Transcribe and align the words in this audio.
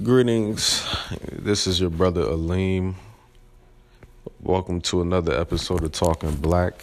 Greetings. 0.00 0.88
This 1.30 1.66
is 1.66 1.78
your 1.78 1.90
brother 1.90 2.22
Aleem. 2.22 2.94
Welcome 4.40 4.80
to 4.82 5.02
another 5.02 5.38
episode 5.38 5.84
of 5.84 5.92
Talking 5.92 6.34
Black. 6.36 6.82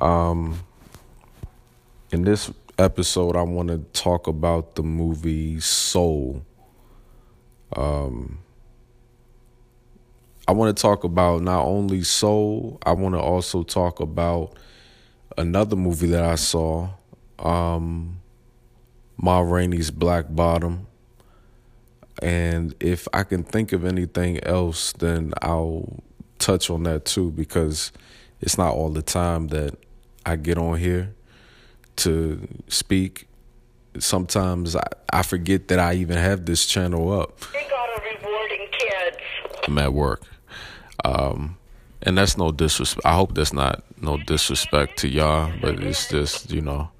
Um, 0.00 0.60
in 2.10 2.22
this 2.22 2.50
episode, 2.78 3.36
I 3.36 3.42
want 3.42 3.68
to 3.68 3.78
talk 3.92 4.26
about 4.26 4.74
the 4.74 4.82
movie 4.82 5.60
Soul. 5.60 6.42
Um, 7.76 8.38
I 10.48 10.52
want 10.52 10.74
to 10.74 10.80
talk 10.80 11.04
about 11.04 11.42
not 11.42 11.66
only 11.66 12.02
Soul, 12.04 12.78
I 12.86 12.92
want 12.92 13.14
to 13.16 13.20
also 13.20 13.62
talk 13.62 14.00
about 14.00 14.56
another 15.36 15.76
movie 15.76 16.06
that 16.06 16.24
I 16.24 16.36
saw, 16.36 16.88
um, 17.38 18.22
Ma 19.18 19.40
Rainey's 19.40 19.90
Black 19.90 20.24
Bottom. 20.30 20.86
And 22.22 22.74
if 22.80 23.06
I 23.12 23.24
can 23.24 23.44
think 23.44 23.72
of 23.72 23.84
anything 23.84 24.42
else, 24.42 24.92
then 24.92 25.34
I'll 25.42 26.02
touch 26.38 26.70
on 26.70 26.84
that 26.84 27.04
too, 27.04 27.30
because 27.30 27.92
it's 28.40 28.56
not 28.56 28.74
all 28.74 28.90
the 28.90 29.02
time 29.02 29.48
that 29.48 29.74
I 30.24 30.36
get 30.36 30.58
on 30.58 30.78
here 30.78 31.14
to 31.96 32.46
speak. 32.68 33.28
Sometimes 33.98 34.76
I, 34.76 34.82
I 35.12 35.22
forget 35.22 35.68
that 35.68 35.78
I 35.78 35.94
even 35.94 36.16
have 36.16 36.44
this 36.46 36.66
channel 36.66 37.12
up. 37.12 37.40
We 37.54 37.60
got 37.68 37.88
a 37.88 38.02
rewarding 38.02 38.66
kids. 38.72 39.16
I'm 39.66 39.78
at 39.78 39.92
work. 39.92 40.22
Um, 41.04 41.56
and 42.02 42.18
that's 42.18 42.36
no 42.36 42.52
disrespect. 42.52 43.06
I 43.06 43.14
hope 43.14 43.34
that's 43.34 43.52
not 43.52 43.84
no 44.00 44.16
disrespect 44.16 44.98
to 44.98 45.08
y'all, 45.08 45.50
but 45.60 45.80
it's 45.82 46.08
just, 46.08 46.50
you 46.52 46.60
know, 46.60 46.90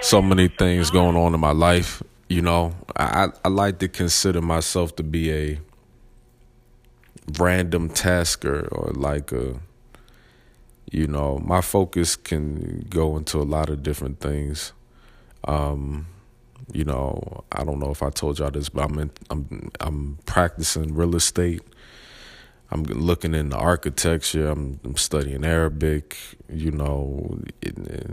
so 0.00 0.22
many 0.22 0.48
things 0.48 0.90
going 0.90 1.16
on 1.16 1.34
in 1.34 1.40
my 1.40 1.52
life 1.52 2.02
you 2.32 2.40
know, 2.40 2.74
I, 2.96 3.28
I 3.44 3.48
like 3.48 3.78
to 3.80 3.88
consider 3.88 4.40
myself 4.40 4.96
to 4.96 5.02
be 5.02 5.30
a 5.30 5.60
random 7.38 7.90
tasker 7.90 8.68
or 8.72 8.90
like 8.94 9.32
a, 9.32 9.60
you 10.90 11.06
know, 11.06 11.38
my 11.44 11.60
focus 11.60 12.16
can 12.16 12.86
go 12.88 13.18
into 13.18 13.36
a 13.38 13.44
lot 13.44 13.68
of 13.68 13.82
different 13.82 14.20
things. 14.20 14.72
Um, 15.44 16.06
you 16.72 16.84
know, 16.84 17.44
I 17.52 17.64
don't 17.64 17.78
know 17.78 17.90
if 17.90 18.02
I 18.02 18.08
told 18.08 18.38
y'all 18.38 18.50
this, 18.50 18.70
but 18.70 18.84
I'm 18.90 18.98
in, 18.98 19.10
I'm 19.28 19.70
I'm 19.80 20.18
practicing 20.24 20.94
real 20.94 21.14
estate. 21.14 21.60
I'm 22.70 22.84
looking 22.84 23.34
into 23.34 23.56
architecture. 23.56 24.48
I'm, 24.48 24.80
I'm 24.84 24.96
studying 24.96 25.44
Arabic. 25.44 26.16
You 26.50 26.70
know, 26.70 27.40
it, 27.60 27.76
it, 27.76 28.10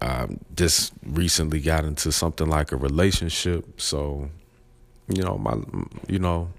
um, 0.00 0.38
just 0.56 0.92
recently 1.04 1.60
got 1.60 1.84
into 1.84 2.10
something 2.12 2.48
like 2.48 2.72
a 2.72 2.76
relationship. 2.76 3.80
So, 3.80 4.30
you 5.08 5.22
know, 5.22 5.36
my, 5.36 5.56
you 6.08 6.18
know, 6.18 6.50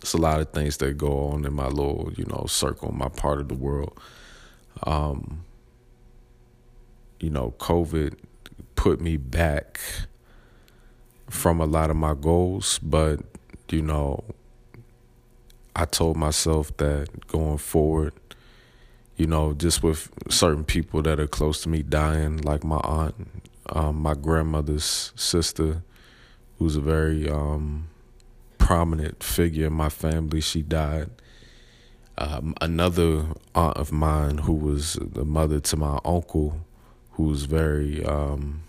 it's 0.00 0.12
a 0.12 0.18
lot 0.18 0.40
of 0.40 0.50
things 0.50 0.76
that 0.78 0.98
go 0.98 1.28
on 1.28 1.44
in 1.44 1.54
my 1.54 1.68
little, 1.68 2.12
you 2.16 2.24
know, 2.26 2.44
circle, 2.48 2.92
my 2.92 3.08
part 3.08 3.40
of 3.40 3.48
the 3.48 3.54
world. 3.54 3.98
Um, 4.84 5.44
you 7.20 7.30
know, 7.30 7.54
COVID 7.58 8.16
put 8.74 9.00
me 9.00 9.16
back 9.16 9.80
from 11.30 11.60
a 11.60 11.66
lot 11.66 11.88
of 11.88 11.96
my 11.96 12.14
goals, 12.14 12.78
but, 12.82 13.20
you 13.70 13.80
know, 13.80 14.24
I 15.74 15.86
told 15.86 16.16
myself 16.16 16.76
that 16.76 17.26
going 17.28 17.58
forward, 17.58 18.12
you 19.22 19.28
know, 19.28 19.52
just 19.52 19.84
with 19.84 20.10
certain 20.28 20.64
people 20.64 21.00
that 21.00 21.20
are 21.20 21.28
close 21.28 21.62
to 21.62 21.68
me 21.68 21.80
dying, 21.80 22.38
like 22.38 22.64
my 22.64 22.78
aunt, 22.78 23.14
um, 23.70 24.02
my 24.02 24.14
grandmother's 24.14 25.12
sister, 25.14 25.84
who's 26.58 26.74
a 26.74 26.80
very 26.80 27.30
um, 27.30 27.86
prominent 28.58 29.22
figure 29.22 29.68
in 29.68 29.74
my 29.74 29.88
family. 29.88 30.40
She 30.40 30.60
died. 30.60 31.08
Um, 32.18 32.56
another 32.60 33.26
aunt 33.54 33.76
of 33.76 33.92
mine, 33.92 34.38
who 34.38 34.54
was 34.54 34.94
the 35.00 35.24
mother 35.24 35.60
to 35.60 35.76
my 35.76 36.00
uncle, 36.04 36.60
who's 37.12 37.44
very 37.44 38.04
um, 38.04 38.64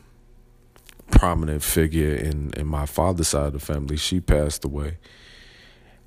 prominent 1.10 1.64
figure 1.64 2.14
in 2.14 2.52
in 2.56 2.68
my 2.68 2.86
father's 2.86 3.30
side 3.30 3.48
of 3.48 3.54
the 3.54 3.60
family, 3.60 3.98
she 3.98 4.20
passed 4.20 4.64
away 4.64 4.98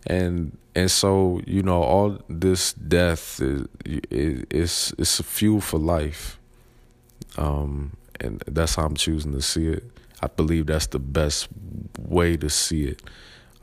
and 0.07 0.57
and 0.75 0.91
so 0.91 1.41
you 1.47 1.63
know 1.63 1.83
all 1.83 2.19
this 2.29 2.73
death 2.73 3.41
is 3.41 3.67
it's 3.85 4.93
it's 4.99 5.21
a 5.21 5.23
fuel 5.23 5.61
for 5.61 5.79
life. 5.79 6.39
Um 7.37 7.97
and 8.19 8.43
that's 8.47 8.77
how 8.77 8.85
i'm 8.85 8.95
choosing 8.95 9.33
to 9.33 9.43
see 9.43 9.69
it. 9.69 9.85
I 10.23 10.29
believe 10.29 10.67
that's 10.67 10.87
the 10.87 10.99
best 10.99 11.49
way 11.99 12.37
to 12.37 12.49
see 12.49 12.85
it. 12.85 13.03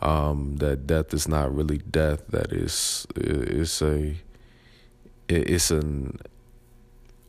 Um 0.02 0.58
that 0.58 0.86
death 0.86 1.14
is 1.14 1.28
not 1.28 1.54
really 1.56 1.78
death. 1.78 2.28
That 2.28 2.52
is 2.52 3.08
it's 3.16 3.82
a 3.82 4.16
it's 5.30 5.72
an 5.72 6.20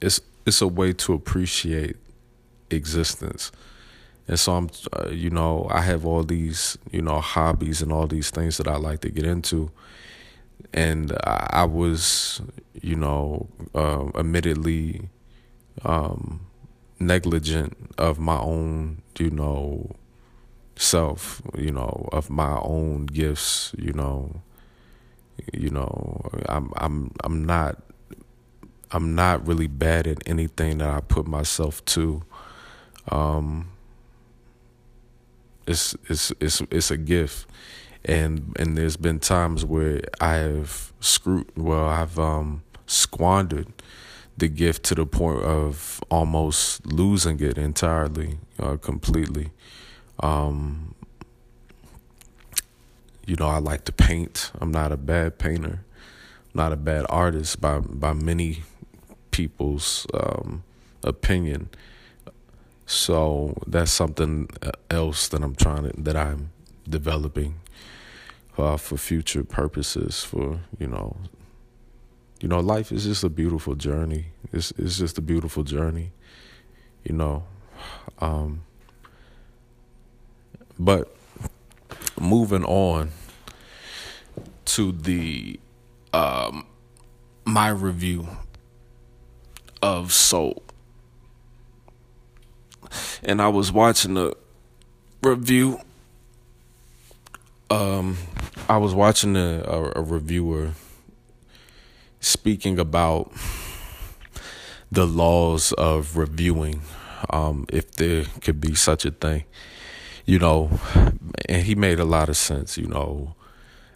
it's 0.01 0.21
it's 0.47 0.61
a 0.61 0.69
way 0.69 0.93
to 0.93 1.15
appreciate 1.15 1.97
existence 2.71 3.53
and 4.27 4.41
so 4.41 4.55
I'm, 4.55 4.71
uh, 4.93 5.11
you 5.11 5.31
know, 5.31 5.67
I 5.71 5.83
have 5.83 6.07
all 6.07 6.23
these, 6.23 6.79
you 6.91 7.03
know, 7.03 7.21
hobbies 7.21 7.83
and 7.83 7.93
all 7.93 8.07
these 8.07 8.31
things 8.31 8.57
that 8.57 8.67
I 8.67 8.77
like 8.77 9.01
to 9.01 9.11
get 9.11 9.27
into. 9.27 9.71
And 10.73 11.13
I, 11.25 11.65
was, 11.65 12.41
you 12.81 12.97
know, 12.97 13.49
uh, 13.75 14.07
admittedly 14.15 15.09
um, 15.85 16.47
negligent 16.99 17.77
of 17.99 18.19
my 18.19 18.39
own, 18.39 19.03
you 19.19 19.31
know, 19.31 19.95
self, 20.77 21.43
you 21.57 21.71
know, 21.71 22.09
of 22.11 22.31
my 22.31 22.59
own 22.61 23.07
gifts, 23.07 23.75
you 23.79 23.93
know, 23.93 24.41
you 25.53 25.69
know, 25.69 26.31
I'm, 26.49 26.73
I'm, 26.77 27.13
I'm 27.23 27.45
not, 27.45 27.83
I'm 28.91 29.15
not 29.15 29.47
really 29.47 29.67
bad 29.67 30.07
at 30.07 30.27
anything 30.27 30.79
that 30.79 30.89
I 30.89 31.01
put 31.01 31.27
myself 31.27 31.85
to. 31.87 32.23
Um, 33.11 33.69
it's 35.67 35.97
it's 36.09 36.33
it's 36.41 36.61
it's 36.71 36.91
a 36.91 36.97
gift. 36.97 37.47
And 38.05 38.55
and 38.59 38.77
there's 38.77 38.97
been 38.97 39.19
times 39.19 39.65
where 39.65 40.01
I 40.21 40.35
have 40.35 40.93
screwed 41.01 41.51
well 41.57 41.87
I've 41.89 42.19
um 42.19 42.63
squandered 42.87 43.69
the 44.37 44.49
gift 44.49 44.83
to 44.85 44.95
the 44.95 45.07
point 45.07 45.43
of 45.43 46.03
almost 46.11 46.85
losing 46.87 47.41
it 47.41 47.57
entirely 47.57 48.39
uh, 48.59 48.77
completely. 48.77 49.51
Um 50.21 50.95
you 53.27 53.37
know 53.37 53.49
I 53.49 53.59
like 53.59 53.85
to 53.87 53.93
paint. 53.93 54.53
I'm 54.61 54.71
not 54.71 54.93
a 54.93 54.99
bad 54.99 55.39
painter. 55.39 55.81
Not 56.53 56.73
a 56.73 56.77
bad 56.77 57.07
artist 57.09 57.61
by 57.61 57.79
by 57.79 58.13
many 58.13 58.65
people's 59.31 60.07
um 60.13 60.63
opinion 61.03 61.71
so 62.87 63.55
that's 63.67 63.91
something 63.91 64.49
uh, 64.63 64.73
else 64.91 65.29
that 65.29 65.43
I'm 65.43 65.55
trying 65.55 65.91
to 65.91 66.01
that 66.03 66.17
I'm 66.17 66.51
developing 66.89 67.61
uh, 68.59 68.77
for 68.77 68.97
future 68.97 69.43
purposes. 69.43 70.23
For 70.23 70.61
you 70.79 70.87
know, 70.87 71.17
you 72.41 72.49
know, 72.49 72.61
life 72.61 72.93
is 72.93 73.05
just 73.05 73.25
a 73.25 73.31
beautiful 73.31 73.75
journey. 73.75 74.27
It's 74.53 74.73
it's 74.73 74.99
just 74.99 75.19
a 75.19 75.23
beautiful 75.23 75.63
journey. 75.63 76.13
You 77.05 77.15
know, 77.15 77.45
um, 78.19 78.65
but 80.79 81.15
moving 82.21 82.65
on 82.65 83.11
to 84.67 84.93
the 84.93 85.59
um, 86.13 86.67
my 87.45 87.69
review 87.69 88.29
of 89.83 90.13
Soul 90.13 90.64
and 93.23 93.41
I 93.41 93.49
was 93.49 93.73
watching 93.73 94.17
a 94.17 94.33
review. 95.23 95.81
Um, 97.71 98.19
I 98.69 98.77
was 98.77 98.95
watching 98.95 99.37
a, 99.37 99.63
a, 99.67 99.93
a 99.97 100.03
reviewer 100.03 100.73
speaking 102.21 102.79
about 102.79 103.33
the 104.91 105.07
laws 105.07 105.73
of 105.73 106.17
reviewing, 106.17 106.83
um, 107.31 107.67
if 107.69 107.91
there 107.93 108.25
could 108.41 108.61
be 108.61 108.75
such 108.75 109.05
a 109.05 109.11
thing, 109.11 109.45
you 110.25 110.39
know, 110.39 110.71
and 111.49 111.63
he 111.65 111.75
made 111.75 111.99
a 111.99 112.05
lot 112.05 112.29
of 112.29 112.37
sense, 112.37 112.79
you 112.79 112.87
know. 112.87 113.35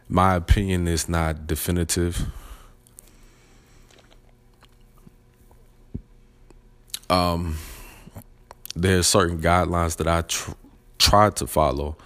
My 0.08 0.34
opinion 0.34 0.88
is 0.88 1.08
not 1.08 1.46
definitive. 1.46 2.26
Um, 7.10 7.56
there's 8.74 9.06
certain 9.06 9.38
guidelines 9.38 9.96
that 9.96 10.06
I 10.06 10.22
tr- 10.22 10.52
try 10.98 11.30
to 11.30 11.46
follow 11.46 11.96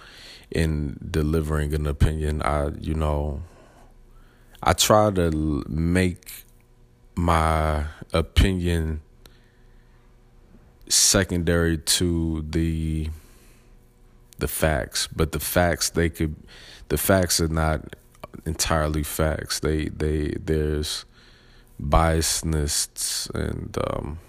in 0.51 0.97
delivering 1.09 1.73
an 1.73 1.87
opinion. 1.87 2.41
I, 2.41 2.69
you 2.79 2.93
know, 2.93 3.41
I 4.61 4.73
try 4.73 5.11
to 5.11 5.63
make 5.67 6.45
my 7.15 7.85
opinion 8.11 9.01
secondary 10.87 11.77
to 11.77 12.45
the 12.49 13.09
the 14.39 14.47
facts, 14.47 15.07
but 15.07 15.31
the 15.31 15.39
facts 15.39 15.89
they 15.89 16.09
could 16.09 16.35
the 16.89 16.97
facts 16.97 17.39
are 17.39 17.47
not 17.47 17.95
entirely 18.45 19.03
facts. 19.03 19.59
They 19.59 19.89
they 19.89 20.35
there's 20.39 21.05
biasness 21.81 23.29
and 23.33 23.77
um, 23.89 24.19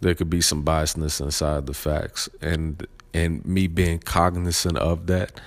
there 0.00 0.14
could 0.14 0.30
be 0.30 0.40
some 0.40 0.64
biasness 0.64 1.20
inside 1.20 1.66
the 1.66 1.74
facts 1.74 2.28
and 2.40 2.86
and 3.12 3.44
me 3.44 3.66
being 3.66 3.98
cognizant 3.98 4.78
of 4.78 5.06
that 5.06 5.40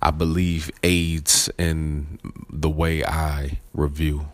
I 0.00 0.10
believe 0.10 0.70
aids 0.82 1.50
in 1.58 2.18
the 2.50 2.70
way 2.70 3.04
I 3.04 3.58
review. 3.74 4.28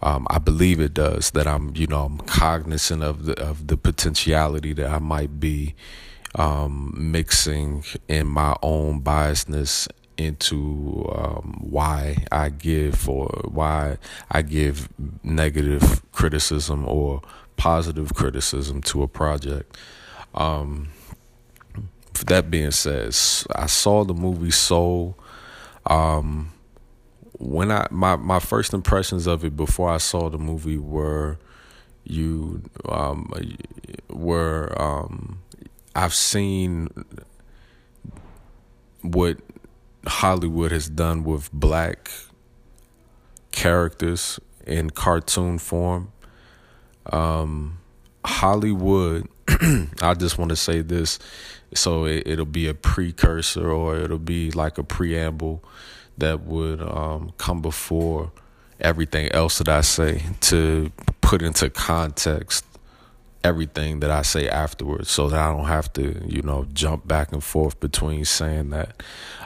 Um, 0.00 0.26
I 0.30 0.38
believe 0.38 0.80
it 0.80 0.94
does 0.94 1.30
that 1.32 1.46
I'm, 1.46 1.74
you 1.76 1.86
know, 1.86 2.04
I'm 2.04 2.18
cognizant 2.18 3.02
of 3.02 3.26
the 3.26 3.40
of 3.40 3.66
the 3.66 3.76
potentiality 3.76 4.72
that 4.74 4.90
I 4.90 4.98
might 4.98 5.40
be 5.40 5.74
um, 6.34 6.94
mixing 6.96 7.84
in 8.08 8.26
my 8.26 8.56
own 8.62 9.02
biasness 9.02 9.88
into 10.16 11.10
um, 11.14 11.58
why 11.60 12.24
I 12.30 12.48
give 12.50 13.08
or 13.08 13.28
why 13.48 13.98
I 14.30 14.42
give 14.42 14.88
negative 15.22 16.02
criticism 16.12 16.86
or 16.86 17.22
positive 17.56 18.14
criticism 18.14 18.82
to 18.82 19.02
a 19.02 19.08
project. 19.08 19.76
Um, 20.34 20.88
that 22.26 22.50
being 22.50 22.70
said, 22.70 23.08
I 23.54 23.66
saw 23.66 24.04
the 24.04 24.14
movie 24.14 24.50
Soul. 24.50 25.16
Um, 25.86 26.52
when 27.38 27.70
I 27.70 27.86
my 27.90 28.16
my 28.16 28.38
first 28.38 28.72
impressions 28.72 29.26
of 29.26 29.44
it 29.44 29.56
before 29.56 29.90
I 29.90 29.98
saw 29.98 30.30
the 30.30 30.38
movie 30.38 30.78
were 30.78 31.38
you 32.04 32.62
um, 32.88 33.32
were 34.08 34.74
um, 34.80 35.40
I've 35.94 36.14
seen 36.14 36.88
what 39.02 39.38
Hollywood 40.06 40.72
has 40.72 40.88
done 40.88 41.24
with 41.24 41.52
black 41.52 42.10
characters 43.52 44.40
in 44.66 44.90
cartoon 44.90 45.58
form. 45.58 46.12
Um, 47.12 47.78
Hollywood, 48.24 49.28
I 50.00 50.14
just 50.14 50.38
want 50.38 50.50
to 50.50 50.56
say 50.56 50.80
this. 50.80 51.18
So 51.74 52.04
it, 52.06 52.38
will 52.38 52.44
be 52.44 52.68
a 52.68 52.74
precursor 52.74 53.70
or 53.70 53.96
it'll 53.96 54.18
be 54.18 54.50
like 54.52 54.78
a 54.78 54.84
preamble 54.84 55.62
that 56.18 56.42
would 56.42 56.80
um, 56.80 57.32
come 57.38 57.60
before 57.60 58.30
everything 58.80 59.30
else 59.32 59.58
that 59.58 59.68
I 59.68 59.80
say 59.80 60.22
to 60.42 60.92
put 61.20 61.42
into 61.42 61.70
context 61.70 62.64
everything 63.44 64.00
that 64.00 64.10
I 64.10 64.22
say 64.22 64.48
afterwards 64.48 65.10
so 65.10 65.28
that 65.28 65.38
I 65.38 65.52
don't 65.52 65.66
have 65.66 65.92
to, 65.94 66.24
you 66.26 66.42
know, 66.42 66.66
jump 66.72 67.06
back 67.06 67.32
and 67.32 67.44
forth 67.44 67.78
between 67.78 68.24
saying 68.24 68.70
that. 68.70 69.02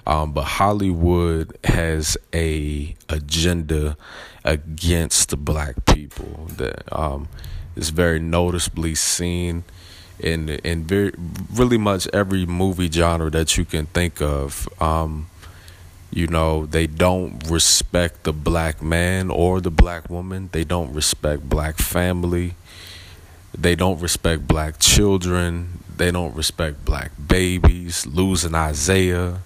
Um, 0.06 0.32
but 0.32 0.44
Hollywood 0.44 1.58
has 1.64 2.16
a 2.34 2.94
agenda 3.08 3.96
against 4.44 5.28
the 5.28 5.36
black 5.36 5.84
people 5.84 6.46
that 6.56 6.90
um, 6.96 7.28
is 7.76 7.90
very 7.90 8.18
noticeably 8.18 8.94
seen 8.94 9.64
in 10.18 10.48
in 10.48 10.84
very 10.84 11.12
really 11.52 11.78
much 11.78 12.08
every 12.12 12.46
movie 12.46 12.90
genre 12.90 13.30
that 13.30 13.58
you 13.58 13.64
can 13.64 13.86
think 13.86 14.22
of. 14.22 14.68
Um, 14.80 15.28
you 16.10 16.26
know, 16.26 16.64
they 16.64 16.86
don't 16.86 17.46
respect 17.50 18.24
the 18.24 18.32
black 18.32 18.80
man 18.80 19.30
or 19.30 19.60
the 19.60 19.70
black 19.70 20.08
woman. 20.08 20.48
They 20.52 20.64
don't 20.64 20.92
respect 20.94 21.48
black 21.48 21.76
family. 21.76 22.54
They 23.60 23.74
don't 23.74 24.00
respect 24.00 24.46
black 24.46 24.78
children. 24.78 25.80
They 25.96 26.12
don't 26.12 26.34
respect 26.36 26.84
black 26.84 27.10
babies. 27.26 28.06
Losing 28.06 28.54
Isaiah. 28.54 29.40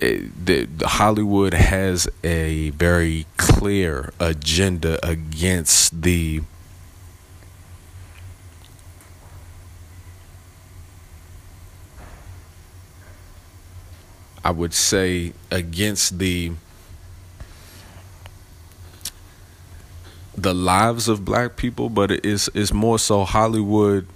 It, 0.00 0.46
the, 0.46 0.66
the 0.66 0.86
Hollywood 0.86 1.52
has 1.52 2.08
a 2.22 2.70
very 2.70 3.26
clear 3.36 4.12
agenda 4.20 5.04
against 5.04 6.02
the 6.02 6.42
I 14.44 14.50
would 14.50 14.74
say 14.74 15.34
against 15.50 16.18
the 16.18 16.52
the 20.36 20.54
lives 20.54 21.08
of 21.08 21.24
black 21.24 21.56
people, 21.56 21.88
but 21.88 22.10
it's 22.10 22.48
it's 22.54 22.72
more 22.72 22.98
so 22.98 23.24
Hollywood 23.24 24.06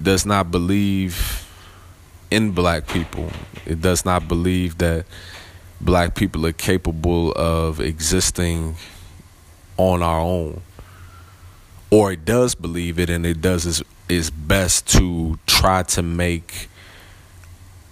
does 0.00 0.26
not 0.26 0.50
believe 0.50 1.48
in 2.30 2.52
black 2.52 2.86
people. 2.86 3.30
It 3.66 3.80
does 3.80 4.04
not 4.04 4.28
believe 4.28 4.78
that 4.78 5.06
black 5.80 6.14
people 6.14 6.46
are 6.46 6.52
capable 6.52 7.32
of 7.32 7.80
existing 7.80 8.76
on 9.76 10.02
our 10.02 10.20
own. 10.20 10.62
Or 11.90 12.12
it 12.12 12.24
does 12.24 12.54
believe 12.54 12.98
it 12.98 13.10
and 13.10 13.26
it 13.26 13.40
does 13.40 13.66
its, 13.66 13.82
its 14.08 14.30
best 14.30 14.88
to 14.92 15.38
try 15.46 15.82
to 15.82 16.02
make 16.02 16.68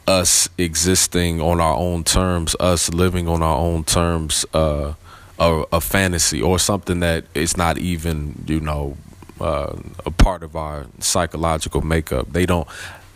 us 0.07 0.49
existing 0.57 1.41
on 1.41 1.61
our 1.61 1.77
own 1.77 2.05
terms, 2.05 2.57
us 2.59 2.93
living 2.93 3.29
on 3.29 3.43
our 3.43 3.59
own 3.59 3.85
terms, 3.85 4.47
uh, 4.55 4.95
a, 5.41 5.65
a, 5.73 5.81
fantasy 5.81 6.41
or 6.41 6.59
something 6.59 7.01
that 7.01 7.25
is 7.35 7.57
not 7.57 7.79
even, 7.79 8.45
you 8.47 8.61
know, 8.61 8.97
uh, 9.41 9.75
a 10.05 10.11
part 10.11 10.43
of 10.43 10.55
our 10.55 10.87
psychological 10.99 11.81
makeup. 11.81 12.31
They 12.31 12.45
don't 12.45 12.69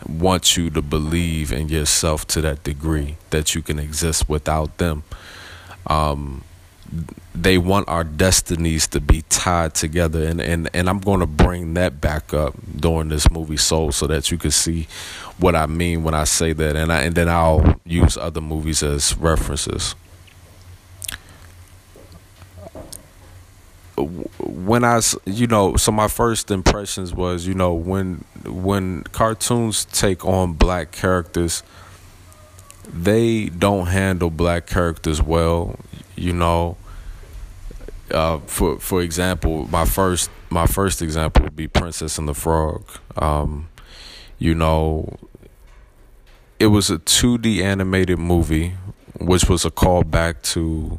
want 0.09 0.57
you 0.57 0.71
to 0.71 0.83
believe 0.83 1.53
in 1.53 1.69
yourself 1.69 2.27
to 2.29 2.41
that 2.41 2.65
degree 2.65 3.17
that 3.31 3.55
you 3.55 3.61
can 3.63 3.79
exist 3.79 4.29
without 4.29 4.79
them. 4.79 5.05
Um, 5.87 6.45
they 7.35 7.59
want 7.59 7.89
our 7.89 8.05
destinies 8.05 8.87
to 8.89 9.01
be 9.01 9.23
tied 9.29 9.75
together 9.75 10.25
and, 10.25 10.41
and, 10.41 10.71
and 10.73 10.89
I'm 10.89 11.01
going 11.01 11.21
to 11.21 11.27
bring 11.27 11.75
that 11.75 12.01
back 12.01 12.33
up 12.33 12.55
during 12.77 13.09
this 13.09 13.31
movie 13.31 13.57
Soul 13.57 13.91
so 13.91 14.07
that 14.07 14.31
you 14.31 14.39
can 14.39 14.51
see 14.53 14.87
what 15.39 15.57
I 15.57 15.67
mean 15.67 16.05
when 16.05 16.15
I 16.15 16.25
say 16.25 16.53
that 16.53 16.77
and 16.77 16.93
I 16.93 17.03
and 17.03 17.15
then 17.15 17.29
I'll 17.29 17.81
use 17.85 18.17
other 18.17 18.41
movies 18.41 18.83
as 18.83 19.17
references. 19.17 19.95
When 23.97 24.85
I 24.85 25.01
you 25.25 25.47
know 25.47 25.77
so 25.77 25.93
my 25.93 26.09
first 26.09 26.51
impressions 26.51 27.15
was 27.15 27.47
you 27.47 27.55
know 27.55 27.75
when 27.75 28.25
when 28.45 29.05
cartoons 29.05 29.85
take 29.87 30.25
on 30.25 30.55
black 30.55 30.91
characters 30.91 31.63
they 32.93 33.47
don't 33.47 33.87
handle 33.87 34.31
black 34.31 34.67
characters 34.67 35.23
well 35.23 35.79
you 36.17 36.33
know 36.33 36.77
uh, 38.11 38.39
for 38.47 38.79
for 38.79 39.03
example, 39.03 39.67
my 39.69 39.85
first 39.85 40.31
my 40.51 40.67
first 40.67 41.03
example 41.03 41.45
would 41.45 41.57
be 41.57 41.69
Princess 41.69 42.19
and 42.19 42.29
the 42.29 42.35
Frog. 42.35 42.85
Um, 43.17 43.69
you 44.39 44.55
know, 44.55 45.17
it 46.59 46.67
was 46.67 46.91
a 46.91 46.99
2D 46.99 47.61
animated 47.63 48.19
movie, 48.19 48.75
which 49.19 49.49
was 49.49 49.65
a 49.65 49.71
callback 49.71 50.43
to 50.53 50.99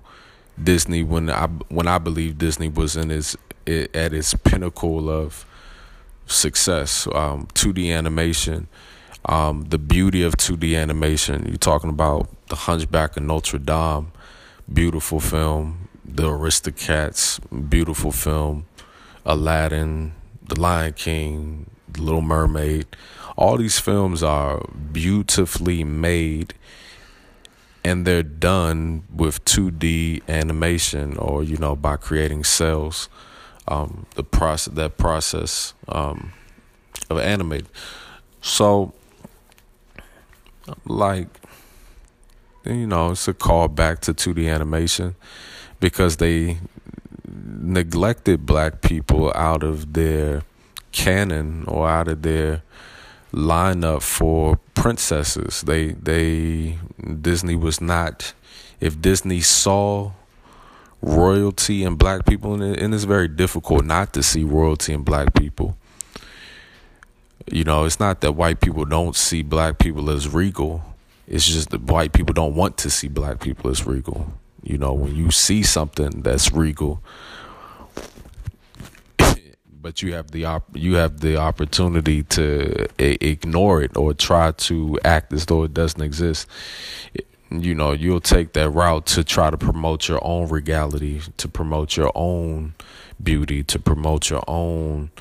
Disney 0.61 1.03
when 1.03 1.29
I 1.29 1.47
when 1.69 1.87
I 1.87 1.97
believe 1.97 2.37
Disney 2.37 2.69
was 2.69 2.95
in 2.95 3.11
its 3.11 3.35
it, 3.65 3.95
at 3.95 4.13
its 4.13 4.33
pinnacle 4.33 5.09
of 5.09 5.45
success. 6.27 7.07
Um, 7.13 7.47
2D 7.53 7.95
animation, 7.95 8.67
um, 9.25 9.65
the 9.69 9.77
beauty 9.77 10.23
of 10.23 10.35
2D 10.37 10.79
animation. 10.79 11.45
You're 11.47 11.57
talking 11.57 11.89
about 11.89 12.29
the 12.47 12.55
Hunchback 12.55 13.17
of 13.17 13.23
Notre 13.23 13.59
Dame, 13.59 14.11
beautiful 14.71 15.19
film 15.19 15.85
the 16.07 16.23
Aristocats, 16.23 17.39
beautiful 17.69 18.11
film, 18.11 18.65
Aladdin, 19.25 20.13
The 20.47 20.59
Lion 20.59 20.93
King, 20.93 21.69
The 21.89 22.01
Little 22.01 22.21
Mermaid. 22.21 22.87
All 23.35 23.57
these 23.57 23.79
films 23.79 24.23
are 24.23 24.63
beautifully 24.91 25.83
made 25.83 26.53
and 27.85 28.03
they're 28.03 28.23
done 28.23 29.03
with 29.13 29.45
2D 29.45 30.27
animation 30.27 31.15
or 31.17 31.43
you 31.43 31.55
know 31.57 31.75
by 31.75 31.95
creating 31.95 32.41
cels 32.41 33.07
um, 33.67 34.07
the 34.15 34.23
process 34.23 34.73
that 34.73 34.97
process 34.97 35.75
um, 35.87 36.33
of 37.11 37.19
animate 37.19 37.67
so 38.41 38.91
like 40.85 41.27
you 42.65 42.87
know 42.87 43.11
it's 43.11 43.27
a 43.27 43.33
call 43.35 43.67
back 43.67 43.99
to 43.99 44.15
2D 44.15 44.51
animation 44.51 45.15
because 45.79 46.17
they 46.17 46.57
neglected 47.27 48.47
black 48.47 48.81
people 48.81 49.31
out 49.35 49.61
of 49.61 49.93
their 49.93 50.41
canon 50.91 51.63
or 51.67 51.87
out 51.87 52.07
of 52.07 52.23
their 52.23 52.63
lineup 53.35 54.01
for 54.01 54.57
princesses. 54.73 55.61
They 55.61 55.89
they 55.89 56.79
Disney 57.21 57.55
was 57.55 57.81
not 57.81 58.33
if 58.79 59.01
Disney 59.01 59.41
saw 59.41 60.11
royalty 61.01 61.83
and 61.83 61.97
black 61.97 62.25
people 62.25 62.61
and, 62.61 62.93
it's 62.93 63.03
very 63.03 63.27
difficult 63.27 63.85
not 63.85 64.13
to 64.13 64.23
see 64.23 64.43
royalty 64.43 64.93
and 64.93 65.05
black 65.05 65.33
people. 65.33 65.77
You 67.51 67.63
know, 67.63 67.85
it's 67.85 67.99
not 67.99 68.21
that 68.21 68.31
white 68.31 68.59
people 68.59 68.85
don't 68.85 69.15
see 69.15 69.43
black 69.43 69.77
people 69.77 70.09
as 70.09 70.27
regal. 70.27 70.83
It's 71.27 71.45
just 71.45 71.69
that 71.69 71.83
white 71.83 72.11
people 72.11 72.33
don't 72.33 72.55
want 72.55 72.77
to 72.77 72.89
see 72.89 73.07
black 73.07 73.39
people 73.39 73.69
as 73.69 73.85
regal. 73.85 74.33
You 74.63 74.79
know, 74.79 74.93
when 74.93 75.15
you 75.15 75.29
see 75.29 75.61
something 75.61 76.21
that's 76.21 76.51
regal, 76.51 77.03
but 79.85 80.01
you 80.01 80.15
have 80.15 80.31
the 80.31 80.45
op- 80.45 80.75
you 80.75 80.95
have 80.95 81.19
the 81.19 81.37
opportunity 81.37 82.23
to 82.23 82.87
I- 82.97 83.19
ignore 83.21 83.83
it 83.83 83.95
or 83.95 84.15
try 84.15 84.51
to 84.51 84.99
act 85.05 85.31
as 85.31 85.45
though 85.45 85.61
it 85.61 85.75
doesn't 85.75 86.01
exist. 86.01 86.47
You 87.51 87.75
know, 87.75 87.91
you'll 87.91 88.19
take 88.19 88.53
that 88.53 88.71
route 88.71 89.05
to 89.13 89.23
try 89.23 89.51
to 89.51 89.57
promote 89.59 90.07
your 90.07 90.19
own 90.23 90.49
regality, 90.49 91.21
to 91.37 91.47
promote 91.47 91.97
your 91.97 92.11
own 92.15 92.73
beauty, 93.21 93.63
to 93.65 93.77
promote 93.77 94.31
your 94.31 94.43
own 94.47 95.11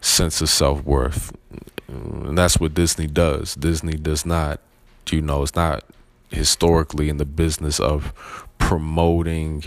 sense 0.00 0.40
of 0.40 0.48
self 0.48 0.84
worth. 0.84 1.36
And 1.88 2.38
that's 2.38 2.60
what 2.60 2.74
Disney 2.74 3.08
does. 3.08 3.56
Disney 3.56 3.94
does 3.94 4.24
not, 4.24 4.60
you 5.10 5.20
know, 5.20 5.42
it's 5.42 5.56
not 5.56 5.82
historically 6.30 7.08
in 7.08 7.16
the 7.16 7.24
business 7.26 7.80
of 7.80 8.14
promoting 8.58 9.64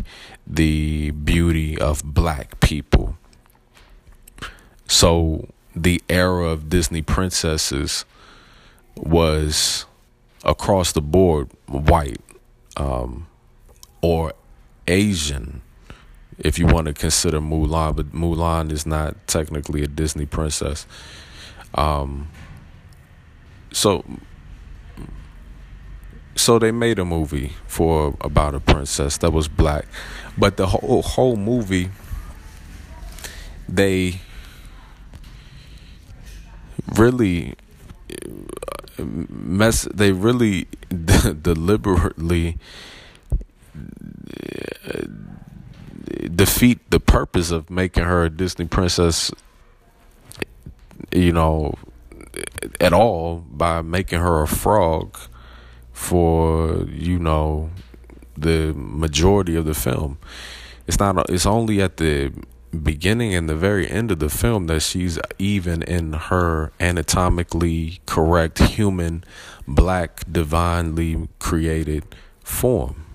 the 0.47 1.11
beauty 1.11 1.77
of 1.77 2.05
black 2.05 2.61
people. 2.61 3.17
So 4.87 5.49
the 5.75 6.01
era 6.09 6.45
of 6.47 6.69
Disney 6.69 7.01
princesses 7.01 8.05
was 8.95 9.85
across 10.43 10.91
the 10.91 11.01
board 11.01 11.49
white 11.67 12.21
um, 12.77 13.27
or 14.01 14.33
Asian, 14.87 15.61
if 16.37 16.59
you 16.59 16.67
want 16.67 16.87
to 16.87 16.93
consider 16.93 17.39
Mulan, 17.39 17.95
but 17.95 18.11
Mulan 18.11 18.71
is 18.71 18.85
not 18.85 19.15
technically 19.27 19.83
a 19.83 19.87
Disney 19.87 20.25
princess. 20.25 20.85
Um, 21.73 22.29
so, 23.71 24.05
so 26.35 26.59
they 26.59 26.71
made 26.71 26.99
a 26.99 27.05
movie 27.05 27.53
for 27.67 28.15
about 28.21 28.53
a 28.53 28.59
princess 28.59 29.17
that 29.17 29.33
was 29.33 29.47
black, 29.47 29.85
but 30.37 30.57
the 30.57 30.67
whole 30.67 31.01
whole 31.01 31.35
movie 31.35 31.89
they 33.67 34.21
really 36.93 37.55
uh, 38.11 39.03
mess 39.03 39.87
they 39.93 40.11
really 40.11 40.67
deliberately 41.41 42.57
uh, 43.75 45.01
defeat 46.33 46.79
the 46.89 46.99
purpose 46.99 47.51
of 47.51 47.69
making 47.69 48.03
her 48.03 48.25
a 48.25 48.29
Disney 48.29 48.65
princess 48.65 49.31
you 51.11 51.31
know 51.31 51.73
at 52.79 52.93
all 52.93 53.43
by 53.49 53.81
making 53.81 54.19
her 54.19 54.41
a 54.41 54.47
frog 54.47 55.17
for 55.91 56.85
you 56.89 57.17
know 57.17 57.69
the 58.37 58.73
majority 58.75 59.55
of 59.55 59.65
the 59.65 59.73
film. 59.73 60.17
It's 60.87 60.99
not 60.99 61.29
it's 61.29 61.45
only 61.45 61.81
at 61.81 61.97
the 61.97 62.33
beginning 62.71 63.33
and 63.33 63.49
the 63.49 63.55
very 63.55 63.89
end 63.89 64.11
of 64.11 64.19
the 64.19 64.29
film 64.29 64.67
that 64.67 64.81
she's 64.81 65.17
even 65.39 65.81
in 65.83 66.13
her 66.13 66.71
anatomically 66.79 67.99
correct 68.05 68.59
human 68.59 69.23
black 69.67 70.23
divinely 70.29 71.27
created 71.39 72.03
form 72.43 73.05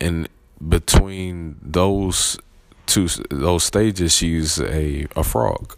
and 0.00 0.28
between 0.66 1.56
those 1.60 2.38
two 2.86 3.08
those 3.30 3.64
stages 3.64 4.14
she's 4.14 4.58
a 4.60 5.06
a 5.16 5.22
frog 5.22 5.76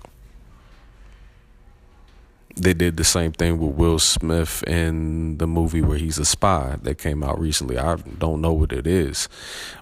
they 2.61 2.75
did 2.75 2.97
the 2.97 3.05
same 3.05 3.33
thing 3.33 3.59
with 3.59 3.77
Will 3.77 3.99
Smith 3.99 4.63
in 4.67 5.39
the 5.39 5.47
movie 5.47 5.81
where 5.81 5.99
he's 5.99 6.19
a 6.19 6.25
spy 6.25 6.77
that 6.83 6.99
came 6.99 7.23
out 7.23 7.39
recently. 7.39 7.79
I 7.79 7.97
don't 7.97 8.41
know 8.41 8.53
what 8.53 8.73
it 8.73 8.87
is, 8.87 9.29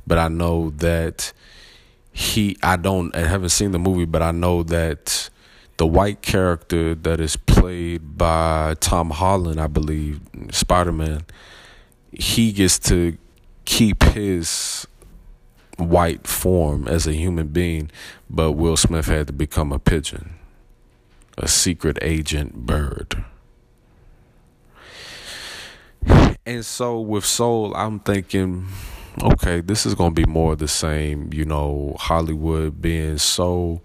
but 0.07 0.19
I 0.19 0.28
know 0.28 0.71
that 0.76 1.33
he 2.16 2.56
I 2.62 2.76
don't 2.76 3.14
I 3.14 3.26
haven't 3.26 3.50
seen 3.50 3.73
the 3.73 3.78
movie, 3.78 4.06
but 4.06 4.23
I 4.23 4.32
know 4.32 4.62
that 4.62 5.28
the 5.76 5.87
white 5.87 6.23
character 6.23 6.94
that 6.94 7.20
is 7.20 7.37
played 7.37 8.16
by 8.16 8.75
Tom 8.80 9.11
Holland, 9.11 9.61
I 9.61 9.66
believe, 9.66 10.20
Spider 10.50 10.92
Man, 10.92 11.26
he 12.12 12.52
gets 12.52 12.78
to 12.88 13.18
keep 13.66 14.02
his 14.02 14.87
white 15.76 16.26
form 16.26 16.88
as 16.88 17.06
a 17.06 17.12
human 17.12 17.49
being, 17.49 17.90
but 18.30 18.52
Will 18.52 18.78
Smith 18.78 19.08
had 19.08 19.26
to 19.26 19.35
become 19.35 19.70
a 19.70 19.78
pigeon, 19.78 20.37
a 21.37 21.46
secret 21.46 21.99
agent 22.00 22.64
bird. 22.64 23.26
And 26.46 26.64
so 26.64 26.99
with 26.99 27.26
Soul, 27.26 27.75
I'm 27.76 28.00
thinking 28.00 28.68
okay, 29.23 29.61
this 29.61 29.87
is 29.87 29.94
going 29.94 30.14
to 30.14 30.26
be 30.26 30.30
more 30.30 30.52
of 30.52 30.58
the 30.58 30.68
same, 30.68 31.32
you 31.32 31.44
know, 31.44 31.96
Hollywood 31.99 32.80
being 32.80 33.18
so 33.18 33.80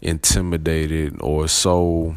intimidated 0.00 1.16
or 1.20 1.48
so 1.48 2.16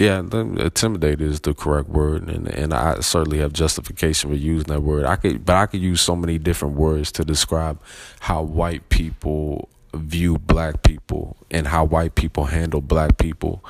yeah, 0.00 0.20
intimidated 0.20 1.20
is 1.22 1.40
the 1.40 1.54
correct 1.54 1.88
word, 1.88 2.28
and 2.28 2.46
and 2.48 2.72
I 2.72 3.00
certainly 3.00 3.38
have 3.38 3.52
justification 3.52 4.30
for 4.30 4.36
using 4.36 4.68
that 4.68 4.82
word. 4.82 5.04
I 5.04 5.16
could, 5.16 5.44
but 5.44 5.56
I 5.56 5.66
could 5.66 5.80
use 5.80 6.00
so 6.00 6.14
many 6.14 6.38
different 6.38 6.76
words 6.76 7.10
to 7.12 7.24
describe 7.24 7.80
how 8.20 8.42
white 8.42 8.88
people 8.90 9.68
view 9.94 10.38
black 10.38 10.82
people 10.82 11.36
and 11.50 11.66
how 11.66 11.84
white 11.84 12.14
people 12.14 12.44
handle 12.44 12.80
black 12.80 13.18
people 13.18 13.64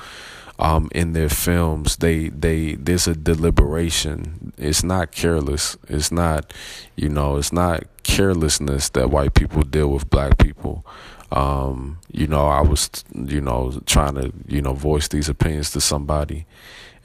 um, 0.59 0.89
in 0.93 1.13
their 1.13 1.29
films. 1.29 1.95
They 1.97 2.29
they 2.29 2.75
there's 2.75 3.07
a 3.07 3.15
deliberation. 3.15 4.53
It's 4.57 4.83
not 4.83 5.11
careless. 5.11 5.77
It's 5.87 6.11
not, 6.11 6.53
you 6.95 7.09
know, 7.09 7.37
it's 7.37 7.53
not 7.53 7.85
carelessness 8.03 8.89
that 8.89 9.09
white 9.09 9.33
people 9.33 9.61
deal 9.61 9.87
with 9.87 10.09
black 10.09 10.37
people. 10.37 10.85
Um, 11.31 11.99
you 12.11 12.27
know, 12.27 12.47
I 12.47 12.61
was, 12.61 12.89
you 13.13 13.39
know, 13.39 13.79
trying 13.85 14.15
to, 14.15 14.33
you 14.47 14.61
know, 14.61 14.73
voice 14.73 15.07
these 15.07 15.29
opinions 15.29 15.71
to 15.71 15.81
somebody, 15.81 16.45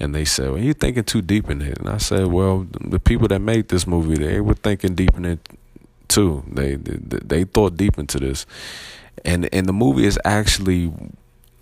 and 0.01 0.15
they 0.15 0.25
said, 0.25 0.51
"Well, 0.51 0.61
you're 0.61 0.75
thinking 0.75 1.05
too 1.05 1.23
deep 1.23 1.49
in 1.49 1.63
it." 1.63 1.79
And 1.79 1.89
I 1.89 1.99
said, 1.99 2.27
"Well, 2.27 2.67
the 2.81 2.99
people 2.99 3.29
that 3.29 3.41
made 3.41 3.69
this 3.69 3.87
movie, 3.87 4.17
they 4.17 4.41
were 4.41 4.55
thinking 4.55 4.95
deep 4.95 5.15
in 5.17 5.25
it 5.25 5.49
too. 6.09 6.43
They 6.51 6.75
they, 6.75 7.19
they 7.23 7.45
thought 7.45 7.77
deep 7.77 7.99
into 7.99 8.19
this, 8.19 8.47
and 9.25 9.49
and 9.55 9.67
the 9.67 9.73
movie 9.73 10.07
is 10.07 10.19
actually 10.25 10.93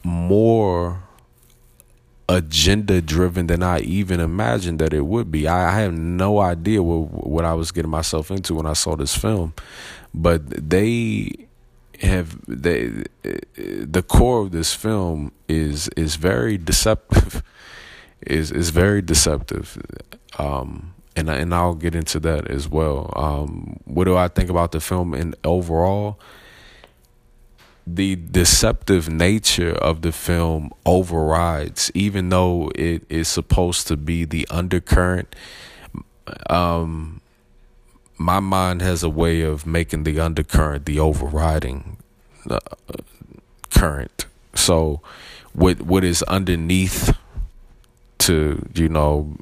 more." 0.03 1.03
Agenda 2.29 3.01
driven 3.01 3.47
than 3.47 3.63
I 3.63 3.81
even 3.81 4.21
imagined 4.21 4.79
that 4.79 4.95
it 4.95 5.07
would 5.07 5.31
be. 5.31 5.47
I, 5.49 5.77
I 5.77 5.81
have 5.81 5.93
no 5.93 6.41
idea 6.41 6.83
what 6.83 7.27
what 7.27 7.45
I 7.45 7.55
was 7.55 7.73
getting 7.73 7.91
myself 7.91 8.31
into 8.31 8.55
when 8.55 8.67
I 8.67 8.75
saw 8.75 8.97
this 8.97 9.17
film, 9.17 9.55
but 10.15 10.49
they 10.49 11.33
have 12.01 12.39
they 12.47 13.05
the 13.57 14.05
core 14.07 14.43
of 14.43 14.51
this 14.53 14.75
film 14.75 15.33
is 15.49 15.89
is 15.97 16.17
very 16.17 16.59
deceptive. 16.59 17.43
is 18.27 18.51
is 18.51 18.71
very 18.71 19.03
deceptive. 19.03 19.79
Um, 20.39 20.95
and 21.17 21.29
and 21.29 21.55
I'll 21.55 21.75
get 21.75 21.95
into 21.95 22.21
that 22.21 22.49
as 22.49 22.69
well. 22.69 23.13
Um, 23.17 23.81
what 23.85 24.05
do 24.05 24.17
I 24.17 24.29
think 24.29 24.51
about 24.51 24.73
the 24.73 24.81
film 24.81 25.15
in 25.15 25.35
overall? 25.45 26.19
The 27.87 28.17
deceptive 28.17 29.09
nature 29.09 29.73
of 29.73 30.03
the 30.03 30.13
film 30.13 30.71
overrides, 30.87 31.91
even 31.95 32.29
though 32.29 32.71
it 32.75 33.05
is 33.09 33.29
supposed 33.29 33.89
to 33.89 33.97
be 33.97 34.25
the 34.25 34.47
undercurrent. 34.51 35.35
Um, 36.49 37.21
my 38.17 38.41
mind 38.41 38.83
has 38.83 39.03
a 39.03 39.09
way 39.09 39.43
of 39.43 39.67
making 39.67 40.05
the 40.05 40.21
undercurrent 40.21 40.87
the 40.87 41.01
overriding 41.01 41.97
uh, 42.49 42.61
current. 43.71 44.27
So, 44.55 45.01
what 45.53 45.83
what 45.83 46.05
is 46.05 46.23
underneath 46.25 47.17
to 48.19 48.69
you 48.75 48.89
know 48.89 49.37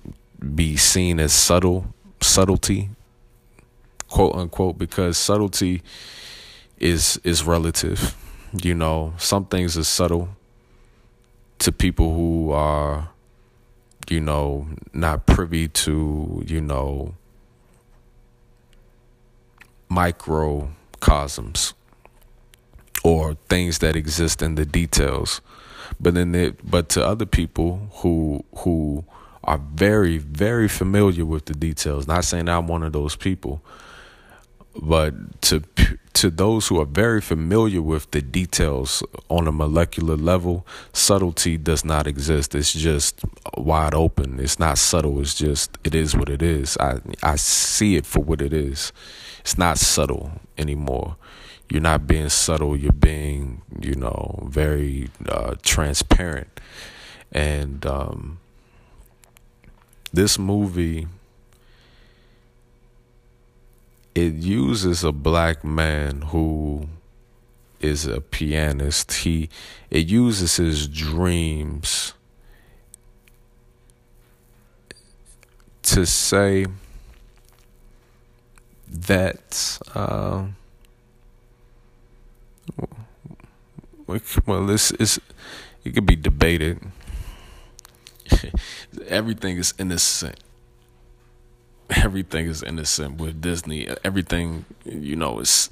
be 0.54 0.76
seen 0.76 1.20
as 1.20 1.34
subtle 1.34 1.94
subtlety, 2.22 2.88
quote 4.08 4.34
unquote, 4.34 4.78
because 4.78 5.18
subtlety 5.18 5.82
is 6.78 7.20
is 7.22 7.44
relative 7.44 8.16
you 8.52 8.74
know, 8.74 9.14
some 9.18 9.46
things 9.46 9.76
are 9.76 9.84
subtle 9.84 10.28
to 11.60 11.72
people 11.72 12.14
who 12.14 12.52
are, 12.52 13.10
you 14.08 14.20
know, 14.20 14.66
not 14.92 15.26
privy 15.26 15.68
to, 15.68 16.42
you 16.46 16.60
know, 16.60 17.14
microcosms 19.88 21.74
or 23.04 23.34
things 23.48 23.78
that 23.78 23.96
exist 23.96 24.42
in 24.42 24.54
the 24.54 24.64
details. 24.64 25.40
But 26.00 26.14
then 26.14 26.34
it, 26.34 26.58
but 26.68 26.88
to 26.90 27.04
other 27.04 27.26
people 27.26 27.88
who 27.96 28.44
who 28.58 29.04
are 29.44 29.58
very 29.58 30.18
very 30.18 30.68
familiar 30.68 31.24
with 31.24 31.46
the 31.46 31.54
details. 31.54 32.06
Not 32.06 32.24
saying 32.24 32.48
I'm 32.48 32.68
one 32.68 32.82
of 32.82 32.92
those 32.92 33.16
people, 33.16 33.62
but 34.80 35.40
to 35.42 35.62
to 36.14 36.30
those 36.30 36.68
who 36.68 36.80
are 36.80 36.86
very 36.86 37.20
familiar 37.20 37.80
with 37.80 38.10
the 38.10 38.20
details 38.20 39.02
on 39.28 39.46
a 39.46 39.52
molecular 39.52 40.16
level, 40.16 40.66
subtlety 40.92 41.56
does 41.56 41.84
not 41.84 42.06
exist. 42.06 42.54
It's 42.54 42.72
just 42.72 43.20
wide 43.56 43.94
open. 43.94 44.40
It's 44.40 44.58
not 44.58 44.78
subtle. 44.78 45.20
It's 45.20 45.34
just 45.34 45.78
it 45.84 45.94
is 45.94 46.16
what 46.16 46.28
it 46.28 46.42
is. 46.42 46.76
I 46.78 47.00
I 47.22 47.36
see 47.36 47.96
it 47.96 48.06
for 48.06 48.20
what 48.20 48.42
it 48.42 48.52
is. 48.52 48.92
It's 49.40 49.56
not 49.56 49.78
subtle 49.78 50.32
anymore. 50.58 51.16
You're 51.70 51.80
not 51.80 52.06
being 52.06 52.28
subtle. 52.28 52.76
You're 52.76 52.92
being, 52.92 53.62
you 53.80 53.94
know, 53.94 54.48
very 54.50 55.08
uh, 55.28 55.54
transparent. 55.62 56.48
And 57.30 57.86
um, 57.86 58.38
this 60.12 60.36
movie 60.36 61.06
it 64.14 64.34
uses 64.34 65.04
a 65.04 65.12
black 65.12 65.64
man 65.64 66.22
who 66.22 66.88
is 67.80 68.06
a 68.06 68.20
pianist. 68.20 69.12
He 69.12 69.48
it 69.90 70.06
uses 70.08 70.56
his 70.56 70.88
dreams 70.88 72.14
to 75.82 76.04
say 76.06 76.66
that 78.88 79.78
uh, 79.94 80.46
well, 84.46 84.66
this 84.66 84.90
is 84.92 85.20
it 85.84 85.94
could 85.94 86.06
be 86.06 86.16
debated. 86.16 86.80
Everything 89.08 89.56
is 89.56 89.72
innocent 89.78 90.38
everything 91.96 92.46
is 92.46 92.62
innocent 92.62 93.20
with 93.20 93.40
Disney. 93.40 93.88
Everything, 94.04 94.64
you 94.84 95.16
know, 95.16 95.40
is 95.40 95.70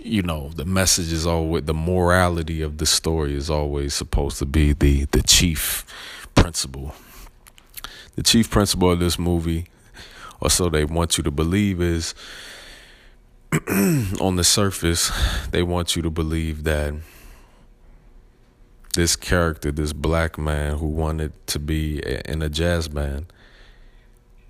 you 0.00 0.22
know 0.22 0.50
the 0.50 0.64
message 0.64 1.12
is 1.12 1.26
always 1.26 1.64
the 1.64 1.74
morality 1.74 2.62
of 2.62 2.78
the 2.78 2.86
story 2.86 3.34
is 3.34 3.50
always 3.50 3.92
supposed 3.92 4.38
to 4.38 4.46
be 4.46 4.72
the 4.72 5.04
the 5.06 5.22
chief 5.22 5.84
principle. 6.34 6.94
The 8.16 8.22
chief 8.22 8.50
principle 8.50 8.90
of 8.90 8.98
this 8.98 9.18
movie, 9.18 9.66
or 10.40 10.50
so 10.50 10.68
they 10.68 10.84
want 10.84 11.18
you 11.18 11.24
to 11.24 11.30
believe, 11.30 11.80
is 11.80 12.14
on 14.20 14.36
the 14.36 14.44
surface 14.44 15.10
they 15.50 15.62
want 15.62 15.96
you 15.96 16.02
to 16.02 16.10
believe 16.10 16.64
that 16.64 16.94
this 18.94 19.14
character, 19.14 19.70
this 19.70 19.92
black 19.92 20.36
man 20.36 20.76
who 20.78 20.86
wanted 20.88 21.32
to 21.46 21.58
be 21.58 22.00
in 22.24 22.42
a 22.42 22.48
jazz 22.48 22.88
band 22.88 23.32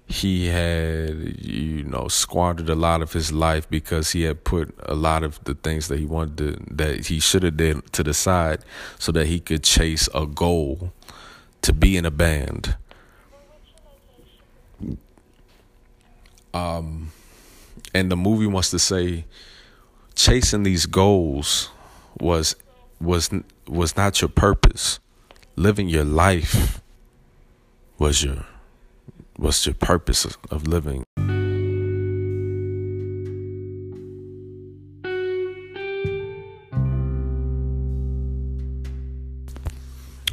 he 0.08 0.46
had 0.46 1.36
you 1.44 1.84
know 1.84 2.08
squandered 2.08 2.70
a 2.70 2.74
lot 2.74 3.02
of 3.02 3.12
his 3.12 3.30
life 3.30 3.68
because 3.68 4.12
he 4.12 4.22
had 4.22 4.42
put 4.42 4.74
a 4.84 4.94
lot 4.94 5.22
of 5.22 5.42
the 5.44 5.54
things 5.54 5.88
that 5.88 5.98
he 5.98 6.06
wanted 6.06 6.38
to, 6.38 6.74
that 6.74 7.06
he 7.06 7.20
should 7.20 7.42
have 7.42 7.58
did 7.58 7.92
to 7.92 8.02
the 8.02 8.14
side 8.14 8.60
so 8.98 9.12
that 9.12 9.26
he 9.26 9.38
could 9.38 9.62
chase 9.62 10.08
a 10.14 10.26
goal 10.26 10.94
to 11.60 11.74
be 11.74 11.94
in 11.94 12.06
a 12.06 12.10
band. 12.10 12.76
Um 16.54 17.12
and 17.92 18.10
the 18.10 18.16
movie 18.16 18.46
wants 18.46 18.70
to 18.70 18.78
say 18.78 19.26
chasing 20.14 20.62
these 20.62 20.86
goals 20.86 21.68
was 22.18 22.56
was 22.98 23.30
was 23.66 23.94
not 23.94 24.22
your 24.22 24.30
purpose. 24.30 25.00
Living 25.54 25.88
your 25.88 26.04
life 26.04 26.80
was 27.98 28.22
your 28.24 28.46
What's 29.38 29.64
your 29.66 29.74
purpose 29.76 30.26
of 30.50 30.66
living? 30.66 31.04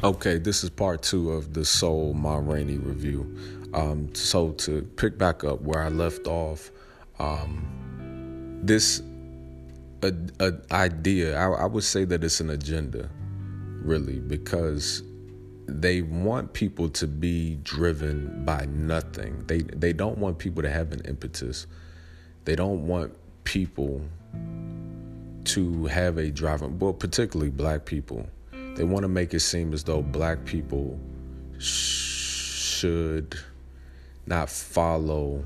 Okay, 0.02 0.38
this 0.38 0.64
is 0.64 0.70
part 0.70 1.02
two 1.02 1.30
of 1.30 1.54
the 1.54 1.64
Soul 1.64 2.14
Ma 2.14 2.38
Rainey 2.38 2.78
review. 2.78 3.32
Um, 3.74 4.12
so 4.12 4.50
to 4.50 4.82
pick 4.96 5.16
back 5.16 5.44
up 5.44 5.60
where 5.60 5.84
I 5.84 5.88
left 5.88 6.26
off, 6.26 6.72
um, 7.20 8.58
this 8.64 9.02
a, 10.02 10.12
a 10.40 10.52
idea, 10.72 11.38
I, 11.38 11.62
I 11.62 11.66
would 11.66 11.84
say 11.84 12.04
that 12.06 12.24
it's 12.24 12.40
an 12.40 12.50
agenda, 12.50 13.08
really, 13.84 14.18
because 14.18 15.04
they 15.68 16.02
want 16.02 16.52
people 16.52 16.88
to 16.88 17.06
be 17.06 17.56
driven 17.62 18.44
by 18.44 18.66
nothing. 18.66 19.44
They 19.46 19.58
they 19.58 19.92
don't 19.92 20.18
want 20.18 20.38
people 20.38 20.62
to 20.62 20.70
have 20.70 20.92
an 20.92 21.00
impetus. 21.04 21.66
They 22.44 22.54
don't 22.54 22.86
want 22.86 23.14
people 23.44 24.02
to 25.44 25.86
have 25.86 26.18
a 26.18 26.30
driving, 26.30 26.78
well, 26.78 26.92
particularly 26.92 27.50
black 27.50 27.84
people. 27.84 28.26
They 28.74 28.84
want 28.84 29.02
to 29.02 29.08
make 29.08 29.32
it 29.32 29.40
seem 29.40 29.72
as 29.72 29.84
though 29.84 30.02
black 30.02 30.44
people 30.44 30.98
should 31.58 33.38
not 34.26 34.50
follow 34.50 35.42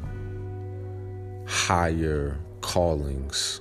higher 1.46 2.38
callings. 2.60 3.60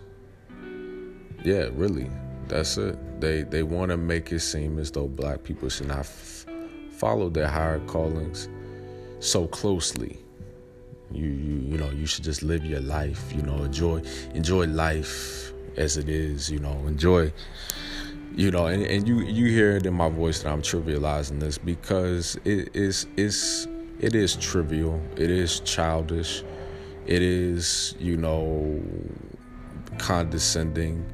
Yeah, 1.44 1.70
really. 1.74 2.10
That's 2.48 2.78
it. 2.78 2.98
They 3.22 3.44
they 3.44 3.64
want 3.64 3.92
to 3.92 3.98
make 3.98 4.32
it 4.32 4.40
seem 4.40 4.80
as 4.80 4.92
though 4.92 5.08
black 5.08 5.44
people 5.44 5.70
should 5.70 5.88
not 5.88 6.06
follow 7.00 7.30
their 7.30 7.48
higher 7.48 7.80
callings 7.88 8.50
so 9.20 9.48
closely. 9.48 10.20
You 11.12 11.26
you 11.26 11.56
you 11.70 11.78
know 11.78 11.90
you 11.90 12.06
should 12.06 12.24
just 12.24 12.44
live 12.44 12.64
your 12.66 12.82
life. 12.82 13.34
You 13.36 13.42
know 13.42 13.64
enjoy 13.64 14.04
enjoy 14.34 14.68
life 14.68 15.54
as 15.78 15.98
it 15.98 16.10
is. 16.10 16.52
You 16.52 16.60
know 16.60 16.76
enjoy. 16.86 17.34
You 18.36 18.52
know 18.52 18.68
and, 18.68 18.84
and 18.84 19.08
you 19.08 19.22
you 19.22 19.46
hear 19.46 19.78
it 19.78 19.86
in 19.86 19.94
my 19.94 20.10
voice 20.10 20.44
that 20.44 20.52
I'm 20.52 20.62
trivializing 20.62 21.40
this 21.40 21.58
because 21.58 22.38
it 22.46 22.76
is 22.76 23.08
is 23.18 23.68
it 24.00 24.14
is 24.14 24.36
trivial. 24.36 25.02
It 25.16 25.32
is 25.32 25.62
childish. 25.62 26.44
It 27.08 27.22
is 27.24 27.96
you 28.00 28.18
know 28.18 28.82
condescending 29.98 31.06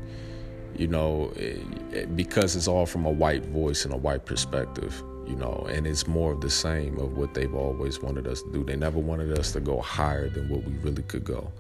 you 0.78 0.88
know, 0.88 1.32
eh, 1.38 2.04
because 2.16 2.58
it's 2.58 2.68
all 2.68 2.86
from 2.86 3.06
a 3.06 3.10
white 3.10 3.46
voice 3.46 3.86
and 3.86 3.94
a 3.94 3.98
white 3.98 4.26
perspective 4.26 5.02
you 5.28 5.36
know, 5.36 5.66
and 5.70 5.88
it's 5.88 6.08
more 6.08 6.32
of 6.34 6.42
the 6.42 6.50
same 6.50 6.98
of 7.00 7.18
what 7.18 7.34
they've 7.34 7.54
always 7.54 8.02
wanted 8.02 8.28
us 8.28 8.42
to 8.44 8.52
do. 8.52 8.64
They 8.64 8.76
never 8.76 9.00
wanted 9.00 9.38
us 9.38 9.52
to 9.54 9.60
go 9.60 9.82
higher 9.82 10.30
than 10.30 10.50
what 10.50 10.64
we 10.64 10.74
really 10.78 11.04
could 11.04 11.24
go. 11.24 11.52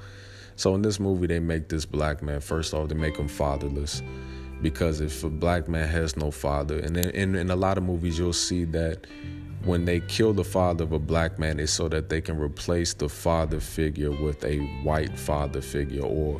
So 0.56 0.74
in 0.76 0.82
this 0.82 1.00
movie, 1.00 1.28
they 1.28 1.40
make 1.40 1.68
this 1.68 1.86
black 1.86 2.22
man, 2.22 2.40
first 2.40 2.74
off, 2.74 2.90
they 2.90 2.96
make 2.96 3.18
him 3.18 3.28
fatherless. 3.28 4.02
Because 4.62 5.02
if 5.02 5.24
a 5.24 5.30
black 5.30 5.68
man 5.68 5.88
has 5.88 6.16
no 6.16 6.32
father, 6.32 6.80
and 6.80 6.96
in, 6.96 7.10
in, 7.10 7.36
in 7.36 7.52
a 7.52 7.56
lot 7.56 7.78
of 7.78 7.84
movies, 7.84 8.18
you'll 8.18 8.34
see 8.34 8.64
that 8.66 9.06
when 9.66 9.84
they 9.84 10.00
kill 10.02 10.32
the 10.32 10.44
father 10.44 10.84
of 10.84 10.94
a 10.94 11.00
black 11.00 11.40
man, 11.40 11.60
it's 11.60 11.74
so 11.74 11.90
that 11.90 12.08
they 12.08 12.22
can 12.22 12.38
replace 12.38 12.94
the 12.94 13.10
father 13.10 13.60
figure 13.60 14.12
with 14.12 14.44
a 14.46 14.60
white 14.84 15.18
father 15.18 15.62
figure 15.62 16.04
or 16.04 16.40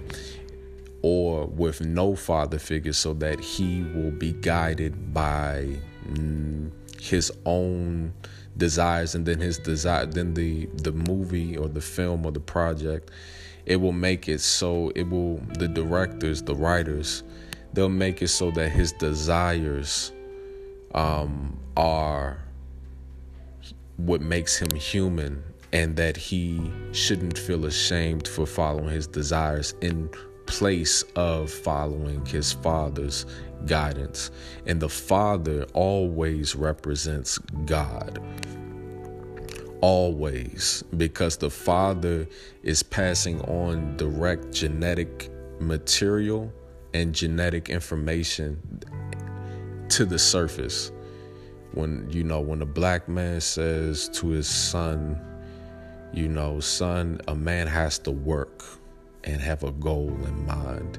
or 1.02 1.46
with 1.46 1.82
no 1.82 2.16
father 2.16 2.58
figure 2.58 2.94
so 2.94 3.14
that 3.14 3.40
he 3.40 3.84
will 3.94 4.10
be 4.10 4.34
guided 4.34 5.14
by 5.14 5.68
mm, 6.08 6.72
his 7.02 7.32
own 7.46 8.14
desires 8.58 9.16
and 9.16 9.26
then 9.26 9.40
his 9.40 9.58
desire 9.60 10.06
then 10.06 10.34
the 10.34 10.66
the 10.84 10.92
movie 10.92 11.58
or 11.58 11.68
the 11.68 11.82
film 11.82 12.26
or 12.26 12.32
the 12.32 12.40
project 12.40 13.12
it 13.66 13.78
will 13.78 13.92
make 13.92 14.30
it 14.30 14.40
so 14.40 14.92
it 14.96 15.10
will 15.10 15.38
the 15.60 15.68
directors 15.68 16.42
the 16.44 16.56
writers 16.56 17.24
they'll 17.74 17.90
make 17.90 18.22
it 18.22 18.30
so 18.30 18.52
that 18.52 18.70
his 18.70 18.94
desires 18.94 20.14
um, 20.94 21.58
are 21.76 22.40
what 23.98 24.22
makes 24.22 24.58
him 24.58 24.74
human 24.76 25.44
and 25.74 25.98
that 25.98 26.16
he 26.16 26.72
shouldn't 26.94 27.38
feel 27.38 27.66
ashamed 27.66 28.28
for 28.28 28.46
following 28.46 28.90
his 28.90 29.08
desires 29.08 29.74
in 29.82 30.10
place 30.46 31.04
of 31.16 31.52
following 31.52 32.26
his 32.26 32.54
father's 32.54 33.26
guidance. 33.66 34.32
And 34.66 34.80
the 34.80 34.90
Father 34.90 35.66
always 35.74 36.56
represents 36.56 37.38
God. 37.66 38.20
Always, 39.82 40.84
because 40.98 41.38
the 41.38 41.50
Father 41.50 42.28
is 42.64 42.82
passing 42.82 43.42
on 43.42 43.98
direct 43.98 44.52
genetic 44.52 45.30
material 45.60 46.52
and 46.94 47.14
genetic 47.14 47.70
information 47.70 48.60
to 49.90 50.06
the 50.06 50.18
surface. 50.18 50.92
When, 51.74 52.10
you 52.10 52.24
know, 52.24 52.40
when 52.40 52.62
a 52.62 52.66
black 52.66 53.10
man 53.10 53.42
says 53.42 54.10
to 54.14 54.30
his 54.30 54.48
son, 54.48 55.20
you 56.14 56.30
know, 56.30 56.62
son, 56.62 57.20
a 57.28 57.36
man 57.36 57.68
has 57.68 58.00
to 58.00 58.12
work 58.12 58.64
and 59.26 59.42
have 59.42 59.64
a 59.64 59.72
goal 59.74 60.10
in 60.26 60.46
mind. 60.46 60.98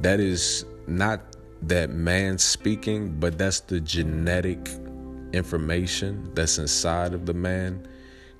That 0.00 0.18
is 0.20 0.64
not 0.86 1.36
that 1.62 1.90
man 1.90 2.38
speaking, 2.38 3.18
but 3.18 3.38
that's 3.38 3.60
the 3.60 3.80
genetic 3.80 4.68
information 5.32 6.30
that's 6.34 6.58
inside 6.58 7.12
of 7.14 7.26
the 7.26 7.34
man 7.34 7.86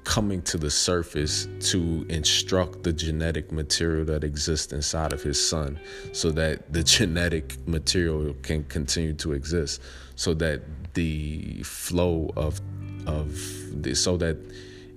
coming 0.05 0.41
to 0.41 0.57
the 0.57 0.71
surface 0.71 1.47
to 1.61 2.07
instruct 2.09 2.83
the 2.83 2.93
genetic 2.93 3.53
material 3.53 4.07
that 4.07 4.25
exists 4.25 4.73
inside 4.73 5.13
of 5.13 5.23
his 5.23 5.49
son 5.49 5.79
so 6.13 6.31
that 6.31 6.73
the 6.73 6.83
genetic 6.97 7.57
material 7.67 8.35
can 8.43 8.65
continue 8.65 9.13
to 9.13 9.33
exist 9.33 9.83
so 10.15 10.33
that 10.33 10.63
the 10.95 11.63
flow 11.63 12.31
of 12.37 12.61
of 13.07 13.39
the, 13.83 13.95
so 13.95 14.17
that 14.17 14.37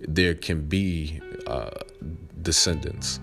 there 0.08 0.34
can 0.34 0.62
be 0.62 1.20
uh, 1.48 1.72
descendants 2.42 3.20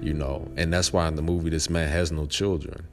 you 0.00 0.12
know? 0.12 0.48
And 0.56 0.72
that's 0.72 0.92
why 0.92 1.08
in 1.08 1.16
the 1.16 1.22
movie 1.22 1.50
this 1.50 1.70
man 1.70 1.88
has 1.88 2.12
no 2.12 2.26
children 2.26 2.86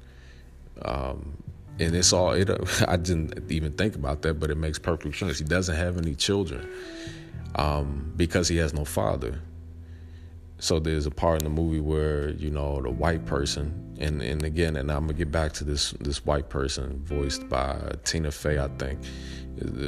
um, 0.85 1.37
and 1.79 1.95
it's 1.95 2.13
all 2.13 2.31
it 2.31 2.49
i 2.87 2.95
didn't 2.97 3.51
even 3.51 3.73
think 3.73 3.95
about 3.95 4.21
that 4.21 4.35
but 4.35 4.49
it 4.49 4.57
makes 4.57 4.79
perfect 4.79 5.15
sense. 5.17 5.39
He 5.39 5.45
doesn't 5.45 5.75
have 5.75 5.97
any 5.97 6.15
children 6.15 6.69
um, 7.55 8.11
because 8.15 8.47
he 8.47 8.57
has 8.57 8.73
no 8.73 8.85
father. 8.85 9.39
So 10.59 10.79
there's 10.79 11.05
a 11.05 11.11
part 11.11 11.41
in 11.41 11.43
the 11.43 11.49
movie 11.49 11.81
where 11.81 12.29
you 12.31 12.49
know 12.49 12.81
the 12.81 12.89
white 12.89 13.25
person 13.25 13.95
and 13.99 14.21
and 14.21 14.43
again 14.43 14.75
and 14.77 14.91
i'm 14.91 15.05
gonna 15.05 15.13
get 15.13 15.31
back 15.31 15.51
to 15.53 15.63
this 15.63 15.91
this 15.99 16.25
white 16.25 16.49
person 16.49 16.99
voiced 17.03 17.47
by 17.49 17.93
tina 18.03 18.31
fey 18.31 18.59
i 18.59 18.67
think. 18.77 18.99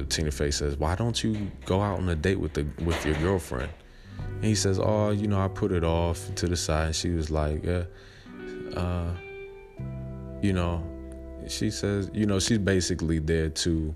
Tina 0.10 0.30
fey 0.32 0.52
says 0.52 0.78
why 0.78 0.96
don't 0.96 1.24
you 1.24 1.52
go 1.66 1.82
out 1.82 1.98
on 1.98 2.08
a 2.10 2.16
date 2.16 2.40
with 2.40 2.54
the 2.54 2.68
with 2.84 3.04
your 3.06 3.16
girlfriend? 3.16 3.72
And 4.20 4.44
he 4.44 4.56
says 4.56 4.80
oh 4.80 5.12
you 5.12 5.28
know 5.28 5.40
i 5.40 5.48
put 5.48 5.72
it 5.72 5.84
off 5.84 6.34
to 6.36 6.48
the 6.48 6.56
side. 6.56 6.88
And 6.88 6.96
she 6.96 7.10
was 7.10 7.32
like 7.32 7.66
uh, 7.66 7.86
you 10.46 10.54
know 10.54 10.84
she 11.48 11.70
says, 11.70 12.10
you 12.14 12.26
know, 12.26 12.40
she's 12.40 12.58
basically 12.58 13.20
there 13.20 13.50
to 13.50 13.96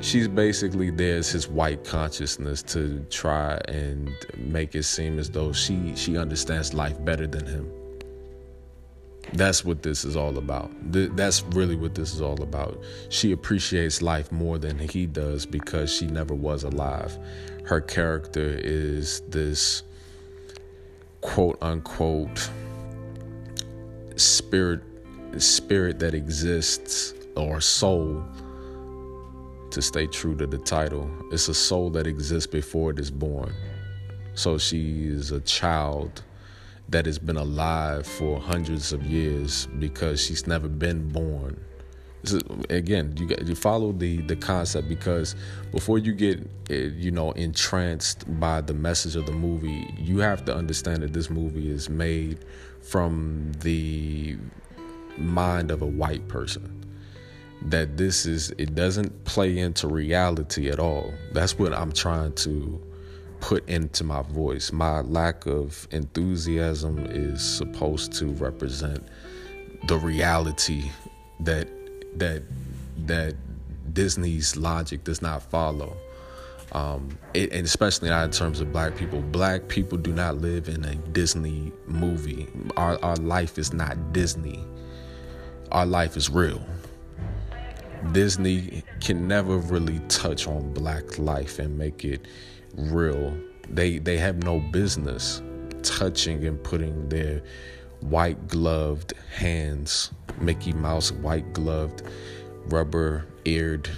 she's 0.00 0.26
basically 0.26 0.90
there 0.90 1.18
as 1.18 1.30
his 1.30 1.48
white 1.48 1.84
consciousness 1.84 2.60
to 2.60 3.06
try 3.08 3.60
and 3.68 4.10
make 4.36 4.74
it 4.74 4.82
seem 4.82 5.18
as 5.18 5.30
though 5.30 5.52
she 5.52 5.94
she 5.94 6.16
understands 6.16 6.74
life 6.74 7.02
better 7.04 7.26
than 7.26 7.46
him. 7.46 7.70
That's 9.34 9.64
what 9.64 9.82
this 9.82 10.04
is 10.04 10.16
all 10.16 10.36
about. 10.36 10.70
That's 10.90 11.42
really 11.50 11.76
what 11.76 11.94
this 11.94 12.12
is 12.12 12.20
all 12.20 12.42
about. 12.42 12.82
She 13.08 13.32
appreciates 13.32 14.02
life 14.02 14.30
more 14.32 14.58
than 14.58 14.78
he 14.78 15.06
does 15.06 15.46
because 15.46 15.94
she 15.94 16.06
never 16.06 16.34
was 16.34 16.64
alive. 16.64 17.16
Her 17.64 17.80
character 17.80 18.58
is 18.58 19.20
this 19.28 19.84
quote 21.20 21.56
unquote 21.62 22.50
spirit 24.16 24.82
spirit 25.40 25.98
that 26.00 26.14
exists 26.14 27.14
or 27.36 27.60
soul 27.60 28.24
to 29.70 29.80
stay 29.80 30.06
true 30.06 30.36
to 30.36 30.46
the 30.46 30.58
title. 30.58 31.10
It's 31.30 31.48
a 31.48 31.54
soul 31.54 31.90
that 31.90 32.06
exists 32.06 32.46
before 32.46 32.90
it 32.90 32.98
is 32.98 33.10
born. 33.10 33.54
So 34.34 34.58
she 34.58 35.06
is 35.06 35.30
a 35.30 35.40
child 35.40 36.22
that 36.88 37.06
has 37.06 37.18
been 37.18 37.36
alive 37.36 38.06
for 38.06 38.38
hundreds 38.38 38.92
of 38.92 39.04
years 39.04 39.66
because 39.78 40.22
she's 40.22 40.46
never 40.46 40.68
been 40.68 41.08
born. 41.08 41.58
Is, 42.22 42.40
again 42.70 43.14
you 43.16 43.26
got, 43.26 43.44
you 43.44 43.56
follow 43.56 43.90
the 43.90 44.18
the 44.22 44.36
concept 44.36 44.88
because 44.88 45.34
before 45.72 45.98
you 45.98 46.12
get 46.12 46.38
eh, 46.70 46.90
you 46.94 47.10
know 47.10 47.32
entranced 47.32 48.24
by 48.38 48.60
the 48.60 48.74
message 48.74 49.16
of 49.16 49.26
the 49.26 49.32
movie 49.32 49.92
you 49.98 50.20
have 50.20 50.44
to 50.44 50.54
understand 50.54 51.02
that 51.02 51.12
this 51.12 51.30
movie 51.30 51.68
is 51.68 51.90
made 51.90 52.38
from 52.80 53.50
the 53.62 54.36
mind 55.18 55.70
of 55.70 55.82
a 55.82 55.86
white 55.86 56.26
person 56.28 56.82
that 57.66 57.96
this 57.96 58.26
is 58.26 58.50
it 58.58 58.74
doesn't 58.74 59.24
play 59.24 59.58
into 59.58 59.86
reality 59.86 60.68
at 60.68 60.78
all 60.80 61.12
that's 61.32 61.58
what 61.58 61.72
i'm 61.72 61.92
trying 61.92 62.32
to 62.32 62.80
put 63.40 63.66
into 63.68 64.04
my 64.04 64.22
voice 64.22 64.72
my 64.72 65.00
lack 65.02 65.46
of 65.46 65.86
enthusiasm 65.90 67.06
is 67.10 67.42
supposed 67.42 68.12
to 68.12 68.26
represent 68.34 69.04
the 69.86 69.96
reality 69.96 70.90
that 71.40 71.68
that 72.18 72.42
that 72.96 73.34
disney's 73.92 74.56
logic 74.56 75.04
does 75.04 75.22
not 75.22 75.42
follow 75.42 75.96
um, 76.72 77.18
it, 77.34 77.52
and 77.52 77.66
especially 77.66 78.08
not 78.08 78.24
in 78.24 78.30
terms 78.30 78.62
of 78.62 78.72
black 78.72 78.96
people. 78.96 79.20
Black 79.20 79.68
people 79.68 79.98
do 79.98 80.10
not 80.10 80.38
live 80.38 80.70
in 80.70 80.82
a 80.86 80.94
Disney 80.94 81.70
movie. 81.86 82.48
Our, 82.78 82.98
our 83.04 83.16
life 83.16 83.58
is 83.58 83.74
not 83.74 84.14
Disney 84.14 84.64
our 85.72 85.86
life 85.86 86.16
is 86.16 86.28
real. 86.30 86.62
Disney 88.12 88.82
can 89.00 89.26
never 89.26 89.56
really 89.56 90.00
touch 90.08 90.46
on 90.46 90.72
black 90.74 91.18
life 91.18 91.58
and 91.58 91.76
make 91.76 92.04
it 92.04 92.26
real. 92.76 93.36
They 93.70 93.98
they 93.98 94.18
have 94.18 94.42
no 94.42 94.60
business 94.60 95.42
touching 95.82 96.44
and 96.44 96.62
putting 96.62 97.08
their 97.08 97.42
white 98.00 98.48
gloved 98.48 99.14
hands, 99.34 100.12
Mickey 100.40 100.72
Mouse 100.72 101.10
white 101.10 101.52
gloved, 101.52 102.02
rubber 102.66 103.24
eared 103.44 103.88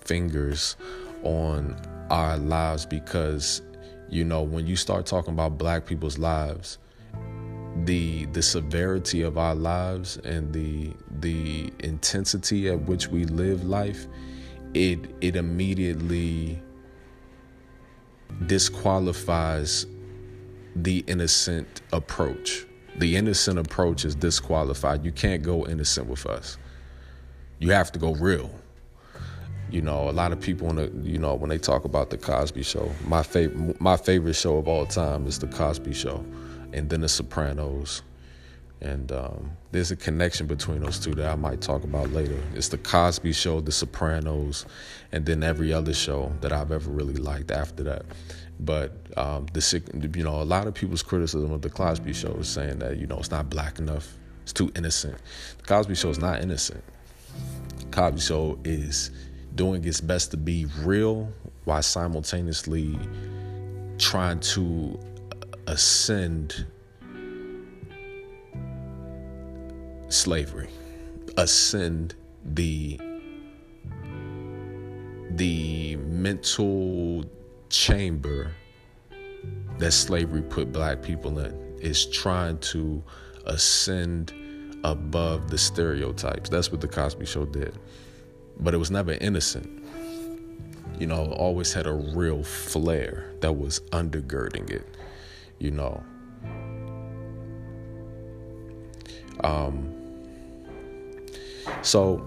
fingers 0.00 0.76
on 1.22 1.76
our 2.10 2.38
lives 2.38 2.86
because 2.86 3.62
you 4.08 4.24
know 4.24 4.42
when 4.42 4.66
you 4.66 4.74
start 4.74 5.06
talking 5.06 5.32
about 5.32 5.58
black 5.58 5.86
people's 5.86 6.18
lives 6.18 6.78
the 7.86 8.26
the 8.26 8.42
severity 8.42 9.22
of 9.22 9.38
our 9.38 9.54
lives 9.54 10.16
and 10.18 10.52
the 10.52 10.92
the 11.20 11.72
intensity 11.80 12.68
at 12.68 12.80
which 12.82 13.08
we 13.08 13.24
live 13.24 13.64
life 13.64 14.06
it 14.74 14.98
it 15.20 15.36
immediately 15.36 16.60
disqualifies 18.46 19.86
the 20.76 21.04
innocent 21.06 21.82
approach. 21.92 22.66
The 22.96 23.16
innocent 23.16 23.58
approach 23.58 24.04
is 24.04 24.14
disqualified. 24.14 25.04
You 25.04 25.12
can't 25.12 25.42
go 25.42 25.66
innocent 25.66 26.06
with 26.06 26.26
us. 26.26 26.58
You 27.58 27.70
have 27.70 27.92
to 27.92 27.98
go 27.98 28.14
real. 28.14 28.50
You 29.70 29.82
know 29.82 30.08
a 30.08 30.12
lot 30.12 30.32
of 30.32 30.40
people 30.40 30.66
when 30.66 30.76
the, 30.76 30.90
you 31.08 31.18
know 31.18 31.34
when 31.34 31.48
they 31.48 31.58
talk 31.58 31.84
about 31.84 32.10
the 32.10 32.18
cosby 32.18 32.64
show 32.64 32.90
my 33.06 33.22
favorite 33.22 33.80
my 33.80 33.96
favorite 33.96 34.34
show 34.34 34.56
of 34.56 34.66
all 34.66 34.84
time 34.84 35.28
is 35.28 35.38
the 35.38 35.46
cosby 35.46 35.92
show 35.92 36.24
and 36.72 36.88
then 36.88 37.00
The 37.00 37.08
Sopranos. 37.08 38.02
And 38.82 39.12
um, 39.12 39.50
there's 39.72 39.90
a 39.90 39.96
connection 39.96 40.46
between 40.46 40.80
those 40.80 40.98
two 40.98 41.14
that 41.16 41.30
I 41.30 41.34
might 41.34 41.60
talk 41.60 41.84
about 41.84 42.10
later. 42.12 42.40
It's 42.54 42.68
The 42.68 42.78
Cosby 42.78 43.32
Show, 43.32 43.60
The 43.60 43.72
Sopranos, 43.72 44.64
and 45.12 45.26
then 45.26 45.42
every 45.42 45.72
other 45.72 45.92
show 45.92 46.32
that 46.40 46.52
I've 46.52 46.72
ever 46.72 46.90
really 46.90 47.14
liked 47.14 47.50
after 47.50 47.82
that. 47.84 48.06
But 48.58 48.92
um, 49.16 49.46
the 49.52 50.10
you 50.14 50.24
know 50.24 50.42
a 50.42 50.44
lot 50.44 50.66
of 50.66 50.74
people's 50.74 51.02
criticism 51.02 51.50
of 51.52 51.62
the 51.62 51.70
Cosby 51.70 52.12
Show 52.12 52.32
is 52.34 52.48
saying 52.48 52.78
that 52.80 52.98
you 52.98 53.06
know 53.06 53.18
it's 53.18 53.30
not 53.30 53.48
black 53.48 53.78
enough, 53.78 54.16
it's 54.42 54.52
too 54.52 54.70
innocent. 54.76 55.16
The 55.58 55.64
Cosby 55.64 55.94
Show 55.94 56.10
is 56.10 56.18
not 56.18 56.42
innocent. 56.42 56.84
The 57.78 57.86
Cosby 57.86 58.20
Show 58.20 58.58
is 58.64 59.10
doing 59.54 59.84
its 59.84 60.00
best 60.00 60.30
to 60.32 60.36
be 60.36 60.66
real 60.80 61.32
while 61.64 61.82
simultaneously 61.82 62.98
trying 63.98 64.40
to 64.40 64.98
ascend 65.70 66.66
slavery, 70.08 70.68
ascend 71.36 72.16
the 72.44 72.98
the 75.30 75.94
mental 75.96 77.24
chamber 77.68 78.50
that 79.78 79.92
slavery 79.92 80.42
put 80.42 80.72
black 80.72 81.02
people 81.02 81.38
in 81.38 81.78
is 81.80 82.04
trying 82.04 82.58
to 82.58 83.00
ascend 83.46 84.32
above 84.82 85.50
the 85.50 85.56
stereotypes. 85.56 86.50
That's 86.50 86.72
what 86.72 86.80
the 86.80 86.88
Cosby 86.88 87.26
Show 87.26 87.46
did. 87.46 87.78
But 88.58 88.74
it 88.74 88.78
was 88.78 88.90
never 88.90 89.12
innocent. 89.12 89.84
You 90.98 91.06
know, 91.06 91.26
always 91.26 91.72
had 91.72 91.86
a 91.86 91.92
real 91.92 92.42
flair 92.42 93.30
that 93.40 93.52
was 93.52 93.78
undergirding 93.92 94.68
it 94.68 94.84
you 95.60 95.70
know. 95.70 96.02
Um, 99.44 99.94
so 101.82 102.26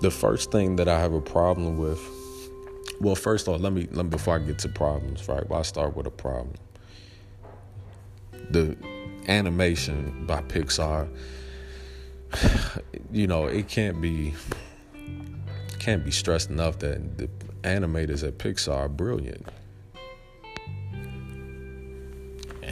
the 0.00 0.10
first 0.10 0.52
thing 0.52 0.76
that 0.76 0.88
I 0.88 1.00
have 1.00 1.12
a 1.12 1.20
problem 1.20 1.78
with, 1.78 2.00
well, 3.00 3.14
first 3.14 3.48
off, 3.48 3.60
let 3.60 3.72
me 3.72 3.88
let 3.92 4.04
me 4.04 4.10
before 4.10 4.36
I 4.36 4.38
get 4.40 4.58
to 4.60 4.68
problems, 4.68 5.26
right? 5.28 5.48
Well, 5.48 5.60
I 5.60 5.62
start 5.62 5.96
with 5.96 6.06
a 6.06 6.10
problem. 6.10 6.54
The 8.50 8.76
animation 9.28 10.26
by 10.26 10.42
Pixar, 10.42 11.08
you 13.12 13.26
know, 13.26 13.46
it 13.46 13.68
can't 13.68 14.00
be 14.00 14.34
can't 15.78 16.04
be 16.04 16.10
stressed 16.10 16.50
enough 16.50 16.80
that 16.80 17.18
the 17.18 17.28
animators 17.62 18.26
at 18.26 18.38
Pixar 18.38 18.74
are 18.74 18.88
brilliant. 18.88 19.46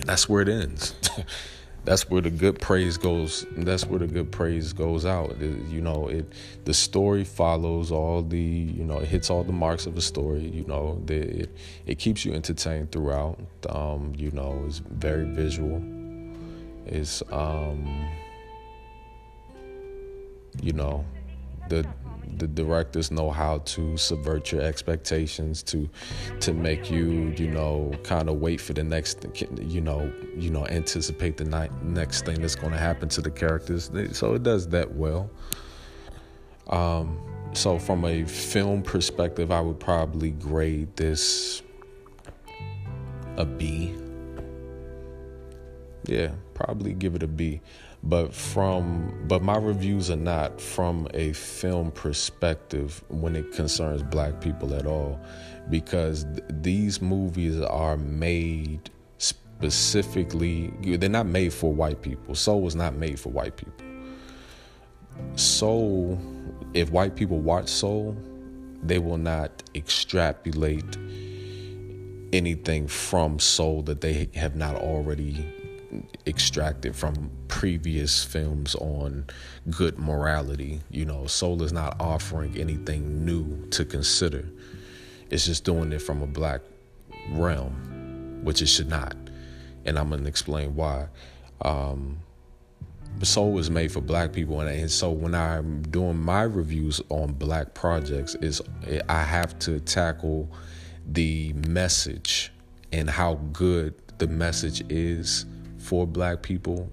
That's 0.06 0.28
where 0.28 0.42
it 0.42 0.48
ends. 0.48 0.94
that's 1.84 2.10
where 2.10 2.20
the 2.20 2.30
good 2.30 2.60
praise 2.60 2.98
goes 2.98 3.46
that's 3.58 3.86
where 3.86 4.00
the 4.00 4.08
good 4.08 4.32
praise 4.32 4.72
goes 4.72 5.06
out. 5.06 5.30
It, 5.40 5.68
you 5.68 5.80
know 5.80 6.08
it 6.08 6.32
the 6.64 6.74
story 6.74 7.24
follows 7.24 7.92
all 7.92 8.22
the 8.22 8.38
you 8.38 8.84
know 8.84 8.98
it 8.98 9.08
hits 9.08 9.30
all 9.30 9.44
the 9.44 9.52
marks 9.52 9.86
of 9.86 9.96
a 9.96 10.00
story 10.00 10.48
you 10.48 10.64
know 10.64 11.00
the, 11.06 11.42
it, 11.42 11.56
it 11.86 11.98
keeps 11.98 12.24
you 12.24 12.34
entertained 12.34 12.90
throughout. 12.90 13.38
Um, 13.68 14.12
you 14.16 14.30
know 14.32 14.64
it's 14.66 14.78
very 14.78 15.24
visual. 15.24 15.82
It's 16.86 17.22
um 17.30 18.08
you 20.60 20.72
know 20.72 21.04
the 21.68 21.86
the 22.36 22.46
directors 22.46 23.10
know 23.10 23.30
how 23.30 23.58
to 23.58 23.96
subvert 23.96 24.52
your 24.52 24.62
expectations 24.62 25.62
to 25.62 25.88
to 26.40 26.52
make 26.52 26.90
you 26.90 27.34
you 27.36 27.48
know 27.48 27.92
kind 28.02 28.28
of 28.28 28.36
wait 28.36 28.60
for 28.60 28.72
the 28.72 28.82
next 28.82 29.26
you 29.60 29.80
know 29.80 30.12
you 30.36 30.50
know 30.50 30.66
anticipate 30.66 31.36
the 31.36 31.44
night, 31.44 31.70
next 31.82 32.24
thing 32.24 32.40
that's 32.40 32.54
going 32.54 32.72
to 32.72 32.78
happen 32.78 33.08
to 33.08 33.20
the 33.20 33.30
characters. 33.30 33.90
So 34.12 34.34
it 34.34 34.42
does 34.42 34.68
that 34.68 34.94
well. 34.94 35.30
Um 36.68 37.18
so 37.52 37.78
from 37.78 38.04
a 38.04 38.24
film 38.24 38.82
perspective 38.82 39.50
i 39.50 39.60
would 39.60 39.80
probably 39.80 40.30
grade 40.32 40.94
this 40.96 41.62
a 43.36 43.44
b. 43.44 43.94
Yeah 46.04 46.32
probably 46.54 46.92
give 46.92 47.14
it 47.14 47.22
a 47.22 47.26
b 47.26 47.60
but 48.02 48.32
from 48.32 49.24
but 49.26 49.42
my 49.42 49.56
reviews 49.56 50.11
are 50.11 50.16
not 50.16 50.61
from 50.61 51.09
a 51.14 51.32
film 51.32 51.90
perspective 51.90 53.02
when 53.09 53.35
it 53.35 53.52
concerns 53.52 54.02
black 54.02 54.40
people 54.40 54.74
at 54.74 54.87
all 54.87 55.18
because 55.70 56.24
th- 56.24 56.42
these 56.50 57.00
movies 57.02 57.61
are 57.61 57.96
made 57.96 58.90
specifically 59.18 60.72
they're 60.98 61.09
not 61.09 61.26
made 61.26 61.52
for 61.52 61.72
white 61.72 62.02
people. 62.02 62.35
Soul 62.35 62.61
was 62.61 62.76
not 62.76 62.94
made 62.94 63.18
for 63.18 63.30
white 63.30 63.56
people. 63.56 63.74
Soul 65.35 66.20
if 66.74 66.90
white 66.90 67.16
people 67.16 67.40
watch 67.40 67.68
soul 67.68 68.16
they 68.82 68.98
will 68.98 69.18
not 69.18 69.62
extrapolate 69.74 70.96
anything 72.32 72.87
from 72.87 73.38
soul 73.38 73.82
that 73.82 74.00
they 74.00 74.28
have 74.35 74.54
not 74.54 74.76
already 74.76 75.52
extracted 76.26 76.94
from 76.94 77.30
previous 77.48 78.24
films 78.24 78.74
on 78.76 79.26
good 79.70 79.98
morality. 79.98 80.80
You 80.90 81.04
know, 81.04 81.26
Soul 81.26 81.62
is 81.62 81.72
not 81.72 81.96
offering 82.00 82.56
anything 82.56 83.24
new 83.24 83.66
to 83.70 83.85
consider. 83.85 84.48
It's 85.30 85.46
just 85.46 85.64
doing 85.64 85.92
it 85.92 86.02
from 86.02 86.22
a 86.22 86.26
black 86.26 86.61
realm, 87.30 88.40
which 88.44 88.62
it 88.62 88.66
should 88.66 88.88
not. 88.88 89.16
And 89.85 89.98
I'm 89.98 90.11
gonna 90.11 90.28
explain 90.28 90.74
why. 90.74 91.09
Um, 91.62 92.18
Soul 93.22 93.52
was 93.52 93.70
made 93.70 93.90
for 93.90 94.00
black 94.02 94.32
people, 94.32 94.61
and, 94.61 94.68
and 94.68 94.90
so 94.90 95.11
when 95.11 95.35
I'm 95.35 95.82
doing 95.82 96.18
my 96.18 96.42
reviews 96.42 97.00
on 97.09 97.32
black 97.32 97.72
projects, 97.72 98.35
is 98.37 98.61
I 99.09 99.22
have 99.22 99.59
to 99.61 99.80
tackle 99.80 100.50
the 101.06 101.54
message 101.54 102.52
and 102.92 103.09
how 103.09 103.35
good 103.52 103.94
the 104.18 104.26
message 104.26 104.82
is 104.90 105.46
for 105.87 106.05
black 106.05 106.42
people 106.42 106.90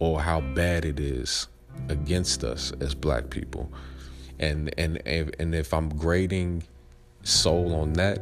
or 0.00 0.20
how 0.20 0.42
bad 0.42 0.84
it 0.84 1.00
is 1.00 1.48
against 1.88 2.44
us 2.44 2.72
as 2.80 2.94
black 2.94 3.30
people. 3.30 3.72
And 4.38 4.72
and 4.78 5.00
and 5.06 5.54
if 5.54 5.72
I'm 5.72 5.88
grading 5.88 6.64
soul 7.22 7.74
on 7.74 7.94
that, 7.94 8.18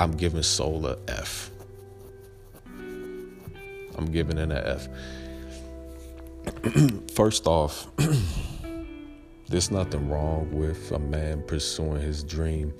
I'm 0.00 0.12
giving 0.12 0.42
soul 0.42 0.86
a 0.86 0.96
F. 1.06 1.50
I'm 3.96 4.06
giving 4.10 4.38
it 4.38 4.50
an 4.50 4.52
F. 4.52 4.88
First 7.14 7.46
off, 7.46 7.86
there's 9.48 9.70
nothing 9.70 10.08
wrong 10.08 10.50
with 10.50 10.90
a 10.92 10.98
man 10.98 11.42
pursuing 11.46 12.00
his 12.00 12.24
dream. 12.24 12.72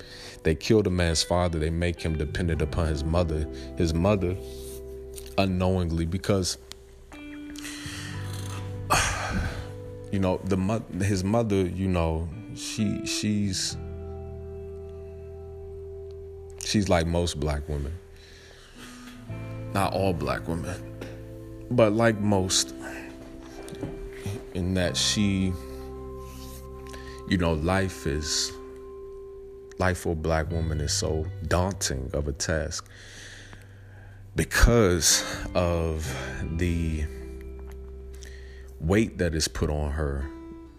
They 0.43 0.55
killed 0.55 0.87
a 0.87 0.89
man's 0.89 1.21
father, 1.21 1.59
they 1.59 1.69
make 1.69 2.01
him 2.01 2.17
dependent 2.17 2.63
upon 2.63 2.87
his 2.87 3.03
mother. 3.03 3.47
His 3.77 3.93
mother 3.93 4.35
unknowingly 5.37 6.05
because 6.05 6.57
you 10.11 10.19
know 10.19 10.39
the 10.45 10.83
his 11.03 11.23
mother 11.23 11.61
you 11.65 11.87
know 11.87 12.29
she 12.55 13.05
she's 13.05 13.77
she's 16.63 16.89
like 16.89 17.05
most 17.05 17.39
black 17.39 17.67
women. 17.67 17.93
Not 19.73 19.93
all 19.93 20.13
black 20.13 20.47
women 20.47 20.95
but 21.71 21.93
like 21.93 22.19
most 22.19 22.73
in 24.53 24.73
that 24.75 24.95
she 24.95 25.51
you 27.27 27.37
know 27.37 27.53
life 27.53 28.05
is 28.05 28.51
life 29.77 29.99
for 29.99 30.13
a 30.13 30.15
black 30.15 30.49
woman 30.51 30.79
is 30.79 30.93
so 30.93 31.25
daunting 31.47 32.09
of 32.13 32.27
a 32.27 32.31
task 32.31 32.87
because 34.35 35.23
of 35.53 36.13
the 36.57 37.05
weight 38.79 39.17
that 39.17 39.33
is 39.33 39.47
put 39.47 39.69
on 39.69 39.91
her 39.91 40.29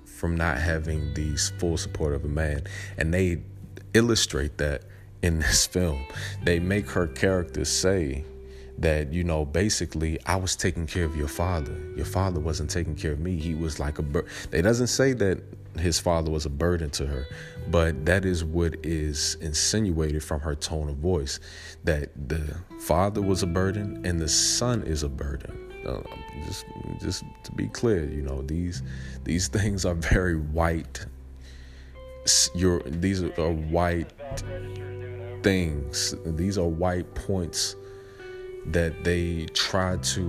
from 0.04 0.36
not 0.36 0.58
having 0.58 1.12
the 1.14 1.36
full 1.58 1.76
support 1.76 2.14
of 2.14 2.24
a 2.24 2.28
man. 2.28 2.62
And 2.96 3.12
they 3.12 3.42
illustrate 3.94 4.58
that 4.58 4.82
in 5.22 5.38
this 5.40 5.66
film. 5.66 6.04
They 6.42 6.58
make 6.58 6.90
her 6.90 7.06
character 7.06 7.64
say 7.64 8.24
that, 8.78 9.12
you 9.12 9.24
know, 9.24 9.44
basically, 9.44 10.18
I 10.26 10.36
was 10.36 10.54
taking 10.54 10.86
care 10.86 11.04
of 11.04 11.16
your 11.16 11.28
father. 11.28 11.78
Your 11.96 12.04
father 12.04 12.40
wasn't 12.40 12.70
taking 12.70 12.94
care 12.94 13.12
of 13.12 13.20
me. 13.20 13.36
He 13.36 13.54
was 13.54 13.80
like 13.80 13.98
a 13.98 14.02
bird. 14.02 14.26
They 14.50 14.60
doesn't 14.60 14.88
say 14.88 15.14
that 15.14 15.40
his 15.78 15.98
father 15.98 16.30
was 16.30 16.46
a 16.46 16.50
burden 16.50 16.90
to 16.90 17.06
her, 17.06 17.26
but 17.68 18.06
that 18.06 18.24
is 18.24 18.44
what 18.44 18.74
is 18.82 19.36
insinuated 19.40 20.22
from 20.22 20.40
her 20.40 20.54
tone 20.54 20.88
of 20.88 20.96
voice 20.96 21.40
that 21.84 22.10
the 22.28 22.56
father 22.80 23.22
was 23.22 23.42
a 23.42 23.46
burden 23.46 24.04
and 24.04 24.20
the 24.20 24.28
son 24.28 24.82
is 24.82 25.02
a 25.02 25.08
burden. 25.08 25.62
Uh, 25.86 26.02
just, 26.44 26.66
just 27.00 27.24
to 27.44 27.52
be 27.52 27.68
clear, 27.68 28.04
you 28.04 28.22
know 28.22 28.42
these 28.42 28.82
these 29.24 29.48
things 29.48 29.84
are 29.84 29.94
very 29.94 30.36
white. 30.36 31.06
Your 32.54 32.80
these 32.82 33.22
are 33.22 33.52
white 33.52 34.12
things. 35.42 36.14
These 36.24 36.58
are 36.58 36.66
white 36.66 37.14
points 37.14 37.76
that 38.66 39.04
they 39.04 39.46
try 39.54 39.96
to 39.96 40.22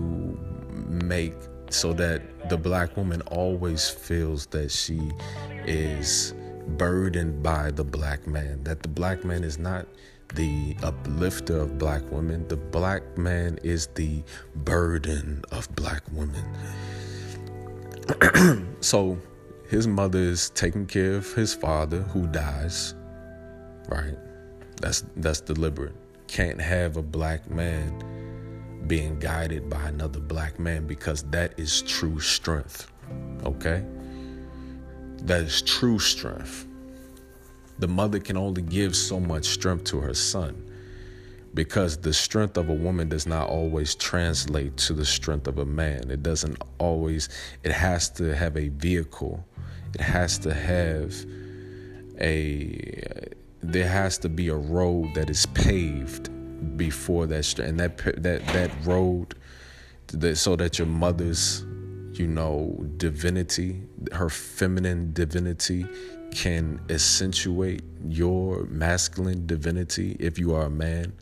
make 0.88 1.34
so 1.74 1.94
that 1.94 2.50
the 2.50 2.58
black 2.58 2.96
woman 2.98 3.22
always 3.24 3.90
feels 3.90 4.46
that 4.48 4.72
she 4.72 5.00
is 5.66 6.34
burdened 6.78 7.42
by 7.42 7.72
the 7.72 7.84
black 7.84 8.28
man, 8.28 8.64
that 8.64 8.82
the 8.82 8.88
black 8.88 9.24
man 9.24 9.44
is 9.44 9.58
not 9.58 9.86
the 10.36 10.76
uplifter 10.84 11.58
of 11.58 11.78
black 11.78 12.02
women, 12.12 12.48
the 12.48 12.58
black 12.58 13.18
man 13.18 13.58
is 13.64 13.88
the 13.96 14.24
burden 14.56 15.42
of 15.52 15.74
black 15.76 16.04
women. 16.12 16.44
so 18.82 19.18
his 19.70 19.88
mother 19.88 20.20
is 20.20 20.50
taking 20.52 20.86
care 20.86 21.16
of 21.16 21.34
his 21.34 21.54
father 21.54 22.02
who 22.02 22.28
dies, 22.28 22.94
right? 23.90 24.18
That's 24.82 25.04
that's 25.18 25.42
deliberate. 25.42 25.96
Can't 26.28 26.60
have 26.60 26.98
a 26.98 27.02
black 27.02 27.50
man 27.50 28.04
being 28.88 29.20
guided 29.20 29.70
by 29.70 29.82
another 29.88 30.20
black 30.20 30.60
man 30.60 30.88
because 30.88 31.24
that 31.24 31.54
is 31.58 31.82
true 31.82 32.20
strength. 32.20 32.92
Okay? 33.44 33.84
That 35.24 35.42
is 35.42 35.62
true 35.62 36.00
strength. 36.00 36.66
The 37.80 37.88
mother 37.88 38.20
can 38.20 38.38
only 38.38 38.62
give 38.62 38.96
so 38.96 39.20
much 39.20 39.46
strength 39.46 39.84
to 39.86 40.00
her 40.00 40.14
son 40.14 40.64
because 41.54 41.98
the 41.98 42.14
strength 42.14 42.58
of 42.58 42.70
a 42.70 42.74
woman 42.74 43.10
does 43.10 43.26
not 43.26 43.50
always 43.50 43.96
translate 43.96 44.78
to 44.78 44.94
the 44.94 45.06
strength 45.06 45.48
of 45.48 45.58
a 45.58 45.66
man. 45.66 46.10
It 46.10 46.24
doesn't 46.24 46.58
always, 46.78 47.30
it 47.64 47.72
has 47.72 48.10
to 48.12 48.36
have 48.36 48.58
a 48.58 48.70
vehicle, 48.70 49.46
it 49.94 50.02
has 50.02 50.38
to 50.40 50.54
have 50.54 51.14
a, 52.20 53.32
there 53.62 53.88
has 53.88 54.18
to 54.20 54.30
be 54.30 54.50
a 54.50 54.56
road 54.56 55.14
that 55.16 55.30
is 55.30 55.46
paved 55.48 56.30
before 56.76 57.28
that 57.28 57.60
and 57.60 57.80
that 57.80 57.98
that 58.22 58.46
that 58.48 58.72
road 58.86 59.36
that 60.08 60.38
so 60.38 60.56
that 60.56 60.78
your 60.80 60.88
mother's 60.88 61.64
you 62.14 62.28
know 62.28 62.76
divinity 62.98 63.82
her 64.12 64.30
feminine 64.30 65.12
divinity 65.14 65.86
can 66.32 66.80
accentuate 66.90 67.82
your 68.08 68.64
masculine 68.66 69.46
divinity 69.48 70.16
if 70.20 70.38
you 70.38 70.54
are 70.54 70.64
a 70.64 70.70
man. 70.70 71.14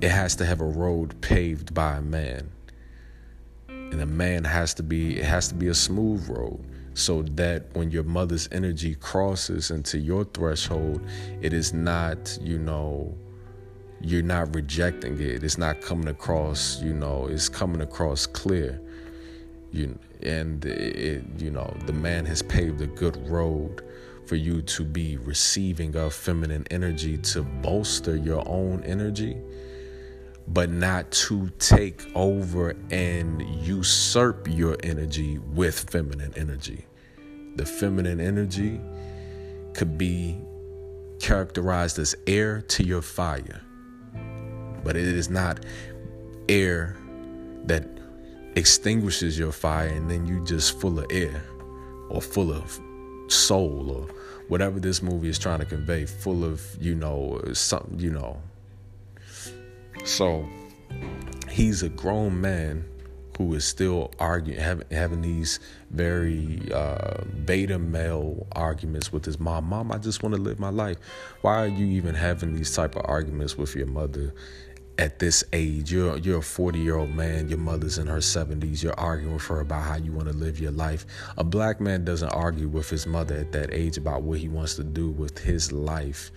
It 0.00 0.10
has 0.10 0.34
to 0.36 0.46
have 0.46 0.60
a 0.60 0.64
road 0.66 1.20
paved 1.20 1.74
by 1.74 1.96
a 1.96 2.02
man. 2.02 2.50
And 3.68 4.00
a 4.00 4.06
man 4.06 4.44
has 4.44 4.74
to 4.74 4.82
be 4.82 5.18
it 5.18 5.24
has 5.24 5.48
to 5.48 5.54
be 5.54 5.68
a 5.68 5.74
smooth 5.74 6.28
road 6.28 6.64
so 6.94 7.22
that 7.22 7.66
when 7.74 7.90
your 7.90 8.02
mother's 8.02 8.48
energy 8.52 8.94
crosses 8.94 9.70
into 9.70 9.98
your 9.98 10.24
threshold 10.24 11.00
it 11.40 11.52
is 11.52 11.72
not 11.72 12.38
you 12.42 12.58
know 12.58 13.16
you're 14.00 14.22
not 14.22 14.54
rejecting 14.54 15.20
it. 15.20 15.44
It's 15.44 15.58
not 15.58 15.80
coming 15.80 16.08
across, 16.08 16.80
you 16.80 16.94
know, 16.94 17.26
it's 17.26 17.48
coming 17.48 17.80
across 17.80 18.26
clear. 18.26 18.80
You 19.72 19.98
and 20.22 20.64
it, 20.64 21.24
you 21.38 21.50
know, 21.50 21.74
the 21.86 21.92
man 21.92 22.26
has 22.26 22.42
paved 22.42 22.80
a 22.80 22.86
good 22.86 23.16
road 23.28 23.82
for 24.26 24.36
you 24.36 24.62
to 24.62 24.84
be 24.84 25.16
receiving 25.16 25.96
of 25.96 26.14
feminine 26.14 26.66
energy 26.70 27.18
to 27.18 27.42
bolster 27.42 28.16
your 28.16 28.46
own 28.46 28.82
energy, 28.84 29.36
but 30.48 30.70
not 30.70 31.10
to 31.10 31.50
take 31.58 32.04
over 32.14 32.76
and 32.90 33.42
usurp 33.64 34.46
your 34.48 34.76
energy 34.82 35.38
with 35.38 35.90
feminine 35.90 36.32
energy. 36.36 36.84
The 37.56 37.66
feminine 37.66 38.20
energy 38.20 38.80
could 39.74 39.98
be 39.98 40.38
characterized 41.20 41.98
as 41.98 42.14
air 42.26 42.60
to 42.62 42.84
your 42.84 43.02
fire, 43.02 43.60
but 44.84 44.96
it 44.96 45.04
is 45.04 45.30
not 45.30 45.64
air 46.48 46.96
that 47.64 47.86
extinguishes 48.56 49.38
your 49.38 49.52
fire 49.52 49.88
and 49.88 50.10
then 50.10 50.26
you 50.26 50.44
just 50.44 50.80
full 50.80 50.98
of 50.98 51.06
air 51.10 51.42
or 52.08 52.20
full 52.20 52.52
of 52.52 52.80
soul 53.28 53.90
or 53.90 54.14
whatever 54.48 54.80
this 54.80 55.02
movie 55.02 55.28
is 55.28 55.38
trying 55.38 55.60
to 55.60 55.64
convey 55.64 56.04
full 56.04 56.44
of 56.44 56.62
you 56.80 56.94
know 56.94 57.40
something 57.52 57.98
you 57.98 58.10
know. 58.10 58.40
So 60.04 60.48
he's 61.48 61.82
a 61.82 61.88
grown 61.88 62.40
man 62.40 62.84
who 63.38 63.54
is 63.54 63.64
still 63.64 64.12
arguing 64.18 64.60
having, 64.60 64.86
having 64.90 65.22
these 65.22 65.60
very 65.90 66.60
uh, 66.74 67.22
beta 67.46 67.78
male 67.78 68.46
arguments 68.52 69.12
with 69.12 69.24
his 69.24 69.40
mom. 69.40 69.64
Mom 69.64 69.92
i 69.92 69.96
just 69.96 70.22
want 70.22 70.34
to 70.34 70.40
live 70.40 70.58
my 70.58 70.68
life. 70.68 70.98
Why 71.40 71.64
are 71.64 71.68
you 71.68 71.86
even 71.86 72.14
having 72.14 72.54
these 72.54 72.74
type 72.74 72.96
of 72.96 73.02
arguments 73.06 73.56
with 73.56 73.74
your 73.74 73.86
mother 73.86 74.34
at 75.00 75.18
this 75.18 75.42
age. 75.54 75.90
You're 75.90 76.18
you're 76.18 76.38
a 76.38 76.42
40 76.42 76.78
year 76.78 76.96
old 76.96 77.10
man. 77.10 77.48
Your 77.48 77.58
mother's 77.58 77.96
in 77.96 78.06
her 78.06 78.18
70s. 78.18 78.82
You're 78.82 79.00
arguing 79.00 79.32
with 79.32 79.46
her 79.46 79.60
about 79.60 79.82
how 79.82 79.96
you 79.96 80.12
want 80.12 80.28
to 80.28 80.34
live 80.34 80.60
your 80.60 80.72
life. 80.72 81.06
A 81.38 81.42
black 81.42 81.80
man 81.80 82.04
doesn't 82.04 82.28
argue 82.28 82.68
with 82.68 82.90
his 82.90 83.06
mother 83.06 83.34
at 83.36 83.50
that 83.52 83.72
age 83.72 83.96
about 83.96 84.22
what 84.22 84.38
he 84.38 84.48
wants 84.48 84.76
to 84.76 84.84
do 84.84 85.10
with 85.10 85.38
his 85.38 85.72
life. 85.72 86.30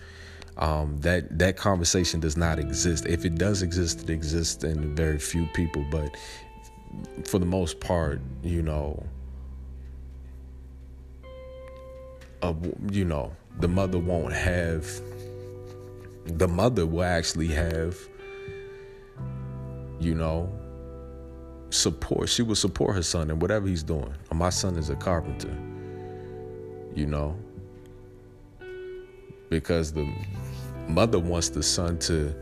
Um, 0.56 0.98
that 1.00 1.38
that 1.38 1.58
conversation 1.58 2.20
does 2.20 2.38
not 2.38 2.58
exist. 2.58 3.04
If 3.06 3.26
it 3.26 3.34
does 3.34 3.60
exist, 3.60 4.04
it 4.04 4.10
exists 4.10 4.64
in 4.64 4.96
very 4.96 5.18
few 5.18 5.46
people. 5.54 5.84
But 5.90 6.16
for 7.26 7.38
the 7.38 7.46
most 7.46 7.80
part, 7.80 8.22
you 8.42 8.62
know, 8.62 9.04
uh, 12.40 12.54
you 12.90 13.04
know, 13.04 13.36
the 13.60 13.68
mother 13.68 13.98
won't 13.98 14.32
have. 14.32 14.88
The 16.24 16.48
mother 16.48 16.86
will 16.86 17.04
actually 17.04 17.48
have 17.48 17.98
you 20.00 20.14
know, 20.14 20.52
support. 21.70 22.28
She 22.28 22.42
would 22.42 22.58
support 22.58 22.94
her 22.94 23.02
son 23.02 23.30
in 23.30 23.38
whatever 23.38 23.66
he's 23.66 23.82
doing. 23.82 24.14
Uh, 24.30 24.34
my 24.34 24.50
son 24.50 24.76
is 24.76 24.90
a 24.90 24.96
carpenter, 24.96 25.56
you 26.94 27.06
know, 27.06 27.36
because 29.50 29.92
the 29.92 30.10
mother 30.88 31.18
wants 31.18 31.48
the 31.48 31.62
son 31.62 31.98
to 32.00 32.34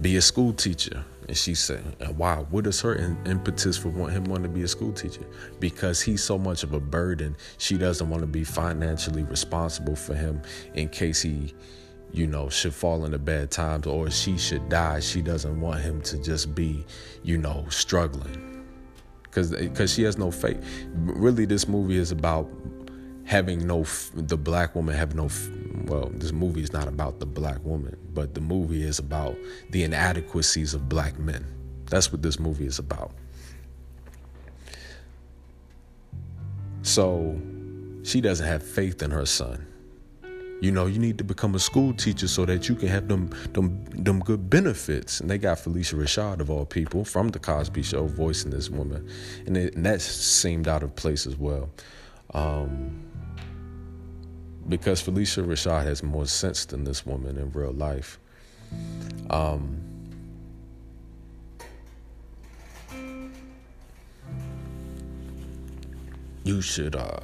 be 0.00 0.16
a 0.16 0.22
school 0.22 0.52
teacher. 0.52 1.04
And 1.28 1.36
she 1.36 1.54
said, 1.54 1.82
"Why? 2.16 2.36
What 2.50 2.66
is 2.66 2.80
her 2.80 2.96
impetus 3.26 3.78
for 3.78 3.90
want 3.90 4.12
him 4.12 4.24
wanting 4.24 4.44
to 4.44 4.48
be 4.48 4.62
a 4.62 4.68
school 4.68 4.92
teacher? 4.92 5.24
Because 5.60 6.00
he's 6.02 6.22
so 6.22 6.36
much 6.36 6.64
of 6.64 6.72
a 6.72 6.80
burden. 6.80 7.36
She 7.58 7.78
doesn't 7.78 8.08
want 8.10 8.22
to 8.22 8.26
be 8.26 8.42
financially 8.42 9.22
responsible 9.22 9.94
for 9.94 10.14
him 10.14 10.42
in 10.74 10.88
case 10.88 11.22
he 11.22 11.54
you 12.12 12.26
know, 12.26 12.48
should 12.48 12.74
fall 12.74 13.04
into 13.04 13.18
bad 13.18 13.50
times 13.50 13.86
or 13.86 14.10
she 14.10 14.36
should 14.36 14.68
die. 14.68 15.00
She 15.00 15.22
doesn't 15.22 15.60
want 15.60 15.80
him 15.80 16.02
to 16.02 16.18
just 16.22 16.54
be, 16.54 16.84
you 17.22 17.38
know, 17.38 17.64
struggling. 17.70 18.66
Cuz 19.30 19.54
cuz 19.74 19.92
she 19.92 20.02
has 20.02 20.18
no 20.18 20.30
faith. 20.30 20.62
Really 20.94 21.46
this 21.46 21.66
movie 21.66 21.96
is 21.96 22.12
about 22.12 22.50
having 23.24 23.66
no 23.66 23.84
the 24.14 24.36
black 24.36 24.74
woman 24.74 24.94
have 24.94 25.14
no 25.14 25.30
well, 25.86 26.10
this 26.14 26.32
movie 26.32 26.62
is 26.62 26.72
not 26.72 26.86
about 26.86 27.18
the 27.18 27.26
black 27.26 27.64
woman, 27.64 27.96
but 28.12 28.34
the 28.34 28.40
movie 28.40 28.82
is 28.82 28.98
about 28.98 29.36
the 29.70 29.82
inadequacies 29.82 30.74
of 30.74 30.88
black 30.88 31.18
men. 31.18 31.44
That's 31.86 32.12
what 32.12 32.22
this 32.22 32.38
movie 32.38 32.66
is 32.66 32.78
about. 32.78 33.12
So, 36.82 37.40
she 38.02 38.20
doesn't 38.20 38.46
have 38.46 38.62
faith 38.62 39.02
in 39.02 39.10
her 39.10 39.26
son 39.26 39.66
you 40.62 40.70
know, 40.70 40.86
you 40.86 41.00
need 41.00 41.18
to 41.18 41.24
become 41.24 41.56
a 41.56 41.58
school 41.58 41.92
teacher 41.92 42.28
so 42.28 42.44
that 42.46 42.68
you 42.68 42.76
can 42.76 42.86
have 42.86 43.08
them 43.08 43.30
them 43.52 43.84
them 44.04 44.20
good 44.20 44.48
benefits. 44.48 45.18
And 45.18 45.28
they 45.28 45.36
got 45.36 45.58
Phylicia 45.58 45.94
Rashad 45.94 46.38
of 46.38 46.50
all 46.50 46.64
people 46.64 47.04
from 47.04 47.30
the 47.30 47.40
Cosby 47.40 47.82
Show 47.82 48.06
voicing 48.06 48.52
this 48.52 48.70
woman, 48.70 49.08
and, 49.44 49.56
it, 49.56 49.74
and 49.74 49.84
that 49.84 50.00
seemed 50.00 50.68
out 50.68 50.84
of 50.84 50.94
place 50.94 51.26
as 51.26 51.36
well, 51.36 51.68
um, 52.32 53.02
because 54.68 55.02
Phylicia 55.02 55.44
Rashad 55.44 55.82
has 55.82 56.04
more 56.04 56.26
sense 56.26 56.64
than 56.64 56.84
this 56.84 57.04
woman 57.04 57.38
in 57.38 57.50
real 57.50 57.72
life. 57.72 58.20
Um, 59.30 59.80
you 66.44 66.60
should 66.62 66.94
uh 66.94 67.18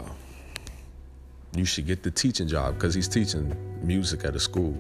you 1.55 1.65
should 1.65 1.87
get 1.87 2.03
the 2.03 2.11
teaching 2.11 2.49
job 2.49 2.75
because 2.75 2.95
he's 2.95 3.09
teaching 3.09 3.57
music 3.83 4.25
at 4.25 4.35
a 4.35 4.41
school. 4.41 4.77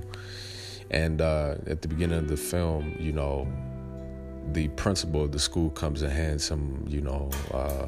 And 0.90 1.20
uh, 1.20 1.56
at 1.66 1.82
the 1.82 1.88
beginning 1.88 2.18
of 2.18 2.28
the 2.28 2.36
film, 2.36 2.96
you 2.98 3.12
know, 3.12 3.46
the 4.52 4.68
principal 4.68 5.24
of 5.24 5.32
the 5.32 5.38
school 5.38 5.70
comes 5.70 6.02
and 6.02 6.12
hands 6.12 6.48
him, 6.48 6.84
you 6.88 7.00
know, 7.00 7.30
uh, 7.52 7.86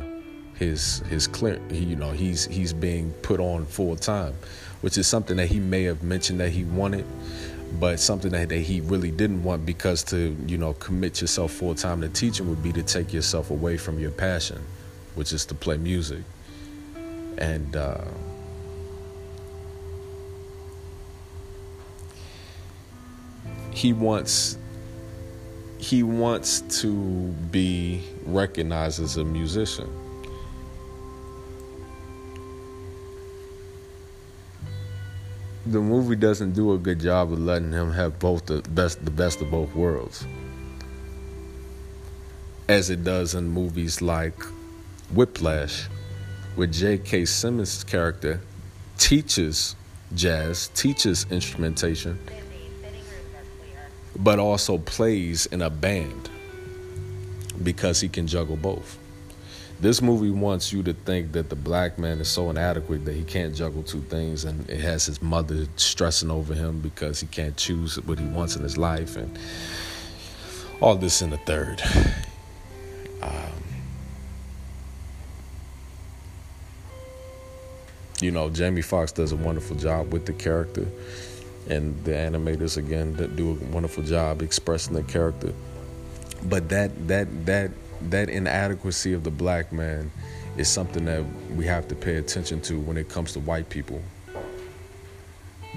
his 0.55 0.99
his 1.09 1.27
clear, 1.27 1.59
he, 1.71 1.79
you 1.79 1.97
know, 1.97 2.13
he's 2.13 2.45
he's 2.47 2.73
being 2.75 3.13
put 3.23 3.41
on 3.41 3.65
full 3.65 3.97
time, 3.97 4.35
which 4.83 4.99
is 4.99 5.07
something 5.07 5.37
that 5.39 5.47
he 5.47 5.59
may 5.59 5.85
have 5.85 6.03
mentioned 6.03 6.39
that 6.41 6.51
he 6.51 6.65
wanted, 6.65 7.07
but 7.79 7.99
something 7.99 8.31
that, 8.33 8.51
that 8.51 8.59
he 8.59 8.83
really 8.83 9.11
didn't 9.11 9.43
want 9.43 9.65
because 9.65 10.03
to 10.05 10.37
you 10.47 10.59
know 10.59 10.75
commit 10.75 11.23
yourself 11.23 11.53
full 11.53 11.75
time 11.75 12.03
to 12.03 12.11
teaching 12.11 12.49
would 12.51 12.63
be 12.63 12.73
to 12.73 12.83
take 12.83 13.11
yourself 13.11 13.51
away 13.51 13.79
from 13.79 13.99
your 13.99 14.11
passion, 14.11 14.61
which 15.15 15.33
is 15.33 15.47
to 15.47 15.55
play 15.55 15.79
music, 15.79 16.23
and. 17.39 17.77
Uh, 17.77 18.05
he 23.81 23.95
wants 23.95 24.59
he 25.79 26.03
wants 26.03 26.61
to 26.83 26.93
be 27.51 28.03
recognized 28.27 29.03
as 29.03 29.17
a 29.17 29.25
musician. 29.25 29.89
The 35.65 35.81
movie 35.81 36.17
doesn't 36.17 36.53
do 36.53 36.75
a 36.75 36.79
good 36.79 37.01
job 37.01 37.33
of 37.33 37.39
letting 37.39 37.73
him 37.73 37.91
have 37.93 38.19
both 38.19 38.45
the 38.45 38.61
best 38.61 39.03
the 39.03 39.11
best 39.11 39.41
of 39.41 39.51
both 39.51 39.75
worlds. 39.75 40.27
As 42.69 42.91
it 42.91 43.03
does 43.03 43.35
in 43.35 43.49
movies 43.49 44.03
like 44.03 44.39
Whiplash, 45.15 45.89
where 46.55 46.67
J.K. 46.67 47.25
Simmons' 47.25 47.83
character 47.83 48.43
teaches 48.99 49.75
jazz, 50.15 50.69
teaches 50.75 51.27
instrumentation 51.31 52.19
but 54.17 54.39
also 54.39 54.79
plays 54.79 55.47
in 55.47 55.63
a 55.63 55.71
band 55.71 56.29
because 57.63 58.01
he 58.01 58.09
can 58.09 58.27
juggle 58.27 58.57
both. 58.57 58.99
This 59.81 60.03
movie 60.03 60.31
wants 60.31 60.75
you 60.75 60.83
to 60.83 60.93
think 60.93 61.33
that 61.33 61.49
the 61.49 61.57
black 61.57 61.99
man 61.99 62.21
is 62.21 62.29
so 62.29 62.51
inadequate 62.51 63.07
that 63.07 63.15
he 63.15 63.25
can't 63.25 63.55
juggle 63.55 63.83
two 63.83 64.03
things, 64.03 64.45
and 64.45 64.69
it 64.69 64.81
has 64.81 65.07
his 65.07 65.23
mother 65.23 65.67
stressing 65.77 66.31
over 66.31 66.53
him 66.53 66.81
because 66.81 67.21
he 67.21 67.27
can't 67.27 67.57
choose 67.57 67.97
what 68.05 68.19
he 68.19 68.27
wants 68.27 68.57
in 68.57 68.63
his 68.63 68.77
life, 68.77 69.17
and 69.17 69.39
all 70.83 70.97
this 70.97 71.23
in 71.23 71.31
the 71.31 71.39
third. 71.39 71.83
Um, 73.23 73.63
you 78.21 78.31
know, 78.31 78.49
Jamie 78.49 78.83
Foxx 78.83 79.13
does 79.13 79.33
a 79.33 79.37
wonderful 79.37 79.77
job 79.77 80.13
with 80.13 80.27
the 80.27 80.33
character 80.33 80.87
and 81.71 82.05
the 82.05 82.11
animators 82.11 82.77
again 82.77 83.15
that 83.15 83.37
do 83.37 83.53
a 83.53 83.55
wonderful 83.73 84.03
job 84.03 84.43
expressing 84.43 84.95
the 84.95 85.05
character. 85.05 85.55
But 86.43 86.69
that 86.71 87.09
that 87.09 87.47
that 87.47 87.71
that 88.11 88.29
inadequacy 88.29 89.13
of 89.13 89.25
the 89.25 89.31
black 89.31 89.73
man 89.73 90.11
is 90.57 90.69
something 90.69 91.05
that 91.05 91.25
we 91.57 91.65
have 91.67 91.87
to 91.89 91.95
pay 91.95 92.17
attention 92.17 92.61
to 92.63 92.81
when 92.81 92.97
it 92.97 93.09
comes 93.09 93.33
to 93.35 93.41
white 93.41 93.69
people. 93.69 94.03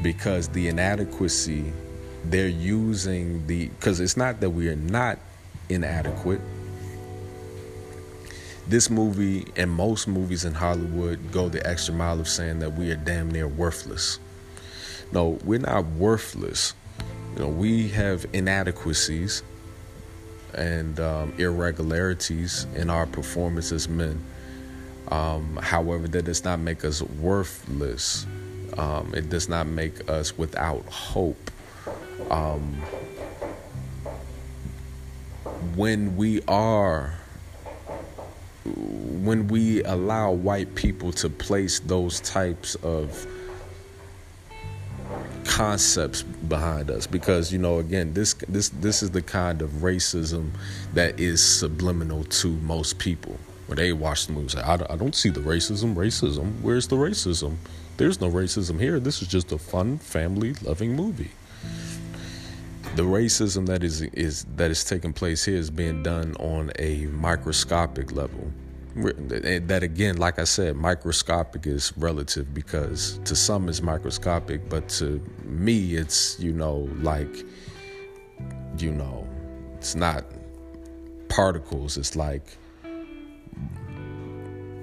Because 0.02 0.48
the 0.50 0.68
inadequacy, 0.68 1.72
they're 2.26 2.48
using 2.48 3.46
the 3.46 3.68
because 3.68 4.00
it's 4.00 4.18
not 4.18 4.40
that 4.40 4.50
we 4.50 4.70
are 4.70 4.76
not 4.76 5.20
inadequate. 5.70 6.42
This 8.68 8.90
movie 8.90 9.46
and 9.58 9.70
most 9.70 10.08
movies 10.08 10.46
in 10.46 10.54
Hollywood 10.54 11.32
go 11.32 11.50
the 11.50 11.66
extra 11.68 11.94
mile 11.94 12.20
of 12.20 12.28
saying 12.28 12.60
that 12.60 12.74
we 12.74 12.90
are 12.92 12.96
damn 12.96 13.30
near 13.30 13.48
worthless. 13.48 14.20
No, 15.14 15.38
we're 15.44 15.60
not 15.60 15.86
worthless. 15.86 16.74
You 17.36 17.44
know, 17.44 17.48
we 17.48 17.88
have 17.90 18.26
inadequacies 18.34 19.44
and 20.56 21.00
um, 21.00 21.34
irregularities 21.38 22.66
in 22.76 22.90
our 22.90 23.06
performance 23.06 23.72
as 23.72 23.88
men. 23.88 24.24
Um, 25.10 25.60
however, 25.62 26.08
that 26.08 26.26
does 26.26 26.44
not 26.44 26.60
make 26.60 26.84
us 26.84 27.04
worthless. 27.04 28.26
Um, 28.76 29.14
it 29.16 29.30
does 29.30 29.48
not 29.48 29.68
make 29.68 30.10
us 30.10 30.36
without 30.36 30.84
hope. 30.86 31.52
Um, 32.32 32.82
when 35.76 36.16
we 36.18 36.42
are 36.48 37.14
when 38.66 39.48
we 39.48 39.84
allow 39.84 40.32
white 40.32 40.74
people 40.74 41.12
to 41.12 41.30
place 41.30 41.80
those 41.80 42.20
types 42.22 42.76
of 42.76 43.28
concepts 45.54 46.24
behind 46.24 46.90
us 46.90 47.06
because 47.06 47.54
you 47.54 47.60
know 47.60 47.78
again 47.78 48.12
this 48.16 48.34
this 48.50 48.70
this 48.70 49.04
is 49.04 49.12
the 49.12 49.22
kind 49.22 49.62
of 49.62 49.70
racism 49.84 50.50
that 50.96 51.20
is 51.20 51.44
subliminal 51.44 52.24
to 52.24 52.48
most 52.62 52.98
people. 52.98 53.38
When 53.68 53.78
they 53.78 53.94
watch 53.94 54.26
the 54.26 54.34
movie 54.34 54.58
I, 54.58 54.74
I 54.74 54.96
don't 54.96 55.14
see 55.14 55.30
the 55.30 55.42
racism 55.42 55.94
racism 55.94 56.60
where's 56.62 56.88
the 56.88 56.96
racism? 56.96 57.58
There's 57.98 58.20
no 58.20 58.32
racism 58.32 58.80
here. 58.80 59.00
This 59.00 59.22
is 59.22 59.28
just 59.28 59.52
a 59.52 59.60
fun 59.60 60.00
family 60.00 60.56
loving 60.64 60.96
movie. 60.96 61.32
The 62.96 63.04
racism 63.04 63.68
that 63.68 63.84
is 63.84 64.02
is 64.02 64.46
that 64.56 64.72
is 64.72 64.84
taking 64.84 65.14
place 65.14 65.46
here 65.46 65.58
is 65.58 65.70
being 65.70 66.02
done 66.02 66.36
on 66.40 66.72
a 66.80 67.06
microscopic 67.06 68.12
level 68.12 68.52
Eh, 68.96 69.60
that 69.64 69.82
again 69.82 70.18
like 70.18 70.38
i 70.38 70.44
said 70.44 70.76
microscopic 70.76 71.66
is 71.66 71.92
relative 71.98 72.54
because 72.54 73.20
to 73.26 73.36
some 73.36 73.68
it's 73.68 73.82
microscopic 73.82 74.70
but 74.70 74.88
to 74.88 75.20
me 75.44 75.96
it's 75.96 76.40
you 76.40 76.54
know 76.54 76.88
like 77.02 77.44
you 78.78 78.92
know 78.92 79.28
it's 79.78 79.96
not 79.96 80.26
particles 81.28 81.98
it's 81.98 82.16
like 82.16 82.56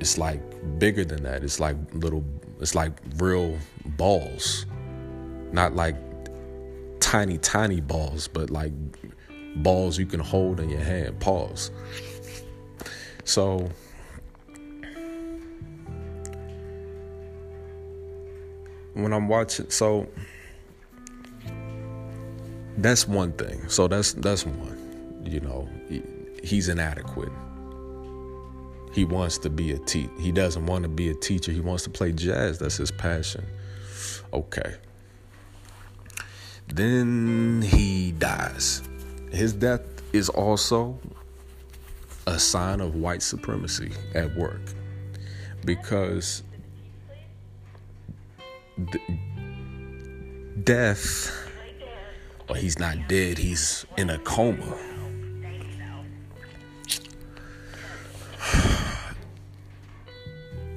it's 0.00 0.18
like 0.18 0.42
bigger 0.80 1.04
than 1.04 1.22
that 1.22 1.44
it's 1.44 1.60
like 1.60 1.76
little 1.94 2.24
it's 2.60 2.74
like 2.74 2.92
real 3.16 3.56
balls 3.96 4.66
not 5.52 5.74
like 5.74 5.96
tiny, 7.10 7.38
tiny 7.38 7.80
balls, 7.80 8.28
but 8.28 8.50
like 8.50 8.72
balls 9.56 9.98
you 9.98 10.06
can 10.06 10.20
hold 10.20 10.60
in 10.60 10.68
your 10.68 10.80
hand. 10.80 11.18
Pause. 11.18 11.72
So, 13.24 13.68
when 19.02 19.12
I'm 19.12 19.28
watching, 19.28 19.70
so 19.70 20.08
that's 22.78 23.06
one 23.06 23.32
thing. 23.32 23.68
So 23.68 23.88
that's 23.88 24.12
that's 24.14 24.46
one. 24.46 25.22
You 25.24 25.40
know, 25.40 25.68
he, 25.88 26.02
he's 26.42 26.68
inadequate. 26.68 27.32
He 28.92 29.04
wants 29.04 29.38
to 29.38 29.50
be 29.50 29.72
a 29.72 29.78
te- 29.78 30.10
He 30.18 30.32
doesn't 30.32 30.66
want 30.66 30.82
to 30.82 30.88
be 30.88 31.10
a 31.10 31.14
teacher. 31.14 31.52
He 31.52 31.60
wants 31.60 31.84
to 31.84 31.90
play 31.90 32.12
jazz. 32.12 32.58
That's 32.58 32.76
his 32.76 32.90
passion. 32.90 33.46
Okay. 34.32 34.74
Then 36.68 37.62
he 37.62 38.12
dies. 38.12 38.82
His 39.30 39.52
death 39.52 39.82
is 40.12 40.28
also 40.28 40.98
a 42.26 42.38
sign 42.38 42.80
of 42.80 42.94
white 42.96 43.22
supremacy 43.22 43.92
at 44.14 44.34
work 44.36 44.60
because 45.64 46.42
death, 50.64 51.30
or 52.48 52.56
he's 52.56 52.78
not 52.78 53.08
dead, 53.08 53.38
he's 53.38 53.86
in 53.96 54.10
a 54.10 54.18
coma. 54.18 54.76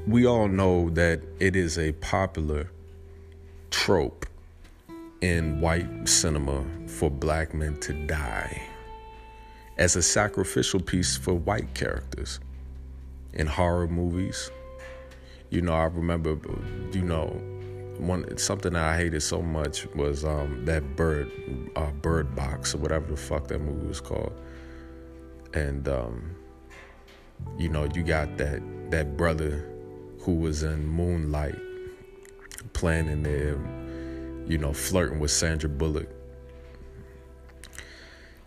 We 0.06 0.28
all 0.28 0.50
know 0.50 0.90
that 0.92 1.22
it 1.40 1.56
is 1.56 1.78
a 1.78 1.94
popular 1.94 2.70
trope 3.72 4.26
in 5.22 5.62
white 5.62 6.10
cinema 6.10 6.66
for 6.88 7.10
black 7.10 7.54
men 7.54 7.80
to 7.80 7.94
die 8.06 8.62
as 9.78 9.96
a 9.96 10.02
sacrificial 10.02 10.82
piece 10.82 11.16
for 11.16 11.34
white 11.34 11.74
characters 11.74 12.42
in 13.34 13.48
horror 13.48 13.88
movies. 13.88 14.52
You 15.50 15.62
know, 15.62 15.74
I 15.74 15.86
remember, 15.86 16.38
you 16.92 17.02
know, 17.02 17.42
one 18.08 18.38
something 18.38 18.74
that 18.74 18.84
I 18.84 18.98
hated 18.98 19.22
so 19.22 19.42
much 19.42 19.88
was 19.96 20.26
um, 20.26 20.66
that 20.66 20.96
bird, 20.96 21.32
uh, 21.76 21.92
Bird 21.92 22.36
Box 22.36 22.76
or 22.76 22.80
whatever 22.80 23.08
the 23.08 23.18
fuck 23.18 23.48
that 23.48 23.60
movie 23.60 23.88
was 23.88 24.02
called, 24.02 24.34
and 25.54 25.88
um, 25.88 26.36
you 27.58 27.70
know, 27.70 27.88
you 27.94 28.04
got 28.04 28.38
that 28.38 28.62
that 28.92 29.18
brother 29.18 29.70
who 30.20 30.36
was 30.36 30.64
in 30.64 30.88
Moonlight 30.88 31.60
playing 32.74 33.08
in 33.08 33.24
there 33.24 33.60
you 34.48 34.58
know, 34.58 34.74
flirting 34.74 35.20
with 35.20 35.32
Sandra 35.32 35.70
Bullock. 35.70 36.10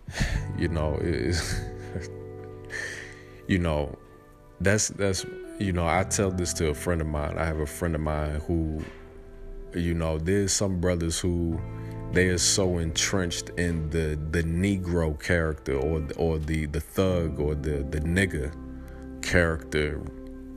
You 0.59 0.68
know, 0.68 0.98
you 3.46 3.59
know, 3.59 3.94
that's 4.59 4.88
that's 4.88 5.26
you 5.59 5.70
know, 5.70 5.86
I 5.86 6.04
tell 6.04 6.30
this 6.30 6.54
to 6.54 6.68
a 6.68 6.74
friend 6.74 7.02
of 7.02 7.07
mine. 7.07 7.36
I 7.36 7.44
have 7.44 7.59
a 7.59 7.66
friend 7.66 7.94
of 7.94 8.00
mine 8.00 8.40
who, 8.46 8.82
you 9.77 9.95
know, 9.95 10.18
there's 10.18 10.53
some 10.53 10.81
brothers 10.81 11.18
who 11.18 11.61
they 12.12 12.29
are 12.29 12.39
so 12.39 12.79
entrenched 12.79 13.51
in 13.51 13.91
the 13.91 14.18
the 14.31 14.43
Negro 14.43 15.20
character 15.22 15.77
or 15.77 16.07
or 16.16 16.39
the 16.39 16.66
the 16.66 16.81
thug 16.81 17.39
or 17.41 17.55
the 17.55 17.87
the 17.91 18.01
nigger 18.01 18.53
character 19.22 20.01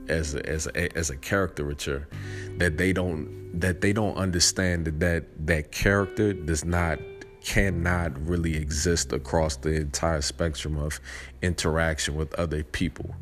as 0.08 0.34
a, 0.34 0.46
as 0.48 0.66
a, 0.68 0.96
as 0.96 1.10
a 1.10 1.16
caricature 1.16 2.08
that 2.56 2.78
they 2.78 2.92
don't 2.92 3.60
that 3.60 3.80
they 3.80 3.92
don't 3.92 4.16
understand 4.16 4.84
that 4.84 5.00
that, 5.00 5.46
that 5.46 5.72
character 5.72 6.32
does 6.32 6.64
not 6.64 6.98
cannot 7.42 8.18
really 8.26 8.56
exist 8.56 9.12
across 9.12 9.56
the 9.56 9.70
entire 9.70 10.20
spectrum 10.20 10.76
of 10.78 11.00
interaction 11.42 12.14
with 12.14 12.32
other 12.34 12.62
people. 12.62 13.14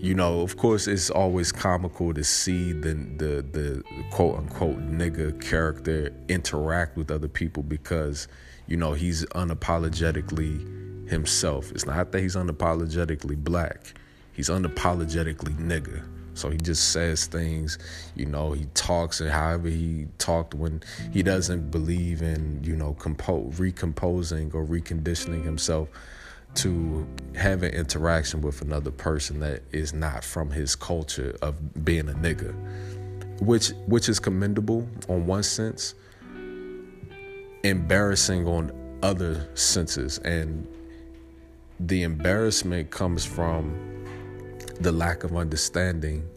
You 0.00 0.14
know, 0.14 0.42
of 0.42 0.56
course, 0.56 0.86
it's 0.86 1.10
always 1.10 1.50
comical 1.50 2.14
to 2.14 2.22
see 2.22 2.72
the 2.72 2.94
the 2.94 3.44
the 3.50 3.82
quote 4.12 4.38
unquote 4.38 4.78
nigga 4.78 5.40
character 5.40 6.14
interact 6.28 6.96
with 6.96 7.10
other 7.10 7.26
people 7.26 7.64
because 7.64 8.28
you 8.68 8.76
know 8.76 8.92
he's 8.92 9.24
unapologetically 9.26 11.08
himself. 11.08 11.72
It's 11.72 11.84
not 11.84 12.12
that 12.12 12.20
he's 12.20 12.36
unapologetically 12.36 13.38
black; 13.38 13.94
he's 14.32 14.48
unapologetically 14.48 15.56
nigga. 15.58 16.04
So 16.34 16.50
he 16.50 16.58
just 16.58 16.92
says 16.92 17.26
things, 17.26 17.78
you 18.14 18.26
know, 18.26 18.52
he 18.52 18.66
talks 18.74 19.20
and 19.20 19.28
however 19.28 19.68
he 19.68 20.06
talked 20.18 20.54
when 20.54 20.80
he 21.12 21.24
doesn't 21.24 21.72
believe 21.72 22.22
in, 22.22 22.62
you 22.62 22.76
know, 22.76 22.94
compose, 22.94 23.58
recomposing 23.58 24.52
or 24.54 24.64
reconditioning 24.64 25.42
himself 25.42 25.88
to 26.54 27.06
have 27.36 27.62
an 27.62 27.72
interaction 27.72 28.40
with 28.40 28.62
another 28.62 28.90
person 28.90 29.40
that 29.40 29.62
is 29.72 29.92
not 29.92 30.24
from 30.24 30.50
his 30.50 30.74
culture 30.74 31.36
of 31.42 31.84
being 31.84 32.08
a 32.08 32.14
nigga. 32.14 32.54
Which 33.40 33.68
which 33.86 34.08
is 34.08 34.18
commendable 34.18 34.88
on 35.08 35.26
one 35.26 35.44
sense, 35.44 35.94
embarrassing 37.62 38.46
on 38.46 38.72
other 39.02 39.48
senses. 39.54 40.18
And 40.18 40.66
the 41.78 42.02
embarrassment 42.02 42.90
comes 42.90 43.24
from 43.24 44.04
the 44.80 44.90
lack 44.90 45.24
of 45.24 45.36
understanding 45.36 46.28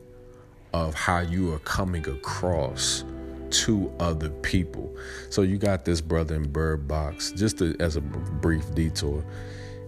of 0.73 0.93
how 0.93 1.19
you 1.19 1.53
are 1.53 1.59
coming 1.59 2.07
across 2.07 3.03
to 3.49 3.91
other 3.99 4.29
people. 4.29 4.95
So 5.29 5.41
you 5.41 5.57
got 5.57 5.85
this 5.85 6.01
brother 6.01 6.35
in 6.35 6.49
Bird 6.51 6.87
Box, 6.87 7.31
just 7.31 7.57
to, 7.57 7.75
as 7.79 7.97
a 7.97 8.01
brief 8.01 8.73
detour. 8.73 9.23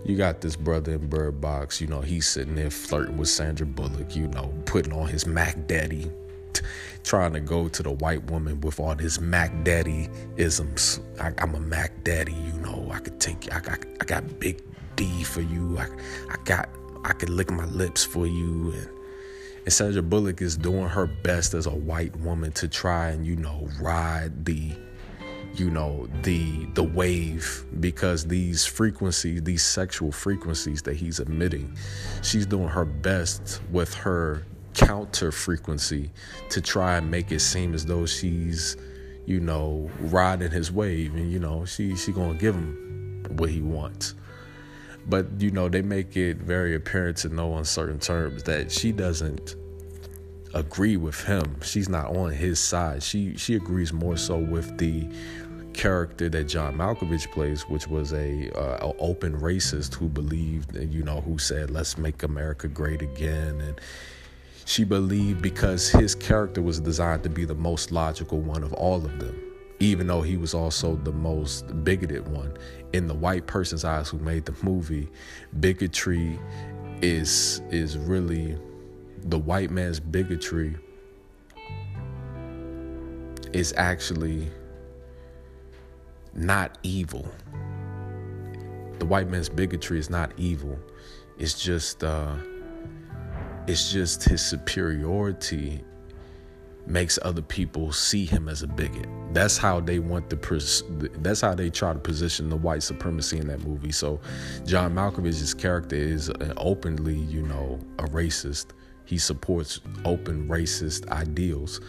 You 0.05 0.17
got 0.17 0.41
this 0.41 0.55
brother 0.55 0.93
in 0.93 1.07
Bird 1.07 1.39
Box, 1.39 1.79
you 1.79 1.87
know, 1.87 2.01
he's 2.01 2.27
sitting 2.27 2.55
there 2.55 2.69
flirting 2.69 3.17
with 3.17 3.29
Sandra 3.29 3.65
Bullock, 3.65 4.15
you 4.15 4.27
know, 4.27 4.53
putting 4.65 4.91
on 4.91 5.07
his 5.07 5.25
Mac 5.25 5.65
Daddy, 5.65 6.11
t- 6.51 6.65
trying 7.03 7.31
to 7.33 7.39
go 7.39 7.69
to 7.69 7.83
the 7.83 7.91
white 7.91 8.29
woman 8.29 8.59
with 8.59 8.81
all 8.81 8.95
his 8.95 9.21
Mac 9.21 9.63
Daddy 9.63 10.09
isms. 10.35 10.99
I, 11.21 11.31
am 11.37 11.55
a 11.55 11.59
Mac 11.59 12.03
Daddy, 12.03 12.33
you 12.33 12.53
know, 12.59 12.89
I 12.91 12.99
could 12.99 13.19
take, 13.21 13.53
I 13.53 13.61
got, 13.61 13.85
I 14.01 14.05
got 14.05 14.39
big 14.39 14.61
D 14.95 15.23
for 15.23 15.41
you. 15.41 15.77
I, 15.77 15.87
I 16.29 16.35
got 16.43 16.69
I 17.05 17.13
could 17.13 17.29
lick 17.29 17.51
my 17.51 17.65
lips 17.65 18.03
for 18.03 18.25
you. 18.25 18.71
And, 18.71 18.89
and 19.65 19.73
Sandra 19.73 20.01
Bullock 20.01 20.41
is 20.41 20.55
doing 20.55 20.87
her 20.87 21.05
best 21.05 21.53
as 21.53 21.65
a 21.65 21.75
white 21.75 22.15
woman 22.17 22.51
to 22.53 22.67
try 22.67 23.09
and, 23.09 23.25
you 23.25 23.35
know, 23.35 23.67
ride 23.81 24.45
the 24.45 24.71
you 25.55 25.69
know 25.69 26.07
the 26.23 26.65
the 26.73 26.83
wave 26.83 27.65
because 27.79 28.25
these 28.25 28.65
frequencies 28.65 29.43
these 29.43 29.63
sexual 29.63 30.11
frequencies 30.11 30.81
that 30.81 30.95
he's 30.95 31.19
emitting 31.19 31.75
she's 32.23 32.45
doing 32.45 32.67
her 32.67 32.85
best 32.85 33.61
with 33.71 33.93
her 33.93 34.45
counter 34.73 35.31
frequency 35.31 36.09
to 36.49 36.59
try 36.59 36.97
and 36.97 37.09
make 37.11 37.31
it 37.31 37.39
seem 37.39 37.73
as 37.73 37.85
though 37.85 38.05
she's 38.05 38.75
you 39.25 39.39
know, 39.39 39.89
riding 39.99 40.51
his 40.51 40.71
wave, 40.71 41.15
and 41.15 41.31
you 41.31 41.39
know, 41.39 41.65
she 41.65 41.95
she 41.95 42.11
gonna 42.11 42.37
give 42.37 42.55
him 42.55 43.23
what 43.37 43.49
he 43.49 43.61
wants. 43.61 44.15
But 45.07 45.27
you 45.39 45.51
know, 45.51 45.69
they 45.69 45.81
make 45.81 46.15
it 46.15 46.37
very 46.37 46.75
apparent 46.75 47.17
to 47.17 47.29
no 47.29 47.57
uncertain 47.57 47.99
terms 47.99 48.43
that 48.43 48.71
she 48.71 48.91
doesn't 48.91 49.55
agree 50.53 50.97
with 50.97 51.23
him. 51.23 51.61
She's 51.61 51.89
not 51.89 52.15
on 52.15 52.31
his 52.31 52.59
side. 52.59 53.03
She 53.03 53.35
she 53.37 53.55
agrees 53.55 53.91
more 53.91 54.17
so 54.17 54.37
with 54.37 54.77
the 54.77 55.07
character 55.73 56.29
that 56.29 56.43
John 56.45 56.77
Malkovich 56.77 57.31
plays, 57.31 57.63
which 57.63 57.87
was 57.87 58.13
a, 58.13 58.51
uh, 58.55 58.87
a 58.87 58.93
open 58.99 59.35
racist 59.39 59.95
who 59.95 60.07
believed, 60.07 60.75
you 60.75 61.03
know, 61.03 61.21
who 61.21 61.37
said, 61.39 61.71
"Let's 61.71 61.97
make 61.97 62.23
America 62.23 62.67
great 62.67 63.01
again," 63.01 63.59
and 63.61 63.81
she 64.65 64.83
believed 64.83 65.41
because 65.41 65.89
his 65.89 66.15
character 66.15 66.61
was 66.61 66.79
designed 66.79 67.23
to 67.23 67.29
be 67.29 67.45
the 67.45 67.55
most 67.55 67.91
logical 67.91 68.39
one 68.39 68.63
of 68.63 68.71
all 68.73 69.03
of 69.03 69.19
them, 69.19 69.35
even 69.79 70.07
though 70.07 70.21
he 70.21 70.37
was 70.37 70.53
also 70.53 70.95
the 70.97 71.11
most 71.11 71.83
bigoted 71.83 72.27
one. 72.27 72.55
In 72.93 73.07
the 73.07 73.15
white 73.15 73.47
person's 73.47 73.83
eyes 73.83 74.07
who 74.09 74.19
made 74.19 74.45
the 74.45 74.55
movie, 74.63 75.09
bigotry 75.59 76.39
is 77.01 77.61
is 77.71 77.97
really 77.97 78.55
the 79.25 79.39
white 79.39 79.71
man's 79.71 79.99
bigotry 79.99 80.75
is 83.53 83.73
actually 83.77 84.47
not 86.33 86.77
evil. 86.83 87.27
The 88.99 89.05
white 89.05 89.29
man's 89.29 89.49
bigotry 89.49 89.99
is 89.99 90.09
not 90.09 90.31
evil. 90.37 90.77
It's 91.37 91.61
just 91.61 92.03
uh, 92.03 92.35
it's 93.67 93.91
just 93.91 94.23
his 94.23 94.43
superiority 94.43 95.83
makes 96.85 97.17
other 97.21 97.41
people 97.41 97.93
see 97.93 98.25
him 98.25 98.49
as 98.49 98.61
a 98.61 98.67
bigot. 98.67 99.07
That's 99.31 99.57
how 99.57 99.79
they 99.79 99.99
want 99.99 100.29
to. 100.29 100.37
Pres- 100.37 100.83
that's 101.19 101.41
how 101.41 101.55
they 101.55 101.69
try 101.69 101.93
to 101.93 101.99
position 101.99 102.49
the 102.49 102.57
white 102.57 102.83
supremacy 102.83 103.37
in 103.37 103.47
that 103.47 103.65
movie. 103.65 103.91
So, 103.91 104.19
John 104.65 104.93
Malkovich's 104.93 105.53
character 105.53 105.95
is 105.95 106.31
openly, 106.57 107.15
you 107.15 107.43
know, 107.43 107.79
a 107.99 108.03
racist. 108.03 108.67
He 109.13 109.19
supports 109.19 109.79
open 110.05 110.47
racist 110.47 111.07
ideals. 111.09 111.79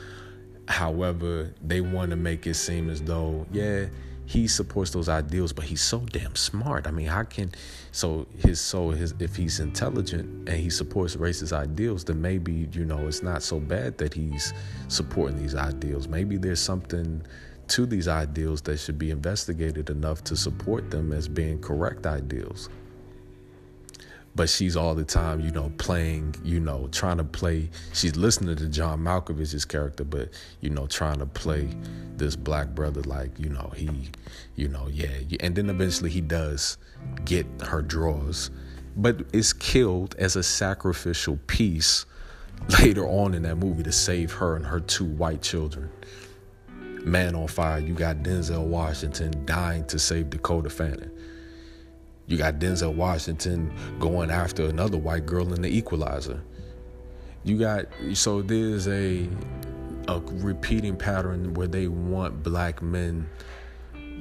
However, 0.68 1.54
they 1.66 1.80
want 1.80 2.10
to 2.10 2.16
make 2.16 2.46
it 2.46 2.52
seem 2.52 2.90
as 2.90 3.00
though, 3.00 3.46
yeah, 3.50 3.86
he 4.26 4.46
supports 4.46 4.90
those 4.90 5.08
ideals, 5.08 5.50
but 5.50 5.64
he's 5.64 5.80
so 5.80 6.00
damn 6.00 6.36
smart. 6.36 6.86
I 6.86 6.90
mean, 6.90 7.06
how 7.06 7.22
can 7.22 7.50
so 7.92 8.26
his 8.36 8.60
so 8.60 8.90
his 8.90 9.14
if 9.20 9.36
he's 9.36 9.58
intelligent 9.58 10.50
and 10.50 10.60
he 10.60 10.68
supports 10.68 11.16
racist 11.16 11.54
ideals, 11.54 12.04
then 12.04 12.20
maybe 12.20 12.68
you 12.72 12.84
know 12.84 13.08
it's 13.08 13.22
not 13.22 13.42
so 13.42 13.58
bad 13.58 13.96
that 13.96 14.12
he's 14.12 14.52
supporting 14.88 15.38
these 15.38 15.54
ideals. 15.54 16.08
Maybe 16.08 16.36
there's 16.36 16.60
something 16.60 17.22
to 17.68 17.86
these 17.86 18.06
ideals 18.06 18.60
that 18.62 18.78
should 18.78 18.98
be 18.98 19.10
investigated 19.10 19.88
enough 19.88 20.22
to 20.24 20.36
support 20.36 20.90
them 20.90 21.10
as 21.10 21.26
being 21.26 21.58
correct 21.58 22.04
ideals 22.04 22.68
but 24.34 24.48
she's 24.48 24.76
all 24.76 24.94
the 24.94 25.04
time, 25.04 25.40
you 25.40 25.50
know, 25.50 25.72
playing, 25.78 26.34
you 26.42 26.58
know, 26.58 26.88
trying 26.90 27.18
to 27.18 27.24
play. 27.24 27.70
She's 27.92 28.16
listening 28.16 28.56
to 28.56 28.68
John 28.68 29.00
Malkovich's 29.00 29.64
character, 29.64 30.04
but 30.04 30.30
you 30.60 30.70
know, 30.70 30.86
trying 30.86 31.18
to 31.18 31.26
play 31.26 31.68
this 32.16 32.36
black 32.36 32.68
brother 32.68 33.02
like, 33.02 33.38
you 33.38 33.48
know, 33.48 33.72
he, 33.76 34.10
you 34.56 34.68
know, 34.68 34.88
yeah, 34.90 35.08
and 35.40 35.54
then 35.54 35.70
eventually 35.70 36.10
he 36.10 36.20
does 36.20 36.78
get 37.24 37.46
her 37.62 37.82
drawers, 37.82 38.50
but 38.96 39.22
is 39.32 39.52
killed 39.52 40.14
as 40.18 40.36
a 40.36 40.42
sacrificial 40.42 41.38
piece 41.46 42.06
later 42.80 43.06
on 43.06 43.34
in 43.34 43.42
that 43.42 43.56
movie 43.56 43.82
to 43.82 43.92
save 43.92 44.32
her 44.32 44.56
and 44.56 44.66
her 44.66 44.80
two 44.80 45.04
white 45.04 45.42
children. 45.42 45.90
Man 47.04 47.34
on 47.34 47.48
fire, 47.48 47.78
you 47.78 47.92
got 47.92 48.18
Denzel 48.18 48.64
Washington 48.64 49.44
dying 49.44 49.84
to 49.86 49.98
save 49.98 50.30
Dakota 50.30 50.70
Fanning. 50.70 51.10
You 52.26 52.36
got 52.36 52.58
Denzel 52.58 52.94
Washington 52.94 53.72
going 53.98 54.30
after 54.30 54.66
another 54.66 54.96
white 54.98 55.26
girl 55.26 55.52
in 55.52 55.62
the 55.62 55.68
equalizer. 55.68 56.42
You 57.44 57.58
got 57.58 57.86
so 58.14 58.42
there's 58.42 58.88
a 58.88 59.28
a 60.08 60.20
repeating 60.20 60.96
pattern 60.96 61.54
where 61.54 61.66
they 61.66 61.88
want 61.88 62.42
black 62.42 62.82
men 62.82 63.28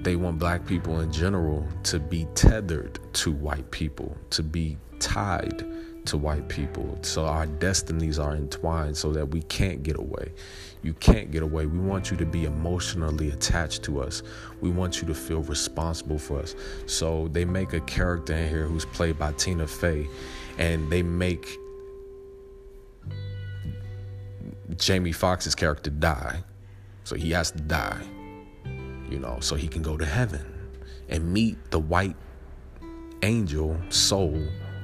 they 0.04 0.18
want 0.18 0.38
black 0.38 0.66
people 0.66 1.00
in 1.00 1.12
general 1.12 1.66
to 1.84 2.00
be 2.00 2.28
tethered 2.36 3.00
to 3.14 3.32
white 3.32 3.72
people, 3.72 4.18
to 4.32 4.44
be 4.44 4.78
tied 5.00 5.66
to 6.06 6.18
white 6.18 6.50
people. 6.50 7.00
So 7.02 7.26
our 7.26 7.46
destinies 7.46 8.20
are 8.20 8.36
entwined 8.36 8.98
so 8.98 9.14
that 9.14 9.30
we 9.30 9.42
can't 9.44 9.82
get 9.82 9.98
away. 9.98 10.34
You 10.84 10.94
can't 10.94 11.32
get 11.32 11.44
away. 11.44 11.66
We 11.66 11.80
want 11.80 12.12
you 12.12 12.18
to 12.18 12.26
be 12.26 12.44
emotionally 12.44 13.30
attached 13.30 13.84
to 13.84 14.02
us. 14.02 14.22
We 14.60 14.70
want 14.70 15.02
you 15.02 15.08
to 15.08 15.16
feel 15.16 15.42
responsible 15.42 16.20
for 16.20 16.40
us. 16.40 16.56
So 16.86 17.30
they 17.30 17.46
make 17.46 17.72
a 17.72 17.80
character 17.82 18.34
in 18.34 18.50
here 18.50 18.66
who's 18.66 18.86
played 18.86 19.18
by 19.18 19.32
Tina 19.34 19.66
Fey, 19.66 20.08
and 20.58 20.92
they 20.92 21.02
make 21.02 21.58
Jamie 24.76 25.14
Foxx's 25.14 25.56
character 25.56 25.90
die. 25.90 26.44
So 27.06 27.16
he 27.16 27.32
has 27.32 27.52
to 27.52 27.62
die, 27.62 28.02
you 29.10 29.20
know, 29.20 29.38
so 29.40 29.56
he 29.56 29.68
can 29.68 29.82
go 29.82 29.98
to 29.98 30.06
heaven 30.06 30.46
and 31.10 31.34
meet 31.34 31.58
the 31.72 31.80
white 31.80 32.16
angel 33.22 33.78
soul 33.90 34.42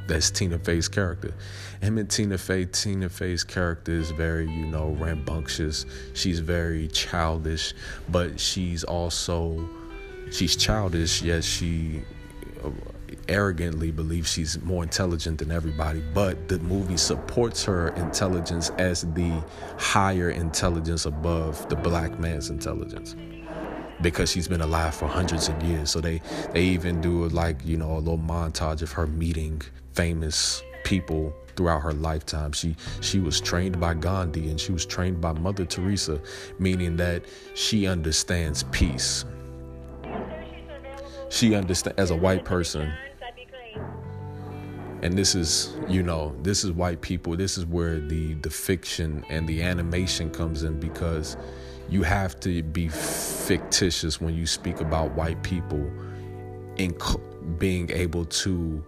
that's 0.10 0.32
Tina 0.32 0.60
Fey's 0.60 0.88
character. 0.88 1.34
Him 1.82 1.98
and 1.98 2.10
Tina 2.10 2.38
Fey, 2.38 2.66
Tina 2.66 3.08
Fey's 3.08 3.44
character 3.44 3.92
is 3.94 4.12
very, 4.12 4.50
you 4.50 4.66
know, 4.66 4.90
rambunctious. 5.00 5.86
She's 6.14 6.40
very 6.40 6.88
childish, 6.90 7.74
but 8.10 8.40
she's 8.40 8.84
also 8.84 9.70
she's 10.32 10.56
childish, 10.56 11.22
yet 11.22 11.44
she 11.44 12.02
uh, 12.64 12.72
arrogantly 13.28 13.92
believes 13.92 14.32
she's 14.32 14.60
more 14.64 14.84
intelligent 14.84 15.38
than 15.38 15.52
everybody, 15.52 16.02
but 16.14 16.48
the 16.48 16.60
movie 16.60 16.98
supports 16.98 17.64
her 17.64 17.90
intelligence 17.90 18.72
as 18.72 19.04
the 19.14 19.44
higher 19.78 20.32
intelligence 20.32 21.06
above 21.06 21.70
the 21.70 21.76
black 21.76 22.20
man's 22.20 22.50
intelligence 22.50 23.16
because 24.02 24.32
she's 24.32 24.48
been 24.48 24.62
alive 24.62 24.96
for 24.96 25.08
hundreds 25.08 25.50
of 25.50 25.62
years. 25.64 25.92
So 25.92 26.02
they 26.02 26.22
they 26.52 26.64
even 26.64 27.02
do 27.02 27.28
like 27.30 27.66
you 27.66 27.78
know 27.78 27.94
a 27.94 28.00
little 28.00 28.18
montage 28.18 28.82
of 28.82 28.92
her 28.94 29.08
meeting 29.08 29.62
famous 30.00 30.64
people 30.86 31.36
throughout 31.58 31.82
her 31.82 31.92
lifetime. 31.92 32.54
She 32.54 32.78
she 33.02 33.20
was 33.20 33.42
trained 33.42 33.82
by 33.82 33.96
Gandhi 33.96 34.50
and 34.50 34.58
she 34.58 34.72
was 34.72 34.86
trained 34.86 35.20
by 35.20 35.34
Mother 35.34 35.66
Teresa, 35.66 36.22
meaning 36.58 36.96
that 36.96 37.26
she 37.54 37.86
understands 37.86 38.64
peace. 38.72 39.26
She 41.28 41.54
understands 41.54 42.00
as 42.00 42.12
a 42.12 42.16
white 42.16 42.46
person. 42.46 42.94
And 45.02 45.18
this 45.18 45.36
is, 45.36 45.76
you 45.90 46.02
know, 46.02 46.34
this 46.44 46.64
is 46.64 46.72
white 46.72 47.02
people. 47.02 47.36
This 47.36 47.58
is 47.58 47.66
where 47.66 48.00
the 48.00 48.36
the 48.36 48.50
fiction 48.50 49.26
and 49.30 49.50
the 49.50 49.62
animation 49.62 50.30
comes 50.30 50.64
in 50.64 50.80
because 50.80 51.36
you 51.90 52.04
have 52.04 52.40
to 52.40 52.64
be 52.64 52.88
fictitious 52.88 54.22
when 54.22 54.34
you 54.34 54.48
speak 54.48 54.80
about 54.80 55.12
white 55.12 55.44
people 55.44 55.92
in 56.78 56.96
being 57.58 57.92
able 57.92 58.24
to 58.24 58.82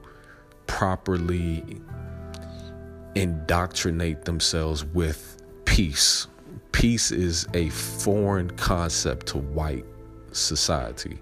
properly 0.72 1.63
indoctrinate 3.13 4.24
themselves 4.24 4.86
with 4.86 5.43
peace. 5.65 6.28
Peace 6.72 7.11
is 7.11 7.45
a 7.53 7.67
foreign 7.69 8.49
concept 8.51 9.28
to 9.28 9.38
white 9.38 9.86
society. 10.32 11.19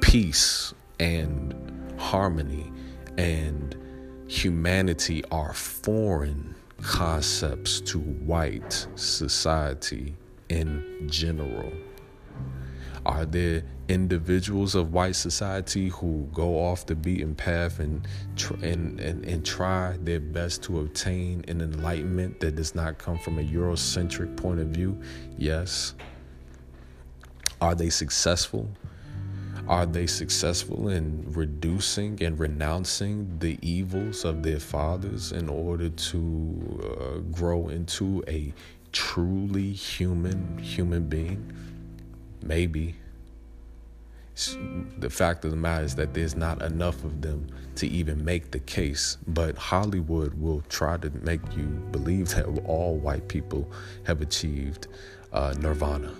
Peace 0.00 0.72
and 1.00 1.52
harmony 1.98 2.72
and 3.18 3.76
humanity 4.28 5.24
are 5.32 5.52
foreign 5.52 6.54
concepts 6.80 7.80
to 7.80 7.98
white 7.98 8.86
society 8.94 10.14
in 10.48 11.08
general. 11.10 11.72
Are 13.06 13.24
there 13.24 13.62
individuals 13.88 14.74
of 14.74 14.92
white 14.92 15.14
society 15.14 15.90
who 15.90 16.28
go 16.32 16.58
off 16.58 16.86
the 16.86 16.96
beaten 16.96 17.36
path 17.36 17.78
and, 17.78 18.04
and, 18.62 18.98
and, 18.98 19.24
and 19.24 19.46
try 19.46 19.96
their 20.02 20.18
best 20.18 20.64
to 20.64 20.80
obtain 20.80 21.44
an 21.46 21.60
enlightenment 21.60 22.40
that 22.40 22.56
does 22.56 22.74
not 22.74 22.98
come 22.98 23.16
from 23.16 23.38
a 23.38 23.44
Eurocentric 23.44 24.36
point 24.36 24.58
of 24.58 24.66
view? 24.68 25.00
Yes. 25.38 25.94
Are 27.60 27.76
they 27.76 27.90
successful? 27.90 28.68
Are 29.68 29.86
they 29.86 30.08
successful 30.08 30.88
in 30.88 31.26
reducing 31.28 32.20
and 32.24 32.36
renouncing 32.36 33.38
the 33.38 33.56
evils 33.62 34.24
of 34.24 34.42
their 34.42 34.58
fathers 34.58 35.30
in 35.30 35.48
order 35.48 35.90
to 35.90 36.98
uh, 37.00 37.18
grow 37.30 37.68
into 37.68 38.24
a 38.26 38.52
truly 38.90 39.70
human 39.70 40.58
human 40.58 41.08
being? 41.08 41.52
Maybe. 42.46 42.94
The 44.98 45.08
fact 45.08 45.44
of 45.46 45.50
the 45.50 45.56
matter 45.56 45.84
is 45.84 45.94
that 45.94 46.12
there's 46.12 46.36
not 46.36 46.60
enough 46.60 47.02
of 47.04 47.22
them 47.22 47.48
to 47.76 47.86
even 47.88 48.22
make 48.24 48.50
the 48.50 48.58
case. 48.58 49.16
But 49.26 49.56
Hollywood 49.56 50.34
will 50.34 50.60
try 50.68 50.98
to 50.98 51.10
make 51.22 51.40
you 51.56 51.64
believe 51.90 52.28
that 52.34 52.46
all 52.66 52.96
white 52.96 53.28
people 53.28 53.70
have 54.04 54.20
achieved 54.20 54.88
uh, 55.32 55.54
nirvana. 55.58 56.14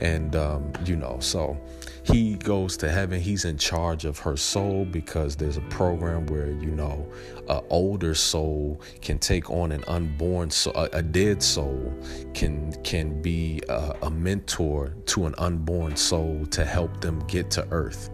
and 0.00 0.34
um, 0.36 0.72
you 0.84 0.96
know, 0.96 1.18
so 1.20 1.58
he 2.02 2.34
goes 2.34 2.76
to 2.78 2.90
heaven. 2.90 3.20
He's 3.20 3.44
in 3.44 3.58
charge 3.58 4.04
of 4.04 4.18
her 4.20 4.36
soul 4.36 4.84
because 4.84 5.36
there's 5.36 5.56
a 5.56 5.62
program 5.62 6.26
where 6.26 6.50
you 6.50 6.70
know, 6.70 7.06
an 7.48 7.60
older 7.70 8.14
soul 8.14 8.80
can 9.00 9.18
take 9.18 9.50
on 9.50 9.72
an 9.72 9.84
unborn 9.88 10.50
soul, 10.50 10.74
a, 10.76 10.88
a 10.92 11.02
dead 11.02 11.42
soul 11.42 11.92
can 12.34 12.72
can 12.82 13.20
be 13.20 13.60
a, 13.68 13.94
a 14.02 14.10
mentor 14.10 14.94
to 15.06 15.26
an 15.26 15.34
unborn 15.38 15.96
soul 15.96 16.46
to 16.50 16.64
help 16.64 17.00
them 17.00 17.20
get 17.26 17.50
to 17.50 17.66
Earth 17.70 18.10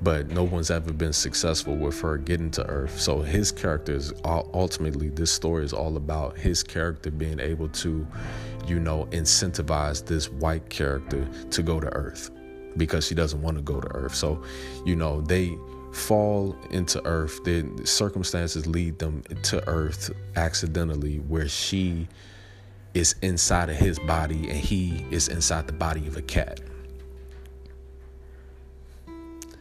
but 0.00 0.28
no 0.28 0.44
one's 0.44 0.70
ever 0.70 0.92
been 0.92 1.12
successful 1.12 1.76
with 1.76 2.00
her 2.00 2.16
getting 2.18 2.50
to 2.52 2.66
earth. 2.66 2.98
So 3.00 3.20
his 3.20 3.50
character 3.50 3.92
is 3.94 4.12
ultimately 4.24 5.08
this 5.08 5.32
story 5.32 5.64
is 5.64 5.72
all 5.72 5.96
about 5.96 6.36
his 6.36 6.62
character 6.62 7.10
being 7.10 7.40
able 7.40 7.68
to 7.68 8.06
you 8.66 8.78
know 8.78 9.06
incentivize 9.06 10.04
this 10.04 10.30
white 10.30 10.68
character 10.68 11.26
to 11.50 11.62
go 11.62 11.80
to 11.80 11.88
earth 11.94 12.30
because 12.76 13.06
she 13.06 13.14
doesn't 13.14 13.42
want 13.42 13.56
to 13.56 13.62
go 13.62 13.80
to 13.80 13.88
earth. 13.94 14.14
So 14.14 14.42
you 14.84 14.94
know 14.94 15.20
they 15.20 15.56
fall 15.92 16.54
into 16.70 17.04
earth 17.06 17.42
the 17.44 17.66
circumstances 17.84 18.66
lead 18.66 18.98
them 18.98 19.22
to 19.42 19.66
earth 19.68 20.10
accidentally 20.36 21.16
where 21.20 21.48
she 21.48 22.06
is 22.92 23.14
inside 23.22 23.70
of 23.70 23.76
his 23.76 23.98
body 24.00 24.48
and 24.50 24.58
he 24.58 25.06
is 25.10 25.28
inside 25.28 25.66
the 25.66 25.72
body 25.72 26.06
of 26.06 26.16
a 26.16 26.22
cat 26.22 26.60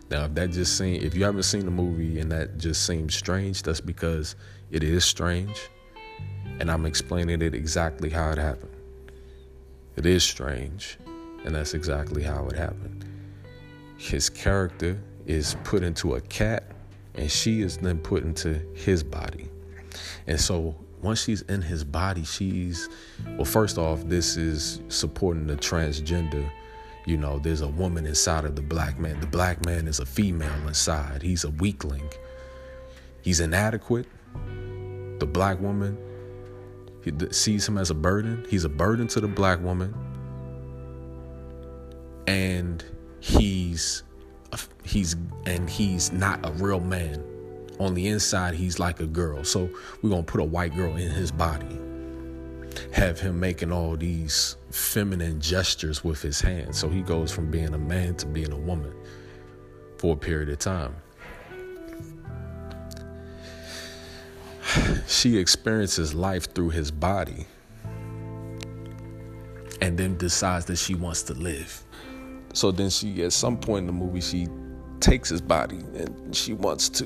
now, 0.09 0.25
if 0.25 0.33
that 0.35 0.51
just 0.51 0.77
seems, 0.77 1.03
if 1.03 1.15
you 1.15 1.25
haven't 1.25 1.43
seen 1.43 1.65
the 1.65 1.71
movie 1.71 2.19
and 2.19 2.31
that 2.31 2.57
just 2.57 2.85
seems 2.85 3.13
strange, 3.13 3.61
that's 3.63 3.81
because 3.81 4.35
it 4.71 4.83
is 4.83 5.03
strange. 5.03 5.69
And 6.59 6.71
I'm 6.71 6.85
explaining 6.85 7.41
it 7.41 7.53
exactly 7.53 8.09
how 8.09 8.31
it 8.31 8.37
happened. 8.37 8.73
It 9.97 10.05
is 10.05 10.23
strange, 10.23 10.97
and 11.43 11.53
that's 11.53 11.73
exactly 11.73 12.23
how 12.23 12.47
it 12.47 12.55
happened. 12.55 13.05
His 13.97 14.29
character 14.29 14.97
is 15.25 15.57
put 15.63 15.83
into 15.83 16.15
a 16.15 16.21
cat, 16.21 16.63
and 17.15 17.29
she 17.29 17.61
is 17.61 17.77
then 17.77 17.99
put 17.99 18.23
into 18.23 18.61
his 18.75 19.03
body. 19.03 19.49
And 20.27 20.39
so 20.39 20.75
once 21.01 21.23
she's 21.23 21.41
in 21.43 21.61
his 21.61 21.83
body, 21.83 22.23
she's, 22.23 22.89
well, 23.35 23.45
first 23.45 23.77
off, 23.77 24.03
this 24.05 24.37
is 24.37 24.81
supporting 24.87 25.47
the 25.47 25.57
transgender 25.57 26.49
you 27.07 27.15
know, 27.15 27.39
there's 27.39 27.61
a 27.61 27.67
woman 27.69 28.05
inside 28.05 28.43
of 28.43 28.57
the 28.57 28.61
black 28.61 28.99
man. 28.99 29.21
The 29.21 29.27
black 29.27 29.65
man 29.65 29.87
is 29.87 29.99
a 29.99 30.05
female 30.05 30.67
inside. 30.67 31.21
He's 31.21 31.45
a 31.45 31.49
weakling. 31.51 32.09
He's 33.21 33.39
inadequate. 33.39 34.07
The 35.19 35.25
black 35.25 35.59
woman 35.61 35.97
he 37.01 37.13
sees 37.31 37.65
him 37.65 37.77
as 37.77 37.89
a 37.89 37.93
burden. 37.93 38.45
He's 38.49 38.65
a 38.65 38.69
burden 38.69 39.07
to 39.07 39.21
the 39.21 39.27
black 39.29 39.61
woman. 39.61 39.95
And 42.27 42.83
he's 43.21 44.03
he's 44.83 45.15
and 45.45 45.69
he's 45.69 46.11
not 46.11 46.45
a 46.45 46.51
real 46.51 46.81
man. 46.81 47.23
On 47.79 47.93
the 47.93 48.07
inside, 48.07 48.53
he's 48.53 48.79
like 48.79 48.99
a 48.99 49.05
girl. 49.05 49.45
So 49.45 49.69
we're 50.01 50.09
gonna 50.09 50.23
put 50.23 50.41
a 50.41 50.43
white 50.43 50.75
girl 50.75 50.97
in 50.97 51.09
his 51.09 51.31
body 51.31 51.79
have 52.91 53.19
him 53.19 53.39
making 53.39 53.71
all 53.71 53.95
these 53.95 54.57
feminine 54.71 55.39
gestures 55.39 56.03
with 56.03 56.21
his 56.21 56.41
hands. 56.41 56.77
So 56.77 56.89
he 56.89 57.01
goes 57.01 57.31
from 57.31 57.49
being 57.49 57.73
a 57.73 57.77
man 57.77 58.15
to 58.15 58.25
being 58.25 58.51
a 58.51 58.57
woman 58.57 58.93
for 59.97 60.13
a 60.13 60.17
period 60.17 60.49
of 60.49 60.59
time. 60.59 60.95
She 65.07 65.37
experiences 65.37 66.13
life 66.13 66.53
through 66.53 66.71
his 66.71 66.91
body 66.91 67.47
and 69.81 69.97
then 69.97 70.17
decides 70.17 70.65
that 70.65 70.75
she 70.75 70.95
wants 70.95 71.23
to 71.23 71.33
live. 71.33 71.83
So 72.53 72.71
then 72.71 72.89
she, 72.89 73.23
at 73.23 73.33
some 73.33 73.57
point 73.57 73.81
in 73.81 73.87
the 73.87 73.93
movie, 73.93 74.21
she 74.21 74.47
takes 74.99 75.29
his 75.29 75.41
body 75.41 75.77
and 75.95 76.35
she 76.35 76.53
wants 76.53 76.89
to, 76.89 77.05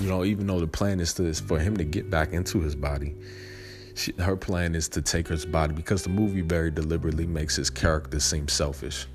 you 0.00 0.08
know, 0.08 0.24
even 0.24 0.46
though 0.46 0.60
the 0.60 0.66
plan 0.66 1.00
is 1.00 1.12
to, 1.14 1.32
for 1.34 1.58
him 1.58 1.76
to 1.76 1.84
get 1.84 2.10
back 2.10 2.32
into 2.32 2.60
his 2.60 2.74
body, 2.74 3.14
she, 3.94 4.12
her 4.18 4.36
plan 4.36 4.74
is 4.74 4.88
to 4.90 5.02
take 5.02 5.28
his 5.28 5.46
body 5.46 5.72
because 5.72 6.02
the 6.02 6.10
movie 6.10 6.40
very 6.40 6.70
deliberately 6.70 7.26
makes 7.26 7.56
his 7.56 7.70
character 7.70 8.20
seem 8.20 8.48
selfish 8.48 9.06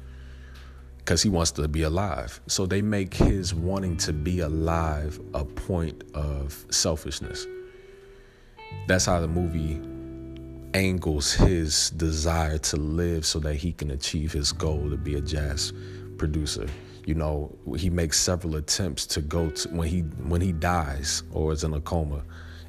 because 0.98 1.22
he 1.22 1.30
wants 1.30 1.52
to 1.52 1.68
be 1.68 1.84
alive. 1.84 2.40
So 2.48 2.66
they 2.66 2.82
make 2.82 3.14
his 3.14 3.54
wanting 3.54 3.98
to 3.98 4.14
be 4.14 4.40
alive 4.40 5.20
a 5.34 5.44
point 5.44 6.04
of 6.14 6.66
selfishness. 6.70 7.46
That's 8.88 9.06
how 9.06 9.20
the 9.20 9.28
movie 9.28 9.82
angles 10.74 11.34
his 11.34 11.90
desire 11.92 12.60
to 12.60 12.78
live 12.78 13.26
so 13.26 13.40
that 13.40 13.56
he 13.56 13.74
can 13.74 13.92
achieve 13.92 14.32
his 14.32 14.52
goal 14.52 14.90
to 14.90 14.98
be 14.98 15.16
a 15.16 15.22
jazz 15.22 15.74
producer. 16.18 16.68
You 17.06 17.16
know, 17.16 17.58
he 17.76 17.90
makes 17.90 18.20
several 18.20 18.56
attempts 18.56 19.08
to 19.08 19.22
go 19.22 19.50
to 19.50 19.70
when 19.70 19.88
he 19.88 20.02
when 20.02 20.42
he 20.42 20.52
dies 20.52 21.24
or 21.32 21.52
is 21.52 21.64
in 21.64 21.74
a 21.74 21.82
coma 21.82 22.24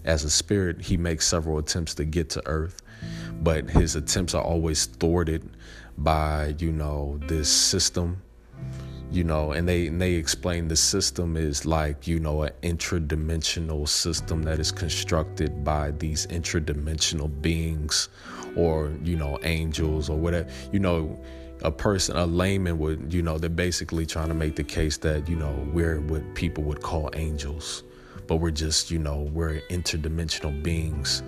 as 0.05 0.25
a 0.25 0.31
spirit, 0.31 0.81
he 0.81 0.97
makes 0.97 1.27
several 1.27 1.59
attempts 1.59 1.95
to 1.95 2.05
get 2.05 2.31
to 2.31 2.47
Earth, 2.47 2.81
but 3.43 3.69
his 3.69 3.97
attempts 3.97 4.35
are 4.35 4.43
always 4.43 4.87
thwarted 4.87 5.49
by, 5.99 6.55
you 6.59 6.73
know, 6.73 7.19
this 7.27 7.49
system. 7.49 8.23
You 9.13 9.25
know, 9.25 9.51
and 9.51 9.69
they 9.69 9.89
and 9.89 10.01
they 10.01 10.13
explain 10.13 10.69
the 10.69 10.77
system 10.77 11.37
is 11.37 11.67
like, 11.67 12.07
you 12.07 12.21
know, 12.21 12.45
an 12.45 12.53
intradimensional 12.63 13.89
system 13.89 14.45
that 14.45 14.61
is 14.61 14.71
constructed 14.71 15.65
by 15.65 15.91
these 15.91 16.29
intradimensional 16.29 17.29
beings 17.43 18.09
or, 18.55 18.93
you 19.03 19.17
know, 19.17 19.37
angels 19.43 20.09
or 20.09 20.17
whatever. 20.17 20.49
You 20.71 20.79
know, 20.79 21.21
a 21.63 21.73
person, 21.73 22.17
a 22.17 22.25
layman 22.25 22.79
would, 22.79 23.13
you 23.13 23.23
know, 23.23 23.37
they're 23.37 23.51
basically 23.51 24.07
trying 24.07 24.29
to 24.29 24.35
make 24.35 24.55
the 24.55 24.63
case 24.63 24.97
that, 24.99 25.29
you 25.29 25.35
know, 25.35 25.53
we're 25.73 26.01
what 26.03 26.37
people 26.37 26.63
would 26.65 26.81
call 26.81 27.11
angels 27.15 27.83
but 28.31 28.37
we're 28.37 28.53
just, 28.53 28.93
you 28.93 28.99
know, 29.01 29.29
we're 29.33 29.61
interdimensional 29.71 30.63
beings, 30.63 31.25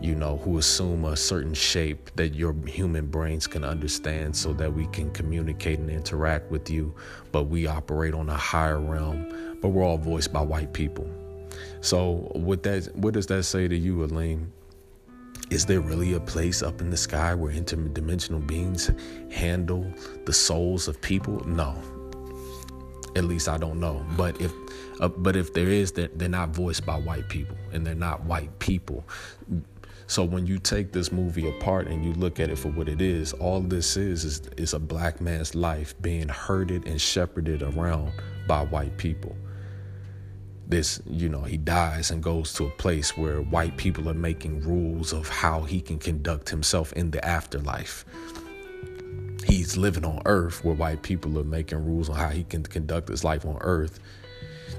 you 0.00 0.14
know, 0.14 0.38
who 0.38 0.56
assume 0.56 1.04
a 1.04 1.14
certain 1.14 1.52
shape 1.52 2.10
that 2.16 2.34
your 2.34 2.54
human 2.66 3.04
brains 3.04 3.46
can 3.46 3.62
understand 3.62 4.34
so 4.34 4.54
that 4.54 4.72
we 4.72 4.86
can 4.86 5.10
communicate 5.10 5.78
and 5.78 5.90
interact 5.90 6.50
with 6.50 6.70
you. 6.70 6.94
But 7.30 7.44
we 7.44 7.66
operate 7.66 8.14
on 8.14 8.30
a 8.30 8.36
higher 8.38 8.80
realm, 8.80 9.58
but 9.60 9.68
we're 9.68 9.84
all 9.84 9.98
voiced 9.98 10.32
by 10.32 10.40
white 10.40 10.72
people. 10.72 11.06
So, 11.82 12.32
with 12.34 12.62
that, 12.62 12.96
what 12.96 13.12
does 13.12 13.26
that 13.26 13.42
say 13.42 13.68
to 13.68 13.76
you, 13.76 14.02
Elaine? 14.02 14.50
Is 15.50 15.66
there 15.66 15.82
really 15.82 16.14
a 16.14 16.20
place 16.20 16.62
up 16.62 16.80
in 16.80 16.88
the 16.88 16.96
sky 16.96 17.34
where 17.34 17.52
interdimensional 17.52 18.46
beings 18.46 18.90
handle 19.30 19.92
the 20.24 20.32
souls 20.32 20.88
of 20.88 20.98
people? 21.02 21.46
No. 21.46 21.76
At 23.16 23.24
least 23.24 23.48
I 23.48 23.58
don't 23.58 23.78
know. 23.78 24.04
But 24.16 24.40
if 24.40 24.52
uh, 25.00 25.08
but 25.08 25.36
if 25.36 25.52
there 25.54 25.68
is, 25.68 25.92
they're, 25.92 26.08
they're 26.14 26.28
not 26.28 26.50
voiced 26.50 26.86
by 26.86 26.96
white 26.98 27.28
people 27.28 27.56
and 27.72 27.86
they're 27.86 27.94
not 27.94 28.24
white 28.24 28.58
people. 28.58 29.04
So 30.06 30.22
when 30.22 30.46
you 30.46 30.58
take 30.58 30.92
this 30.92 31.10
movie 31.10 31.48
apart 31.48 31.86
and 31.86 32.04
you 32.04 32.12
look 32.12 32.38
at 32.38 32.50
it 32.50 32.58
for 32.58 32.68
what 32.68 32.88
it 32.88 33.00
is, 33.00 33.32
all 33.32 33.60
this 33.60 33.96
is 33.96 34.24
is, 34.24 34.42
is 34.56 34.74
a 34.74 34.78
black 34.78 35.20
man's 35.20 35.54
life 35.54 35.94
being 36.02 36.28
herded 36.28 36.86
and 36.86 37.00
shepherded 37.00 37.62
around 37.62 38.12
by 38.46 38.64
white 38.66 38.96
people. 38.98 39.34
This, 40.66 41.00
you 41.06 41.28
know, 41.28 41.42
he 41.42 41.56
dies 41.56 42.10
and 42.10 42.22
goes 42.22 42.52
to 42.54 42.66
a 42.66 42.70
place 42.70 43.16
where 43.16 43.40
white 43.40 43.76
people 43.76 44.08
are 44.08 44.14
making 44.14 44.60
rules 44.60 45.12
of 45.12 45.28
how 45.28 45.62
he 45.62 45.80
can 45.80 45.98
conduct 45.98 46.48
himself 46.48 46.92
in 46.94 47.10
the 47.10 47.24
afterlife. 47.24 48.04
He's 49.46 49.76
living 49.76 50.04
on 50.04 50.22
earth 50.26 50.64
where 50.64 50.74
white 50.74 51.02
people 51.02 51.38
are 51.38 51.44
making 51.44 51.84
rules 51.84 52.08
on 52.08 52.16
how 52.16 52.28
he 52.28 52.44
can 52.44 52.62
conduct 52.62 53.08
his 53.08 53.24
life 53.24 53.44
on 53.44 53.58
earth 53.60 54.00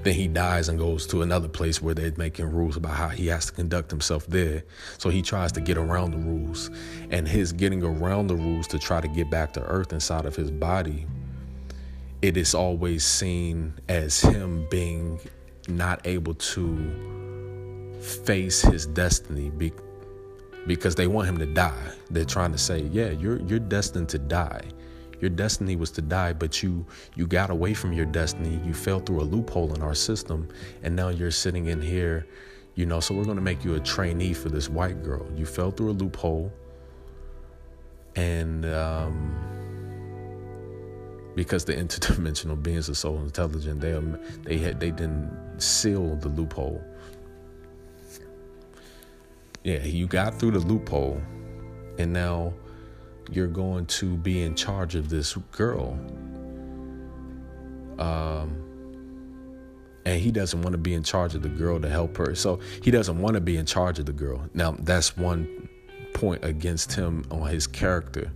then 0.06 0.14
he 0.14 0.28
dies 0.28 0.68
and 0.68 0.78
goes 0.78 1.04
to 1.08 1.22
another 1.22 1.48
place 1.48 1.82
where 1.82 1.92
they're 1.92 2.12
making 2.16 2.46
rules 2.52 2.76
about 2.76 2.94
how 2.94 3.08
he 3.08 3.26
has 3.26 3.46
to 3.46 3.52
conduct 3.52 3.90
himself 3.90 4.26
there. 4.28 4.62
So 4.98 5.10
he 5.10 5.20
tries 5.20 5.50
to 5.52 5.60
get 5.60 5.76
around 5.76 6.12
the 6.12 6.18
rules. 6.18 6.70
And 7.10 7.26
his 7.26 7.52
getting 7.52 7.82
around 7.82 8.28
the 8.28 8.36
rules 8.36 8.68
to 8.68 8.78
try 8.78 9.00
to 9.00 9.08
get 9.08 9.30
back 9.30 9.52
to 9.54 9.62
earth 9.62 9.92
inside 9.92 10.24
of 10.24 10.36
his 10.36 10.50
body, 10.50 11.06
it 12.22 12.36
is 12.36 12.54
always 12.54 13.04
seen 13.04 13.74
as 13.88 14.20
him 14.20 14.68
being 14.70 15.18
not 15.68 16.06
able 16.06 16.34
to 16.34 17.98
face 18.00 18.62
his 18.62 18.86
destiny 18.86 19.50
because 20.66 20.94
they 20.94 21.06
want 21.06 21.28
him 21.28 21.38
to 21.38 21.46
die. 21.46 21.92
They're 22.10 22.24
trying 22.24 22.52
to 22.52 22.58
say, 22.58 22.82
"Yeah, 22.92 23.10
you're 23.10 23.40
you're 23.42 23.58
destined 23.58 24.08
to 24.10 24.18
die." 24.18 24.62
Your 25.20 25.30
destiny 25.30 25.76
was 25.76 25.90
to 25.92 26.02
die, 26.02 26.32
but 26.32 26.62
you 26.62 26.84
you 27.14 27.26
got 27.26 27.50
away 27.50 27.74
from 27.74 27.92
your 27.92 28.06
destiny. 28.06 28.60
You 28.64 28.74
fell 28.74 29.00
through 29.00 29.20
a 29.20 29.24
loophole 29.24 29.74
in 29.74 29.82
our 29.82 29.94
system, 29.94 30.48
and 30.82 30.94
now 30.94 31.08
you're 31.08 31.30
sitting 31.30 31.66
in 31.66 31.80
here, 31.80 32.26
you 32.74 32.84
know. 32.84 33.00
So 33.00 33.14
we're 33.14 33.24
going 33.24 33.36
to 33.36 33.42
make 33.42 33.64
you 33.64 33.74
a 33.74 33.80
trainee 33.80 34.34
for 34.34 34.50
this 34.50 34.68
white 34.68 35.02
girl. 35.02 35.26
You 35.34 35.46
fell 35.46 35.70
through 35.70 35.90
a 35.90 35.96
loophole, 35.96 36.52
and 38.14 38.66
um, 38.66 39.34
because 41.34 41.64
the 41.64 41.72
interdimensional 41.84 42.62
beings 42.62 42.90
are 42.90 42.94
so 42.94 43.16
intelligent, 43.16 43.80
they 43.80 43.98
they 44.42 44.58
had 44.58 44.80
they 44.80 44.90
didn't 44.90 45.30
seal 45.58 46.16
the 46.16 46.28
loophole. 46.28 46.82
Yeah, 49.66 49.82
you 49.82 50.06
got 50.06 50.38
through 50.38 50.52
the 50.52 50.60
loophole, 50.60 51.20
and 51.98 52.12
now 52.12 52.54
you're 53.32 53.48
going 53.48 53.86
to 53.86 54.16
be 54.16 54.42
in 54.42 54.54
charge 54.54 54.94
of 54.94 55.08
this 55.08 55.34
girl. 55.50 55.98
Um, 57.98 58.62
and 60.04 60.20
he 60.20 60.30
doesn't 60.30 60.62
want 60.62 60.74
to 60.74 60.78
be 60.78 60.94
in 60.94 61.02
charge 61.02 61.34
of 61.34 61.42
the 61.42 61.48
girl 61.48 61.80
to 61.80 61.88
help 61.88 62.16
her. 62.16 62.36
So 62.36 62.60
he 62.80 62.92
doesn't 62.92 63.20
want 63.20 63.34
to 63.34 63.40
be 63.40 63.56
in 63.56 63.66
charge 63.66 63.98
of 63.98 64.06
the 64.06 64.12
girl. 64.12 64.48
Now, 64.54 64.76
that's 64.78 65.16
one 65.16 65.68
point 66.14 66.44
against 66.44 66.92
him 66.92 67.24
on 67.32 67.48
his 67.48 67.66
character. 67.66 68.30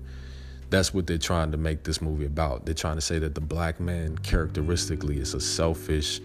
That's 0.69 0.93
what 0.93 1.07
they're 1.07 1.17
trying 1.17 1.53
to 1.53 1.59
make 1.59 1.85
this 1.85 2.03
movie 2.03 2.27
about. 2.27 2.67
They're 2.67 2.75
trying 2.75 2.97
to 2.97 3.01
say 3.01 3.21
that 3.21 3.37
the 3.37 3.41
black 3.41 3.79
man 3.79 4.19
characteristically 4.19 5.21
is 5.21 5.35
a 5.35 5.41
selfish, 5.41 6.21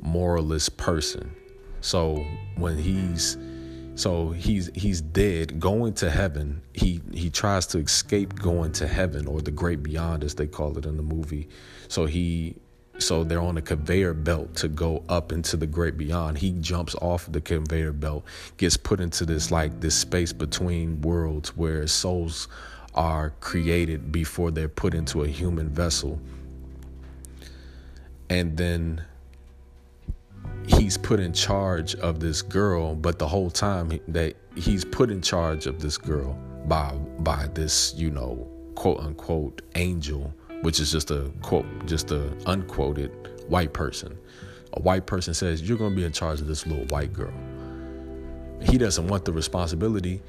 moralist 0.00 0.78
person. 0.78 1.36
So 1.82 2.24
when 2.56 2.78
he's 2.78 3.36
so 3.96 4.30
he's 4.30 4.70
he's 4.74 5.00
dead, 5.00 5.58
going 5.58 5.94
to 5.94 6.10
heaven. 6.10 6.60
He 6.74 7.00
he 7.12 7.30
tries 7.30 7.66
to 7.68 7.78
escape 7.78 8.34
going 8.34 8.72
to 8.72 8.86
heaven 8.86 9.26
or 9.26 9.40
the 9.40 9.50
great 9.50 9.82
beyond, 9.82 10.22
as 10.22 10.34
they 10.34 10.46
call 10.46 10.76
it 10.76 10.84
in 10.84 10.98
the 10.98 11.02
movie. 11.02 11.48
So 11.88 12.04
he 12.04 12.56
so 12.98 13.24
they're 13.24 13.40
on 13.40 13.56
a 13.56 13.62
conveyor 13.62 14.12
belt 14.12 14.54
to 14.56 14.68
go 14.68 15.02
up 15.08 15.32
into 15.32 15.56
the 15.56 15.66
great 15.66 15.96
beyond. 15.96 16.36
He 16.38 16.52
jumps 16.52 16.94
off 16.96 17.30
the 17.32 17.40
conveyor 17.40 17.92
belt, 17.92 18.24
gets 18.58 18.76
put 18.76 19.00
into 19.00 19.24
this 19.24 19.50
like 19.50 19.80
this 19.80 19.94
space 19.94 20.32
between 20.32 21.00
worlds 21.00 21.56
where 21.56 21.86
souls 21.86 22.48
are 22.94 23.30
created 23.40 24.12
before 24.12 24.50
they're 24.50 24.68
put 24.68 24.92
into 24.92 25.24
a 25.24 25.28
human 25.28 25.70
vessel. 25.70 26.20
And 28.28 28.58
then 28.58 29.04
he's 30.66 30.96
put 30.96 31.20
in 31.20 31.32
charge 31.32 31.94
of 31.96 32.20
this 32.20 32.42
girl, 32.42 32.94
but 32.94 33.18
the 33.18 33.26
whole 33.26 33.50
time 33.50 33.98
that 34.08 34.34
he's 34.54 34.84
put 34.84 35.10
in 35.10 35.22
charge 35.22 35.66
of 35.66 35.80
this 35.80 35.96
girl 35.96 36.38
by 36.66 36.92
by 37.20 37.48
this, 37.54 37.94
you 37.96 38.10
know, 38.10 38.48
quote 38.74 39.00
unquote 39.00 39.62
angel, 39.74 40.32
which 40.62 40.80
is 40.80 40.90
just 40.90 41.10
a 41.10 41.30
quote, 41.42 41.66
just 41.86 42.10
a 42.10 42.32
unquoted 42.46 43.10
white 43.48 43.72
person. 43.72 44.18
A 44.74 44.80
white 44.80 45.06
person 45.06 45.32
says, 45.34 45.62
You're 45.62 45.78
gonna 45.78 45.94
be 45.94 46.04
in 46.04 46.12
charge 46.12 46.40
of 46.40 46.46
this 46.46 46.66
little 46.66 46.84
white 46.86 47.12
girl. 47.12 47.32
He 48.62 48.78
doesn't 48.78 49.06
want 49.06 49.24
the 49.24 49.32
responsibility, 49.32 50.22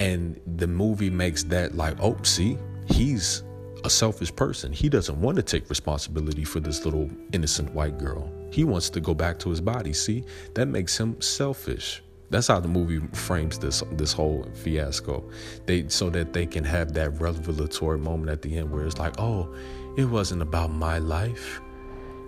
and 0.00 0.40
the 0.56 0.66
movie 0.66 1.10
makes 1.10 1.44
that 1.44 1.74
like, 1.76 1.96
oh, 2.00 2.16
see, 2.22 2.58
he's 2.86 3.42
a 3.84 3.90
selfish 3.90 4.34
person. 4.34 4.72
He 4.72 4.88
doesn't 4.88 5.20
want 5.20 5.36
to 5.36 5.42
take 5.42 5.68
responsibility 5.68 6.44
for 6.44 6.60
this 6.60 6.84
little 6.84 7.10
innocent 7.32 7.72
white 7.72 7.98
girl. 7.98 8.30
He 8.50 8.64
wants 8.64 8.90
to 8.90 9.00
go 9.00 9.14
back 9.14 9.38
to 9.40 9.50
his 9.50 9.60
body. 9.60 9.92
See, 9.92 10.24
that 10.54 10.66
makes 10.66 10.98
him 10.98 11.20
selfish. 11.20 12.02
That's 12.30 12.48
how 12.48 12.58
the 12.58 12.68
movie 12.68 13.00
frames 13.12 13.58
this 13.58 13.82
this 13.92 14.12
whole 14.12 14.46
fiasco. 14.54 15.30
They 15.66 15.88
so 15.88 16.10
that 16.10 16.32
they 16.32 16.46
can 16.46 16.64
have 16.64 16.92
that 16.94 17.20
revelatory 17.20 17.98
moment 17.98 18.30
at 18.30 18.42
the 18.42 18.56
end 18.56 18.70
where 18.70 18.84
it's 18.84 18.98
like, 18.98 19.14
oh, 19.18 19.54
it 19.96 20.04
wasn't 20.04 20.42
about 20.42 20.70
my 20.70 20.98
life. 20.98 21.60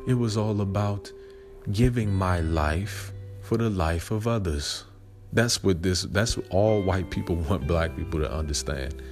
It 0.06 0.14
was 0.14 0.36
all 0.36 0.60
about 0.60 1.12
giving 1.72 2.12
my 2.12 2.40
life 2.40 3.12
for 3.42 3.58
the 3.58 3.70
life 3.70 4.10
of 4.10 4.26
others. 4.26 4.84
That's 5.32 5.62
what 5.62 5.82
this 5.82 6.02
that's 6.02 6.38
all 6.50 6.82
white 6.82 7.10
people 7.10 7.36
want 7.48 7.66
black 7.66 7.96
people 7.96 8.20
to 8.20 8.32
understand. 8.32 9.02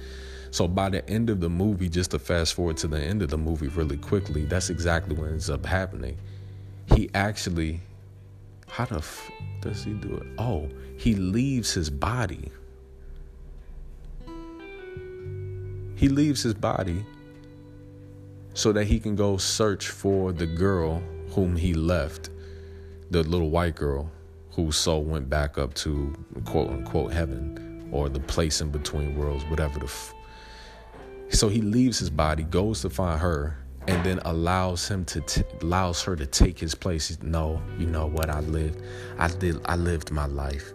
So 0.51 0.67
by 0.67 0.89
the 0.89 1.07
end 1.09 1.29
of 1.29 1.41
the 1.41 1.49
movie, 1.49 1.89
just 1.89 2.11
to 2.11 2.19
fast 2.19 2.53
forward 2.53 2.77
to 2.77 2.87
the 2.87 2.99
end 2.99 3.21
of 3.21 3.29
the 3.29 3.37
movie 3.37 3.67
really 3.67 3.97
quickly, 3.97 4.45
that's 4.45 4.69
exactly 4.69 5.15
what 5.15 5.29
ends 5.29 5.49
up 5.49 5.65
happening. 5.65 6.17
He 6.93 7.09
actually, 7.13 7.81
how 8.67 8.85
the 8.85 8.97
f- 8.97 9.31
does 9.61 9.83
he 9.83 9.93
do 9.93 10.15
it? 10.15 10.27
Oh, 10.37 10.69
he 10.97 11.15
leaves 11.15 11.73
his 11.73 11.89
body. 11.89 12.51
He 15.95 16.09
leaves 16.09 16.43
his 16.43 16.53
body 16.53 17.05
so 18.53 18.71
that 18.71 18.85
he 18.85 18.99
can 18.99 19.15
go 19.15 19.37
search 19.37 19.89
for 19.89 20.31
the 20.31 20.45
girl 20.45 21.01
whom 21.29 21.55
he 21.55 21.73
left, 21.73 22.29
the 23.11 23.23
little 23.23 23.49
white 23.49 23.75
girl 23.75 24.11
whose 24.51 24.75
soul 24.75 25.03
went 25.03 25.29
back 25.29 25.57
up 25.57 25.73
to 25.75 26.15
quote 26.45 26.69
unquote 26.69 27.13
heaven 27.13 27.89
or 27.91 28.09
the 28.09 28.19
place 28.19 28.61
in 28.61 28.69
between 28.69 29.15
worlds, 29.15 29.43
whatever 29.45 29.79
the 29.79 29.85
f- 29.85 30.13
so 31.29 31.49
he 31.49 31.61
leaves 31.61 31.99
his 31.99 32.09
body, 32.09 32.43
goes 32.43 32.81
to 32.81 32.89
find 32.89 33.19
her, 33.19 33.57
and 33.87 34.03
then 34.05 34.19
allows 34.25 34.87
him 34.87 35.05
to 35.05 35.21
t- 35.21 35.43
allows 35.61 36.01
her 36.03 36.15
to 36.15 36.25
take 36.25 36.59
his 36.59 36.75
place. 36.75 37.17
No, 37.21 37.61
you 37.77 37.87
know 37.87 38.07
what? 38.07 38.29
I 38.29 38.41
lived, 38.41 38.81
I 39.17 39.27
did, 39.27 39.59
I 39.65 39.75
lived 39.75 40.11
my 40.11 40.25
life, 40.25 40.73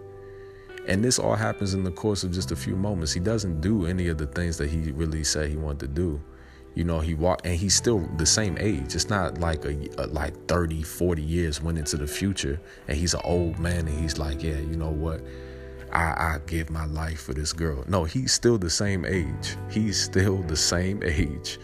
and 0.89 1.05
this 1.05 1.19
all 1.19 1.35
happens 1.35 1.75
in 1.75 1.85
the 1.85 1.91
course 1.91 2.25
of 2.25 2.33
just 2.33 2.51
a 2.51 2.57
few 2.57 2.77
moments. 2.77 3.13
He 3.13 3.21
doesn't 3.21 3.61
do 3.61 3.87
any 3.87 4.09
of 4.09 4.19
the 4.19 4.27
things 4.27 4.57
that 4.59 4.71
he 4.71 4.91
really 4.93 5.25
said 5.25 5.51
he 5.51 5.57
wanted 5.57 5.81
to 5.81 5.89
do. 5.89 6.21
You 6.75 6.85
know, 6.85 7.01
he 7.01 7.13
walked, 7.13 7.45
and 7.45 7.55
he's 7.55 7.75
still 7.75 8.09
the 8.17 8.25
same 8.25 8.57
age. 8.59 8.95
It's 8.95 9.11
not 9.11 9.39
like 9.39 9.67
a, 9.67 9.77
a 9.99 10.07
like 10.07 10.49
30, 10.49 10.83
40 10.83 11.23
years 11.23 11.61
went 11.61 11.77
into 11.77 11.99
the 11.99 12.07
future, 12.07 12.59
and 12.89 12.97
he's 12.97 13.13
an 13.13 13.21
old 13.25 13.59
man, 13.59 13.87
and 13.87 14.01
he's 14.01 14.19
like, 14.19 14.43
yeah, 14.43 14.59
you 14.59 14.77
know 14.77 14.91
what? 14.91 15.21
I, 15.93 16.03
I 16.03 16.39
give 16.47 16.71
my 16.71 16.87
life 16.87 17.21
for 17.21 17.35
this 17.35 17.53
girl. 17.53 17.85
No, 17.87 18.05
he's 18.05 18.33
still 18.33 18.57
the 18.57 18.71
same 18.71 19.05
age. 19.05 19.57
He's 19.71 20.03
still 20.03 20.39
the 20.39 20.57
same 20.57 21.03
age. 21.05 21.59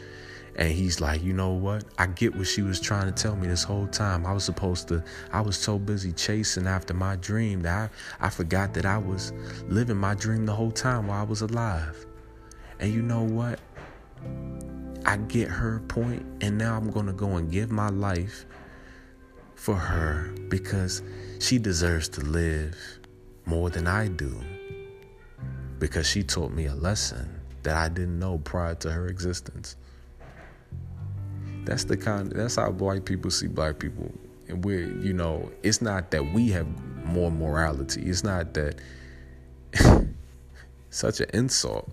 And 0.59 0.73
he's 0.73 1.01
like, 1.01 1.23
you 1.23 1.33
know 1.33 1.53
what? 1.53 1.85
I 1.99 2.07
get 2.07 2.35
what 2.35 2.49
she 2.49 2.63
was 2.63 2.81
trying 2.81 3.07
to 3.07 3.13
tell 3.13 3.37
me 3.37 3.47
this 3.47 3.63
whole 3.63 3.87
time. 3.87 4.27
I 4.27 4.33
was 4.33 4.43
supposed 4.43 4.89
to, 4.89 5.05
I 5.33 5.41
was 5.41 5.57
so 5.57 5.79
busy 5.79 6.13
chasing 6.13 6.67
after 6.67 6.93
my 6.93 7.15
dream 7.15 7.63
that 7.63 7.93
I, 8.21 8.27
I 8.27 8.29
forgot 8.29 8.75
that 8.75 8.85
I 8.85 8.99
was 8.99 9.33
living 9.69 9.97
my 9.97 10.17
dream 10.17 10.47
the 10.47 10.55
whole 10.55 10.73
time 10.73 11.07
while 11.07 11.21
I 11.21 11.23
was 11.23 11.43
alive. 11.43 12.05
And 12.81 12.93
you 12.93 13.03
know 13.03 13.23
what? 13.23 13.61
I 15.07 15.17
get 15.17 15.49
her 15.49 15.81
point, 15.87 16.27
and 16.41 16.59
now 16.59 16.77
I'm 16.77 16.91
going 16.91 17.07
to 17.07 17.13
go 17.13 17.37
and 17.37 17.51
give 17.51 17.71
my 17.71 17.89
life 17.89 18.45
for 19.55 19.77
her 19.77 20.35
because 20.49 21.03
she 21.39 21.59
deserves 21.59 22.09
to 22.11 22.21
live 22.21 22.77
more 23.47 23.71
than 23.71 23.87
I 23.87 24.09
do 24.09 24.41
because 25.79 26.09
she 26.09 26.25
taught 26.25 26.51
me 26.51 26.67
a 26.67 26.75
lesson 26.75 27.41
that 27.63 27.77
I 27.77 27.89
didn't 27.89 28.19
know 28.19 28.39
prior 28.39 28.75
to 28.77 28.91
her 28.91 29.07
existence. 29.07 29.77
That's 31.69 31.85
the 31.85 31.99
kind 31.99 32.33
that's 32.33 32.57
how 32.57 32.71
white 32.71 33.05
people 33.05 33.31
see 33.31 33.47
black 33.47 33.79
people. 33.79 34.11
And 34.49 34.65
we're, 34.65 34.91
you 35.03 35.13
know, 35.13 35.53
it's 35.63 35.83
not 35.83 36.11
that 36.13 36.33
we 36.33 36.49
have 36.49 36.67
more 37.05 37.31
morality. 37.31 38.01
It's 38.07 38.25
not 38.25 38.55
that 38.55 38.81
such 40.89 41.21
an 41.21 41.29
insult 41.35 41.93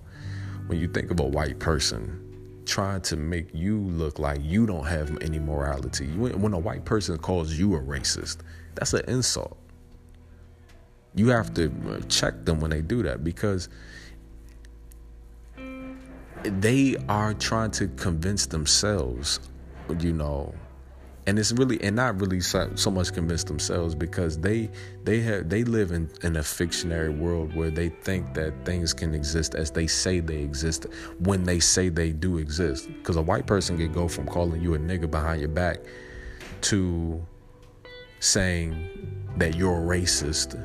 when 0.67 0.79
you 0.79 0.87
think 0.87 1.11
of 1.11 1.19
a 1.19 1.25
white 1.25 1.59
person 1.59 2.21
trying 2.65 3.01
to 3.01 3.17
make 3.17 3.53
you 3.53 3.79
look 3.79 4.17
like 4.17 4.39
you 4.41 4.65
don't 4.65 4.85
have 4.85 5.21
any 5.21 5.39
morality. 5.39 6.07
When 6.07 6.53
a 6.53 6.59
white 6.59 6.85
person 6.85 7.17
calls 7.17 7.53
you 7.53 7.75
a 7.75 7.79
racist, 7.81 8.37
that's 8.75 8.93
an 8.93 9.03
insult. 9.09 9.57
You 11.15 11.27
have 11.29 11.53
to 11.55 11.69
uh, 11.89 11.99
check 12.07 12.45
them 12.45 12.61
when 12.61 12.71
they 12.71 12.81
do 12.81 13.03
that 13.03 13.25
because 13.25 13.67
they 16.43 16.95
are 17.09 17.33
trying 17.33 17.71
to 17.71 17.89
convince 17.89 18.45
themselves, 18.45 19.41
you 19.99 20.13
know, 20.13 20.53
and 21.27 21.39
it's 21.39 21.51
really 21.51 21.81
and 21.81 21.95
not 21.95 22.19
really 22.19 22.39
so, 22.39 22.71
so 22.75 22.91
much 22.91 23.13
convince 23.13 23.43
themselves 23.43 23.95
because 23.95 24.37
they 24.37 24.69
they 25.03 25.21
have 25.21 25.49
they 25.49 25.63
live 25.63 25.91
in, 25.91 26.09
in 26.23 26.35
a 26.35 26.43
fictionary 26.43 27.09
world 27.09 27.55
where 27.55 27.71
they 27.71 27.89
think 27.89 28.33
that 28.35 28.53
things 28.65 28.93
can 28.93 29.15
exist 29.15 29.55
as 29.55 29.71
they 29.71 29.87
say 29.87 30.19
they 30.19 30.37
exist 30.37 30.85
when 31.19 31.43
they 31.43 31.59
say 31.59 31.89
they 31.89 32.11
do 32.11 32.37
exist 32.37 32.87
because 32.87 33.15
a 33.15 33.21
white 33.21 33.47
person 33.47 33.77
can 33.77 33.91
go 33.91 34.07
from 34.07 34.27
calling 34.27 34.61
you 34.61 34.75
a 34.75 34.79
nigga 34.79 35.09
behind 35.09 35.39
your 35.39 35.49
back 35.49 35.79
to 36.61 37.25
saying 38.19 39.23
that 39.37 39.55
you're 39.55 39.77
a 39.77 39.99
racist 39.99 40.59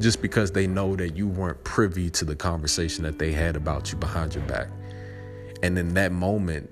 just 0.00 0.20
because 0.20 0.52
they 0.52 0.66
know 0.66 0.94
that 0.94 1.16
you 1.16 1.26
weren't 1.26 1.62
privy 1.64 2.10
to 2.10 2.24
the 2.24 2.36
conversation 2.36 3.02
that 3.02 3.18
they 3.18 3.32
had 3.32 3.56
about 3.56 3.90
you 3.90 3.98
behind 3.98 4.34
your 4.34 4.44
back. 4.44 4.68
And 5.62 5.78
in 5.78 5.94
that 5.94 6.12
moment 6.12 6.70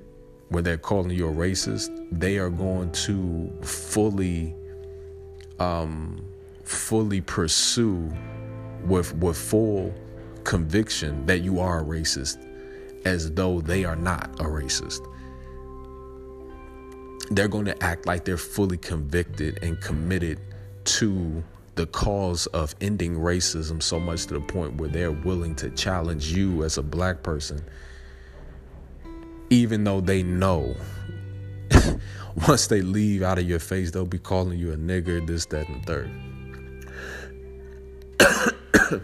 where 0.55 0.63
they're 0.63 0.79
calling 0.79 1.11
you 1.11 1.27
a 1.27 1.33
racist, 1.33 1.91
they 2.13 2.39
are 2.39 2.49
going 2.49 2.93
to 2.93 3.53
fully 3.63 4.55
um 5.59 6.25
fully 6.63 7.21
pursue 7.21 8.09
with 8.85 9.13
with 9.17 9.37
full 9.37 9.93
conviction 10.45 11.27
that 11.27 11.41
you 11.41 11.59
are 11.59 11.81
a 11.81 11.85
racist 11.85 12.39
as 13.05 13.33
though 13.33 13.61
they 13.61 13.85
are 13.85 13.97
not 13.97 14.31
a 14.39 14.45
racist. 14.45 15.01
They're 17.31 17.49
going 17.49 17.65
to 17.65 17.83
act 17.83 18.07
like 18.07 18.25
they're 18.25 18.37
fully 18.37 18.77
convicted 18.77 19.59
and 19.61 19.81
committed 19.81 20.39
to 20.85 21.43
the 21.75 21.87
cause 21.87 22.47
of 22.49 22.77
ending 22.81 23.17
racism 23.17 23.83
so 23.83 23.99
much 23.99 24.27
to 24.27 24.35
the 24.35 24.41
point 24.41 24.77
where 24.77 24.89
they're 24.89 25.11
willing 25.11 25.57
to 25.57 25.71
challenge 25.71 26.33
you 26.33 26.63
as 26.63 26.79
a 26.79 26.83
black 26.83 27.25
person, 27.25 27.61
even 29.51 29.85
though 29.85 30.01
they 30.01 30.23
know 30.23 30.75
once 32.49 32.67
they 32.67 32.83
leave 32.83 33.23
out 33.23 33.39
of 33.39 33.49
your 33.49 33.59
face, 33.59 33.91
they'll 33.91 34.05
be 34.05 34.19
calling 34.19 34.59
you 34.59 34.73
a 34.73 34.77
nigger, 34.77 35.25
this, 35.27 35.47
that, 35.47 35.69
and 35.69 35.87
third. 35.87 36.11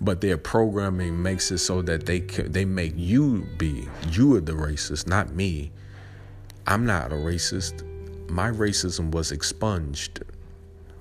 but 0.00 0.20
their 0.20 0.38
programming 0.38 1.20
makes 1.22 1.50
it 1.50 1.58
so 1.58 1.82
that 1.82 2.06
they 2.06 2.20
can, 2.20 2.50
they 2.52 2.64
make 2.64 2.92
you 2.96 3.46
be 3.58 3.88
you 4.10 4.36
are 4.36 4.40
the 4.40 4.52
racist, 4.52 5.06
not 5.06 5.34
me. 5.34 5.72
I'm 6.66 6.86
not 6.86 7.12
a 7.12 7.16
racist. 7.16 7.84
My 8.30 8.50
racism 8.50 9.10
was 9.10 9.32
expunged. 9.32 10.22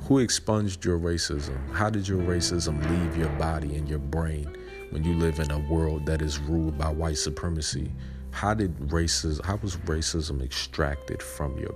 Who 0.07 0.19
expunged 0.19 0.85
your 0.85 0.97
racism? 0.97 1.57
How 1.71 1.89
did 1.89 2.07
your 2.07 2.19
racism 2.19 2.81
leave 2.89 3.17
your 3.17 3.29
body 3.37 3.75
and 3.75 3.87
your 3.87 3.99
brain 3.99 4.55
when 4.89 5.03
you 5.03 5.13
live 5.13 5.39
in 5.39 5.51
a 5.51 5.59
world 5.59 6.05
that 6.07 6.21
is 6.21 6.39
ruled 6.39 6.77
by 6.77 6.89
white 6.89 7.17
supremacy? 7.17 7.91
How 8.31 8.53
did 8.53 8.77
racism 8.89 9.43
how 9.45 9.57
was 9.57 9.77
racism 9.77 10.43
extracted 10.43 11.21
from 11.21 11.57
your 11.57 11.75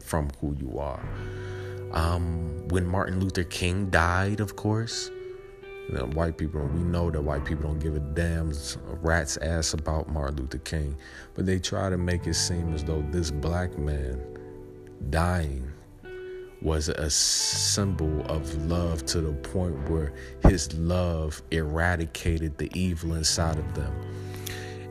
from 0.00 0.30
who 0.40 0.56
you 0.58 0.78
are? 0.78 1.02
Um, 1.92 2.68
when 2.68 2.86
Martin 2.86 3.20
Luther 3.20 3.44
King 3.44 3.88
died, 3.88 4.40
of 4.40 4.56
course, 4.56 5.10
you 5.88 5.94
know, 5.94 6.06
white 6.06 6.36
people, 6.36 6.60
we 6.66 6.80
know 6.80 7.10
that 7.10 7.22
white 7.22 7.44
people 7.44 7.64
don't 7.64 7.78
give 7.78 7.94
a 7.94 8.00
damn 8.00 8.52
rat's 9.02 9.36
ass 9.36 9.74
about 9.74 10.08
Martin 10.08 10.36
Luther 10.36 10.58
King, 10.58 10.96
but 11.34 11.46
they 11.46 11.58
try 11.58 11.90
to 11.90 11.98
make 11.98 12.26
it 12.26 12.34
seem 12.34 12.74
as 12.74 12.82
though 12.82 13.02
this 13.10 13.30
black 13.30 13.76
man 13.78 14.20
dying 15.10 15.70
was 16.62 16.88
a 16.88 17.10
symbol 17.10 18.22
of 18.22 18.54
love 18.66 19.04
to 19.04 19.20
the 19.20 19.32
point 19.32 19.76
where 19.90 20.14
his 20.42 20.72
love 20.74 21.42
eradicated 21.50 22.56
the 22.56 22.70
evil 22.78 23.14
inside 23.14 23.58
of 23.58 23.74
them. 23.74 23.94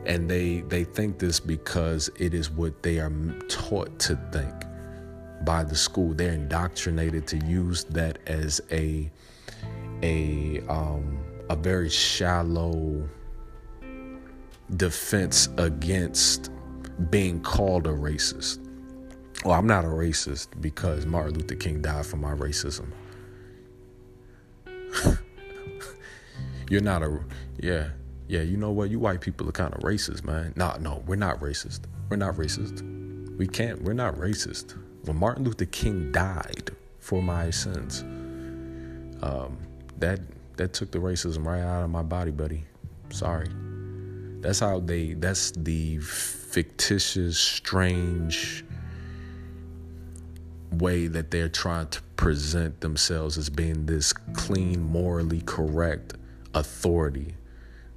And 0.06 0.28
they 0.28 0.60
they 0.62 0.84
think 0.84 1.18
this 1.18 1.40
because 1.40 2.10
it 2.18 2.34
is 2.34 2.50
what 2.50 2.82
they 2.82 2.98
are 2.98 3.12
taught 3.48 3.98
to 4.00 4.16
think 4.32 4.52
by 5.44 5.64
the 5.64 5.76
school. 5.76 6.14
They're 6.14 6.32
indoctrinated 6.32 7.26
to 7.28 7.38
use 7.38 7.84
that 7.84 8.18
as 8.26 8.60
a 8.70 9.10
a 10.02 10.60
um, 10.68 11.18
a 11.48 11.56
very 11.56 11.88
shallow 11.88 13.08
defense 14.76 15.48
against 15.58 16.50
being 17.10 17.40
called 17.40 17.86
a 17.86 17.90
racist. 17.92 18.58
Well, 19.44 19.58
I'm 19.58 19.66
not 19.66 19.84
a 19.84 19.88
racist 19.88 20.48
because 20.60 21.06
Martin 21.06 21.34
Luther 21.34 21.54
King 21.54 21.82
died 21.82 22.06
for 22.06 22.16
my 22.16 22.32
racism. 22.34 22.86
You're 26.70 26.80
not 26.80 27.02
a 27.02 27.20
yeah 27.58 27.88
yeah. 28.28 28.42
You 28.42 28.56
know 28.56 28.70
what? 28.70 28.90
You 28.90 28.98
white 28.98 29.20
people 29.20 29.48
are 29.48 29.52
kind 29.52 29.74
of 29.74 29.80
racist, 29.80 30.24
man. 30.24 30.52
No, 30.56 30.76
no, 30.80 31.02
we're 31.06 31.16
not 31.16 31.40
racist. 31.40 31.80
We're 32.08 32.16
not 32.16 32.34
racist. 32.34 32.82
We 33.36 33.46
can't. 33.46 33.82
We're 33.82 33.94
not 33.94 34.14
racist 34.14 34.76
when 35.06 35.18
Martin 35.18 35.44
Luther 35.44 35.66
King 35.66 36.10
died 36.12 36.70
for 36.98 37.22
my 37.22 37.50
sins, 37.50 38.02
um, 39.22 39.58
that 39.98 40.20
that 40.56 40.72
took 40.72 40.90
the 40.90 40.98
racism 40.98 41.44
right 41.44 41.60
out 41.60 41.82
of 41.82 41.90
my 41.90 42.02
body, 42.02 42.30
buddy. 42.30 42.64
Sorry. 43.10 43.48
That's 44.40 44.60
how 44.60 44.80
they. 44.80 45.14
That's 45.14 45.50
the 45.52 45.98
fictitious, 45.98 47.38
strange 47.38 48.64
way 50.72 51.06
that 51.06 51.30
they're 51.30 51.48
trying 51.48 51.88
to 51.88 52.02
present 52.16 52.80
themselves 52.80 53.38
as 53.38 53.48
being 53.48 53.86
this 53.86 54.12
clean, 54.12 54.82
morally 54.82 55.40
correct 55.42 56.14
authority. 56.54 57.34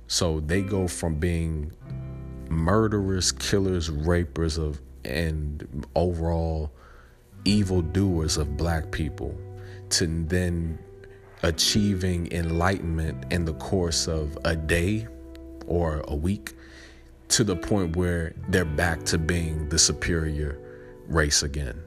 So 0.08 0.40
they 0.40 0.62
go 0.62 0.88
from 0.88 1.16
being 1.16 1.72
murderers, 2.50 3.32
killers, 3.32 3.90
rapers 3.90 4.58
of 4.58 4.82
and 5.04 5.86
overall 5.96 6.72
evil 7.46 7.82
doers 7.82 8.38
of 8.38 8.58
black 8.58 8.92
people 8.92 9.38
to 9.90 10.06
then 10.26 10.78
achieving 11.44 12.32
enlightenment 12.32 13.32
in 13.32 13.46
the 13.46 13.54
course 13.54 14.08
of 14.08 14.38
a 14.44 14.56
day 14.56 15.08
or 15.66 16.04
a 16.08 16.16
week 16.16 16.54
to 17.30 17.44
the 17.44 17.56
point 17.56 17.96
where 17.96 18.34
they're 18.50 18.66
back 18.66 19.04
to 19.04 19.18
being 19.18 19.70
the 19.70 19.78
superior 19.78 20.60
race 21.08 21.44
again. 21.44 21.82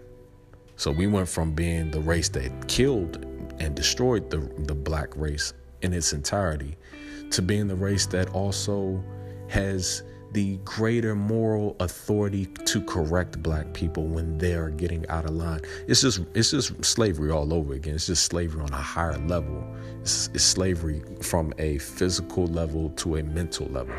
So 0.77 0.91
we 0.91 1.07
went 1.07 1.29
from 1.29 1.53
being 1.53 1.91
the 1.91 2.01
race 2.01 2.29
that 2.31 2.69
killed 2.69 3.25
and 3.59 3.75
destroyed 3.75 4.31
the, 4.31 4.39
the 4.65 4.75
black 4.75 5.15
race 5.17 5.53
in 5.83 5.93
its 5.93 6.13
entirety 6.13 6.77
to 7.31 7.43
being 7.43 7.69
the 7.69 7.77
race 7.77 8.07
that 8.07 8.31
also 8.31 9.03
has 9.49 10.03
the 10.33 10.59
greater 10.59 11.15
moral 11.15 11.77
authority 11.81 12.47
to 12.65 12.81
correct 12.83 13.43
black 13.43 13.73
people 13.75 14.07
when 14.07 14.39
they're 14.39 14.71
getting 14.71 15.07
out 15.09 15.25
of 15.25 15.33
line. 15.33 15.61
It's 15.89 16.01
just 16.01 16.21
it's 16.35 16.51
just 16.51 16.85
slavery 16.85 17.31
all 17.31 17.53
over 17.53 17.75
again. 17.75 17.97
It's 17.97 18.07
just 18.07 18.27
slavery 18.27 18.63
on 18.63 18.73
a 18.73 18.77
higher 18.77 19.19
level. 19.19 19.65
It's, 20.01 20.29
it's 20.29 20.45
slavery 20.45 21.03
from 21.21 21.53
a 21.59 21.79
physical 21.79 22.47
level 22.47 22.91
to 22.91 23.17
a 23.17 23.23
mental 23.23 23.67
level. 23.67 23.95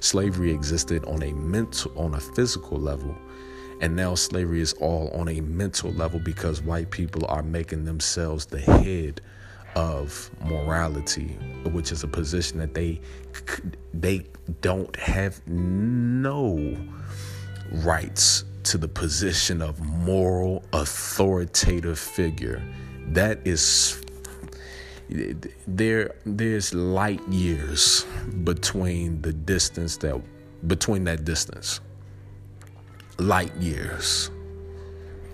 Slavery 0.00 0.52
existed 0.52 1.04
on 1.04 1.22
a 1.22 1.32
mental 1.32 1.92
on 1.96 2.14
a 2.14 2.20
physical 2.20 2.78
level. 2.78 3.14
And 3.80 3.94
now 3.94 4.14
slavery 4.14 4.62
is 4.62 4.72
all 4.74 5.10
on 5.10 5.28
a 5.28 5.40
mental 5.42 5.92
level 5.92 6.18
because 6.18 6.62
white 6.62 6.90
people 6.90 7.26
are 7.28 7.42
making 7.42 7.84
themselves 7.84 8.46
the 8.46 8.58
head 8.58 9.20
of 9.76 10.30
morality, 10.42 11.38
which 11.70 11.92
is 11.92 12.02
a 12.02 12.08
position 12.08 12.58
that 12.58 12.74
they 12.74 13.00
they 13.92 14.26
don't 14.62 14.96
have 14.96 15.46
no 15.46 16.76
rights 17.70 18.44
to 18.64 18.78
the 18.78 18.88
position 18.88 19.60
of 19.60 19.78
moral 19.80 20.64
authoritative 20.72 21.98
figure. 21.98 22.62
That 23.08 23.46
is 23.46 24.02
there 25.68 26.16
there's 26.24 26.74
light 26.74 27.20
years 27.28 28.04
between 28.44 29.20
the 29.20 29.32
distance 29.32 29.98
that 29.98 30.20
between 30.66 31.04
that 31.04 31.24
distance. 31.24 31.80
Light 33.18 33.54
years. 33.56 34.30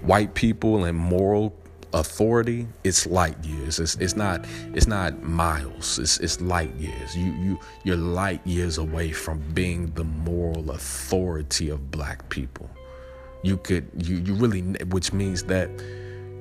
White 0.02 0.34
people 0.34 0.84
and 0.84 0.98
moral 0.98 1.56
authority 1.94 2.66
it's 2.84 3.06
light 3.06 3.36
years. 3.44 3.78
It's, 3.78 3.96
it's 3.96 4.16
not 4.16 4.44
it's 4.74 4.86
not 4.86 5.22
miles. 5.22 5.98
It's, 5.98 6.18
it's 6.18 6.40
light 6.40 6.74
years. 6.76 7.16
You 7.16 7.32
you 7.32 7.60
you're 7.84 7.96
light 7.96 8.44
years 8.46 8.78
away 8.78 9.12
from 9.12 9.40
being 9.54 9.92
the 9.92 10.04
moral 10.04 10.70
authority 10.70 11.68
of 11.68 11.90
black 11.90 12.28
people. 12.28 12.68
You 13.42 13.56
could 13.56 13.88
you 13.96 14.16
you 14.16 14.34
really 14.34 14.62
which 14.90 15.12
means 15.12 15.44
that 15.44 15.70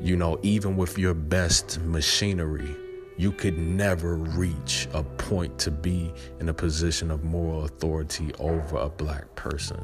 you 0.01 0.15
know 0.15 0.39
even 0.41 0.77
with 0.77 0.97
your 0.97 1.13
best 1.13 1.79
machinery 1.81 2.75
you 3.17 3.31
could 3.31 3.57
never 3.57 4.15
reach 4.15 4.87
a 4.93 5.03
point 5.03 5.59
to 5.59 5.69
be 5.69 6.11
in 6.39 6.49
a 6.49 6.53
position 6.53 7.11
of 7.11 7.23
moral 7.23 7.65
authority 7.65 8.31
over 8.39 8.77
a 8.77 8.89
black 8.89 9.35
person 9.35 9.79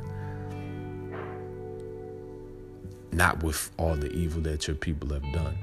not 3.12 3.44
with 3.44 3.72
all 3.78 3.96
the 3.96 4.12
evil 4.12 4.42
that 4.42 4.68
your 4.68 4.76
people 4.76 5.10
have 5.10 5.34
done. 5.34 5.58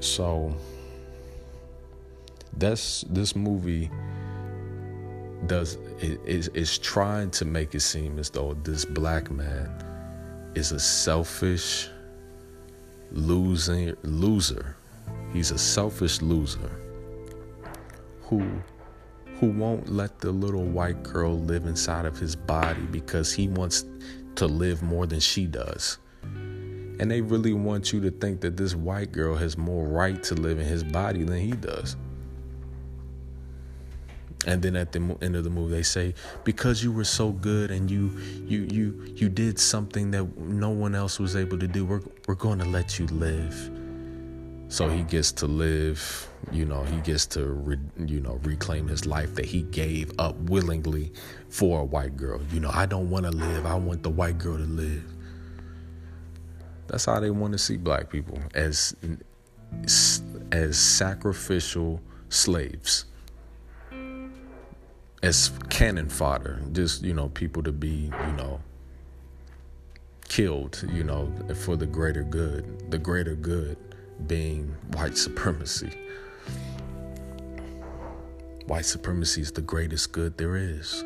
So 0.00 0.54
that's 2.56 3.02
this 3.02 3.36
movie 3.36 3.90
does 5.46 5.78
it 6.00 6.20
is 6.24 6.48
is 6.48 6.78
trying 6.78 7.30
to 7.30 7.44
make 7.44 7.74
it 7.74 7.80
seem 7.80 8.18
as 8.18 8.30
though 8.30 8.54
this 8.64 8.84
black 8.84 9.30
man 9.30 9.70
is 10.54 10.72
a 10.72 10.80
selfish 10.80 11.88
losing 13.12 13.94
loser. 14.02 14.76
He's 15.32 15.50
a 15.50 15.58
selfish 15.58 16.20
loser 16.22 16.70
who 18.22 18.44
who 19.38 19.46
won't 19.50 19.88
let 19.88 20.18
the 20.18 20.32
little 20.32 20.64
white 20.64 21.02
girl 21.04 21.38
live 21.38 21.66
inside 21.66 22.04
of 22.04 22.18
his 22.18 22.34
body 22.34 22.82
because 22.90 23.32
he 23.32 23.46
wants 23.46 23.84
to 24.38 24.46
live 24.46 24.82
more 24.82 25.06
than 25.06 25.20
she 25.20 25.46
does. 25.46 25.98
And 26.22 27.10
they 27.10 27.20
really 27.20 27.52
want 27.52 27.92
you 27.92 28.00
to 28.00 28.10
think 28.10 28.40
that 28.40 28.56
this 28.56 28.74
white 28.74 29.12
girl 29.12 29.36
has 29.36 29.56
more 29.56 29.86
right 29.86 30.20
to 30.24 30.34
live 30.34 30.58
in 30.58 30.66
his 30.66 30.82
body 30.82 31.22
than 31.22 31.38
he 31.38 31.52
does. 31.52 31.96
And 34.46 34.62
then 34.62 34.76
at 34.76 34.92
the 34.92 35.16
end 35.20 35.36
of 35.36 35.44
the 35.44 35.50
movie, 35.50 35.74
they 35.74 35.82
say, 35.82 36.14
"Because 36.44 36.82
you 36.82 36.92
were 36.92 37.04
so 37.04 37.32
good 37.32 37.70
and 37.70 37.90
you 37.90 38.10
you 38.46 38.66
you 38.70 39.12
you 39.14 39.28
did 39.28 39.58
something 39.58 40.12
that 40.12 40.38
no 40.38 40.70
one 40.70 40.94
else 40.94 41.18
was 41.18 41.36
able 41.36 41.58
to 41.58 41.66
do, 41.66 41.84
we're 41.84 42.02
we're 42.26 42.34
going 42.34 42.58
to 42.60 42.64
let 42.64 42.98
you 42.98 43.06
live." 43.06 43.77
So 44.68 44.88
he 44.88 45.02
gets 45.02 45.32
to 45.32 45.46
live, 45.46 46.28
you 46.52 46.66
know, 46.66 46.82
he 46.84 46.98
gets 47.00 47.24
to, 47.28 47.46
re, 47.46 47.78
you 48.04 48.20
know, 48.20 48.38
reclaim 48.42 48.86
his 48.86 49.06
life 49.06 49.34
that 49.36 49.46
he 49.46 49.62
gave 49.62 50.12
up 50.18 50.36
willingly 50.36 51.10
for 51.48 51.80
a 51.80 51.84
white 51.84 52.18
girl. 52.18 52.40
You 52.52 52.60
know, 52.60 52.70
I 52.72 52.84
don't 52.84 53.08
want 53.08 53.24
to 53.24 53.30
live. 53.30 53.64
I 53.64 53.74
want 53.76 54.02
the 54.02 54.10
white 54.10 54.36
girl 54.36 54.58
to 54.58 54.64
live. 54.64 55.04
That's 56.86 57.06
how 57.06 57.18
they 57.18 57.30
want 57.30 57.52
to 57.52 57.58
see 57.58 57.78
black 57.78 58.10
people 58.10 58.38
as 58.54 58.94
as 60.52 60.78
sacrificial 60.78 62.00
slaves. 62.28 63.06
As 65.22 65.50
cannon 65.68 66.08
fodder, 66.08 66.60
just, 66.72 67.02
you 67.02 67.12
know, 67.12 67.28
people 67.30 67.62
to 67.64 67.72
be, 67.72 68.10
you 68.26 68.32
know, 68.36 68.60
killed, 70.28 70.84
you 70.92 71.02
know, 71.02 71.32
for 71.56 71.76
the 71.76 71.86
greater 71.86 72.22
good, 72.22 72.90
the 72.90 72.98
greater 72.98 73.34
good 73.34 73.76
being 74.26 74.74
white 74.94 75.16
supremacy. 75.16 75.92
white 78.66 78.84
supremacy 78.84 79.40
is 79.40 79.50
the 79.52 79.62
greatest 79.62 80.12
good 80.12 80.36
there 80.36 80.56
is. 80.56 81.04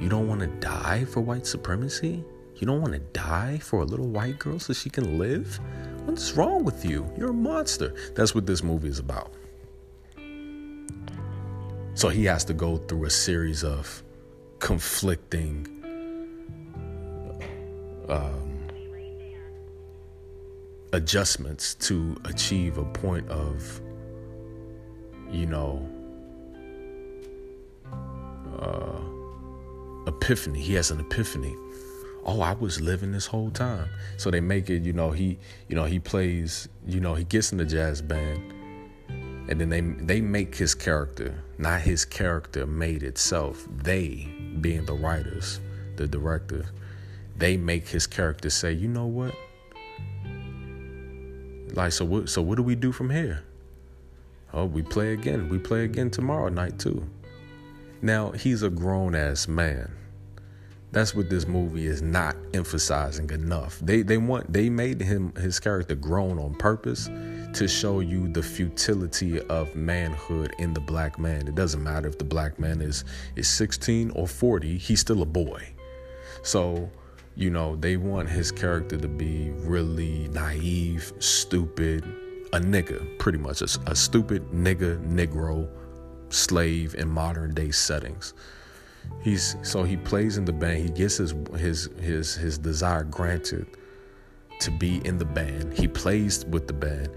You 0.00 0.08
don't 0.08 0.26
want 0.28 0.40
to 0.40 0.46
die 0.46 1.04
for 1.04 1.20
white 1.20 1.46
supremacy? 1.46 2.24
You 2.56 2.66
don't 2.66 2.80
want 2.80 2.94
to 2.94 3.00
die 3.00 3.58
for 3.58 3.80
a 3.82 3.84
little 3.84 4.08
white 4.08 4.38
girl 4.38 4.58
so 4.58 4.72
she 4.72 4.88
can 4.88 5.18
live? 5.18 5.60
What's 6.04 6.32
wrong 6.32 6.64
with 6.64 6.84
you? 6.84 7.10
You're 7.18 7.30
a 7.30 7.34
monster. 7.34 7.94
That's 8.14 8.34
what 8.34 8.46
this 8.46 8.62
movie 8.62 8.88
is 8.88 8.98
about. 8.98 9.32
So 11.94 12.08
he 12.08 12.24
has 12.24 12.44
to 12.46 12.54
go 12.54 12.76
through 12.76 13.04
a 13.04 13.10
series 13.10 13.62
of 13.62 14.02
conflicting 14.58 15.66
um, 18.08 18.53
adjustments 20.94 21.74
to 21.74 22.16
achieve 22.24 22.78
a 22.78 22.84
point 22.84 23.28
of, 23.28 23.80
you 25.30 25.46
know, 25.46 25.86
uh, 28.60 29.00
epiphany. 30.06 30.60
He 30.60 30.74
has 30.74 30.90
an 30.90 31.00
epiphany. 31.00 31.54
Oh, 32.24 32.40
I 32.40 32.52
was 32.54 32.80
living 32.80 33.12
this 33.12 33.26
whole 33.26 33.50
time. 33.50 33.88
So 34.16 34.30
they 34.30 34.40
make 34.40 34.70
it, 34.70 34.82
you 34.82 34.92
know, 34.92 35.10
he, 35.10 35.38
you 35.68 35.76
know, 35.76 35.84
he 35.84 35.98
plays, 35.98 36.68
you 36.86 37.00
know, 37.00 37.14
he 37.14 37.24
gets 37.24 37.52
in 37.52 37.58
the 37.58 37.66
jazz 37.66 38.00
band, 38.00 38.52
and 39.50 39.60
then 39.60 39.68
they 39.68 39.80
they 39.80 40.20
make 40.20 40.54
his 40.54 40.74
character, 40.74 41.42
not 41.58 41.80
his 41.82 42.04
character 42.04 42.66
made 42.66 43.02
itself. 43.02 43.66
They, 43.82 44.28
being 44.60 44.86
the 44.86 44.94
writers, 44.94 45.60
the 45.96 46.06
director, 46.06 46.64
they 47.36 47.56
make 47.56 47.88
his 47.88 48.06
character 48.06 48.48
say, 48.48 48.72
you 48.72 48.88
know 48.88 49.06
what? 49.06 49.34
Like, 51.74 51.92
so 51.92 52.04
what? 52.04 52.28
So 52.28 52.40
what 52.42 52.56
do 52.56 52.62
we 52.62 52.74
do 52.74 52.92
from 52.92 53.10
here? 53.10 53.42
Oh, 54.52 54.66
we 54.66 54.82
play 54.82 55.12
again. 55.12 55.48
We 55.48 55.58
play 55.58 55.84
again 55.84 56.10
tomorrow 56.10 56.48
night 56.48 56.78
too. 56.78 57.04
Now 58.00 58.30
he's 58.30 58.62
a 58.62 58.70
grown 58.70 59.14
ass 59.14 59.48
man. 59.48 59.90
That's 60.92 61.12
what 61.12 61.28
this 61.28 61.48
movie 61.48 61.86
is 61.86 62.02
not 62.02 62.36
emphasizing 62.52 63.28
enough. 63.30 63.80
They 63.80 64.02
they 64.02 64.16
want 64.16 64.52
they 64.52 64.70
made 64.70 65.00
him 65.00 65.34
his 65.34 65.58
character 65.58 65.96
grown 65.96 66.38
on 66.38 66.54
purpose 66.54 67.06
to 67.54 67.66
show 67.66 67.98
you 67.98 68.28
the 68.28 68.42
futility 68.42 69.40
of 69.40 69.74
manhood 69.74 70.54
in 70.60 70.72
the 70.72 70.80
black 70.80 71.18
man. 71.18 71.48
It 71.48 71.56
doesn't 71.56 71.82
matter 71.82 72.06
if 72.06 72.18
the 72.18 72.24
black 72.24 72.60
man 72.60 72.80
is 72.80 73.04
is 73.34 73.48
16 73.48 74.10
or 74.10 74.28
40, 74.28 74.78
he's 74.78 75.00
still 75.00 75.22
a 75.22 75.26
boy. 75.26 75.68
So 76.44 76.88
you 77.36 77.50
know, 77.50 77.76
they 77.76 77.96
want 77.96 78.28
his 78.28 78.52
character 78.52 78.96
to 78.96 79.08
be 79.08 79.50
really 79.58 80.28
naive, 80.28 81.12
stupid, 81.18 82.04
a 82.52 82.60
nigga, 82.60 83.18
pretty 83.18 83.38
much 83.38 83.60
a, 83.60 83.68
a 83.86 83.96
stupid 83.96 84.50
nigga, 84.52 85.02
negro, 85.04 85.68
slave 86.28 86.94
in 86.94 87.08
modern 87.08 87.52
day 87.54 87.70
settings. 87.70 88.34
He's 89.22 89.56
so 89.62 89.82
he 89.82 89.96
plays 89.96 90.38
in 90.38 90.44
the 90.44 90.52
band. 90.52 90.82
He 90.82 90.88
gets 90.88 91.16
his 91.16 91.34
his 91.56 91.90
his 92.00 92.34
his 92.34 92.58
desire 92.58 93.04
granted 93.04 93.66
to 94.60 94.70
be 94.70 95.04
in 95.04 95.18
the 95.18 95.24
band. 95.24 95.74
He 95.74 95.88
plays 95.88 96.44
with 96.46 96.66
the 96.66 96.72
band, 96.72 97.10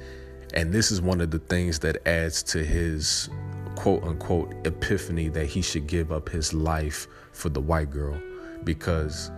and 0.54 0.74
this 0.74 0.92
is 0.92 1.02
one 1.02 1.22
of 1.22 1.32
the 1.32 1.40
things 1.40 1.80
that 1.80 2.06
adds 2.08 2.44
to 2.44 2.64
his 2.64 3.30
quote 3.76 4.04
unquote 4.04 4.54
epiphany 4.66 5.30
that 5.30 5.46
he 5.46 5.62
should 5.62 5.88
give 5.88 6.12
up 6.12 6.28
his 6.28 6.54
life 6.54 7.08
for 7.32 7.50
the 7.50 7.62
white 7.62 7.92
girl 7.92 8.20
because 8.64 9.32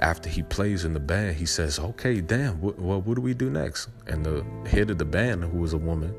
after 0.00 0.28
he 0.28 0.42
plays 0.42 0.84
in 0.84 0.94
the 0.94 1.00
band, 1.00 1.36
he 1.36 1.46
says, 1.46 1.78
"Okay, 1.78 2.20
damn, 2.20 2.60
what, 2.60 2.78
what, 2.78 3.06
what 3.06 3.14
do 3.14 3.20
we 3.20 3.34
do 3.34 3.50
next?" 3.50 3.88
And 4.06 4.24
the 4.24 4.44
head 4.68 4.90
of 4.90 4.98
the 4.98 5.04
band, 5.04 5.44
who 5.44 5.58
was 5.58 5.72
a 5.72 5.78
woman, 5.78 6.14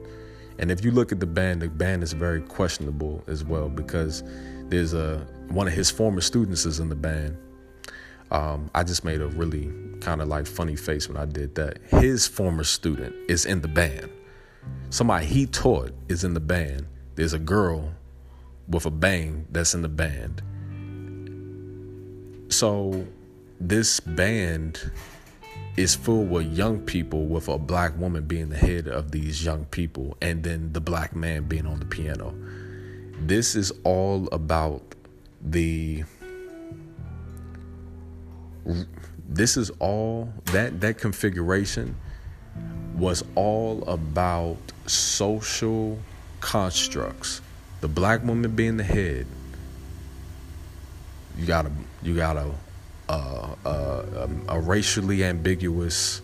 and 0.59 0.71
if 0.71 0.85
you 0.85 0.91
look 0.91 1.11
at 1.11 1.19
the 1.19 1.25
band, 1.25 1.61
the 1.61 1.69
band 1.69 2.03
is 2.03 2.13
very 2.13 2.41
questionable 2.41 3.23
as 3.27 3.43
well 3.43 3.67
because 3.69 4.23
there's 4.69 4.93
a 4.93 5.25
one 5.49 5.67
of 5.67 5.73
his 5.73 5.89
former 5.89 6.21
students 6.21 6.65
is 6.65 6.79
in 6.79 6.89
the 6.89 6.95
band. 6.95 7.37
Um, 8.29 8.69
I 8.73 8.83
just 8.83 9.03
made 9.03 9.21
a 9.21 9.27
really 9.27 9.73
kind 9.99 10.21
of 10.21 10.29
like 10.29 10.47
funny 10.47 10.75
face 10.75 11.09
when 11.09 11.17
I 11.17 11.25
did 11.25 11.55
that. 11.55 11.79
His 11.89 12.27
former 12.27 12.63
student 12.63 13.13
is 13.27 13.45
in 13.45 13.61
the 13.61 13.67
band. 13.67 14.09
Somebody 14.89 15.25
he 15.25 15.45
taught 15.45 15.91
is 16.07 16.23
in 16.23 16.33
the 16.33 16.39
band. 16.39 16.85
There's 17.15 17.33
a 17.33 17.39
girl 17.39 17.91
with 18.69 18.85
a 18.85 18.91
bang 18.91 19.47
that's 19.51 19.73
in 19.73 19.81
the 19.81 19.89
band. 19.89 20.41
So 22.49 23.05
this 23.67 23.99
band 23.99 24.91
is 25.77 25.95
full 25.95 26.25
with 26.25 26.45
young 26.47 26.79
people 26.79 27.27
with 27.27 27.47
a 27.47 27.57
black 27.57 27.97
woman 27.97 28.25
being 28.25 28.49
the 28.49 28.57
head 28.57 28.87
of 28.87 29.11
these 29.11 29.45
young 29.45 29.65
people 29.65 30.17
and 30.21 30.43
then 30.43 30.73
the 30.73 30.81
black 30.81 31.15
man 31.15 31.43
being 31.43 31.65
on 31.65 31.79
the 31.79 31.85
piano. 31.85 32.33
This 33.19 33.55
is 33.55 33.71
all 33.83 34.27
about 34.31 34.81
the 35.41 36.03
this 39.29 39.57
is 39.57 39.69
all 39.79 40.33
that 40.45 40.81
that 40.81 40.97
configuration 40.97 41.95
was 42.95 43.23
all 43.35 43.83
about 43.87 44.57
social 44.87 45.99
constructs. 46.41 47.41
The 47.79 47.87
black 47.87 48.23
woman 48.23 48.55
being 48.55 48.77
the 48.77 48.83
head. 48.83 49.25
You 51.37 51.45
gotta 51.45 51.71
you 52.03 52.15
gotta 52.15 52.51
uh, 53.65 54.27
a 54.47 54.59
racially 54.59 55.23
ambiguous 55.23 56.21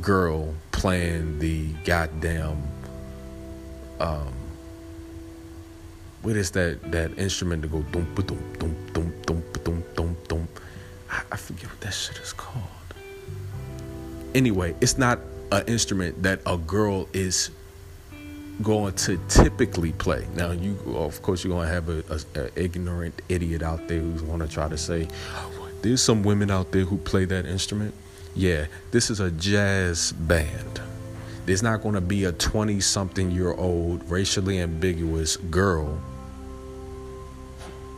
girl 0.00 0.54
playing 0.72 1.38
the 1.38 1.72
goddamn 1.84 2.62
um, 4.00 4.32
what 6.22 6.36
is 6.36 6.50
that 6.52 6.90
that 6.92 7.16
instrument 7.18 7.62
to 7.62 7.68
go 7.68 7.82
dum 7.82 8.06
dum 8.14 8.38
dum 8.58 8.76
dum 8.92 9.12
dum 9.26 9.42
dum 9.64 9.84
dum 9.94 10.16
dum 10.28 10.48
I, 11.10 11.22
I 11.32 11.36
forget 11.36 11.66
what 11.66 11.80
that 11.80 11.92
shit 11.92 12.18
is 12.18 12.32
called. 12.32 12.64
Anyway, 14.34 14.74
it's 14.80 14.98
not 14.98 15.18
an 15.50 15.64
instrument 15.66 16.22
that 16.22 16.40
a 16.46 16.58
girl 16.58 17.08
is 17.12 17.50
going 18.62 18.92
to 18.94 19.18
typically 19.28 19.92
play. 19.92 20.26
Now, 20.34 20.50
you 20.50 20.76
of 20.96 21.22
course 21.22 21.44
you're 21.44 21.54
gonna 21.54 21.68
have 21.68 21.88
a, 21.88 22.04
a, 22.10 22.40
a 22.40 22.62
ignorant 22.62 23.22
idiot 23.28 23.62
out 23.62 23.88
there 23.88 24.00
who's 24.00 24.22
gonna 24.22 24.48
try 24.48 24.68
to 24.68 24.76
say, 24.76 25.08
there's 25.82 26.02
some 26.02 26.22
women 26.22 26.50
out 26.50 26.72
there 26.72 26.84
who 26.84 26.98
play 26.98 27.24
that 27.26 27.46
instrument. 27.46 27.94
Yeah, 28.34 28.66
this 28.90 29.10
is 29.10 29.20
a 29.20 29.30
jazz 29.30 30.12
band. 30.12 30.80
There's 31.46 31.62
not 31.62 31.82
going 31.82 31.94
to 31.94 32.00
be 32.00 32.24
a 32.24 32.32
20 32.32 32.80
something 32.80 33.30
year 33.30 33.52
old, 33.52 34.08
racially 34.10 34.60
ambiguous 34.60 35.36
girl 35.36 36.00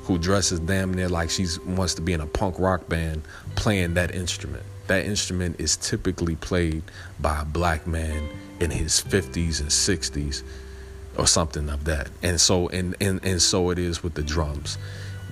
who 0.05 0.19
dresses 0.19 0.61
damn 0.61 0.95
near 0.95 1.09
like 1.09 1.31
she 1.31 1.47
wants 1.67 1.95
to 1.95 2.03
be 2.03 2.13
in 2.13 2.21
a 2.21 2.27
punk 2.27 2.59
rock 2.59 2.89
band 2.89 3.23
playing 3.57 3.95
that 3.95 4.15
instrument. 4.15 4.63
That 4.87 5.05
instrument 5.05 5.61
is 5.61 5.77
typically 5.77 6.37
played 6.37 6.83
by 7.21 7.43
a 7.43 7.45
black 7.45 7.87
man 7.87 8.29
in 8.61 8.71
his 8.71 9.01
50s 9.01 9.61
and 9.61 9.69
60s 9.69 10.43
or 11.17 11.27
something 11.27 11.69
of 11.69 11.85
that. 11.85 12.09
And 12.23 12.41
so 12.41 12.69
and 12.69 12.97
and, 13.01 13.25
and 13.25 13.41
so 13.41 13.71
it 13.71 13.79
is 13.79 14.03
with 14.03 14.15
the 14.15 14.23
drums 14.23 14.79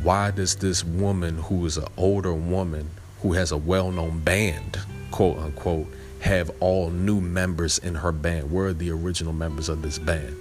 why 0.02 0.30
does 0.30 0.56
this 0.56 0.84
woman 0.84 1.38
who 1.38 1.66
is 1.66 1.76
an 1.76 1.86
older 1.96 2.32
woman 2.32 2.90
who 3.22 3.32
has 3.32 3.50
a 3.50 3.56
well-known 3.56 4.20
band 4.20 4.78
quote 5.10 5.38
unquote 5.38 5.86
have 6.20 6.50
all 6.60 6.90
new 6.90 7.20
members 7.20 7.78
in 7.78 7.96
her 7.96 8.12
band? 8.12 8.50
Where 8.50 8.66
are 8.66 8.72
the 8.72 8.90
original 8.90 9.32
members 9.32 9.68
of 9.68 9.82
this 9.82 9.98
band? 9.98 10.36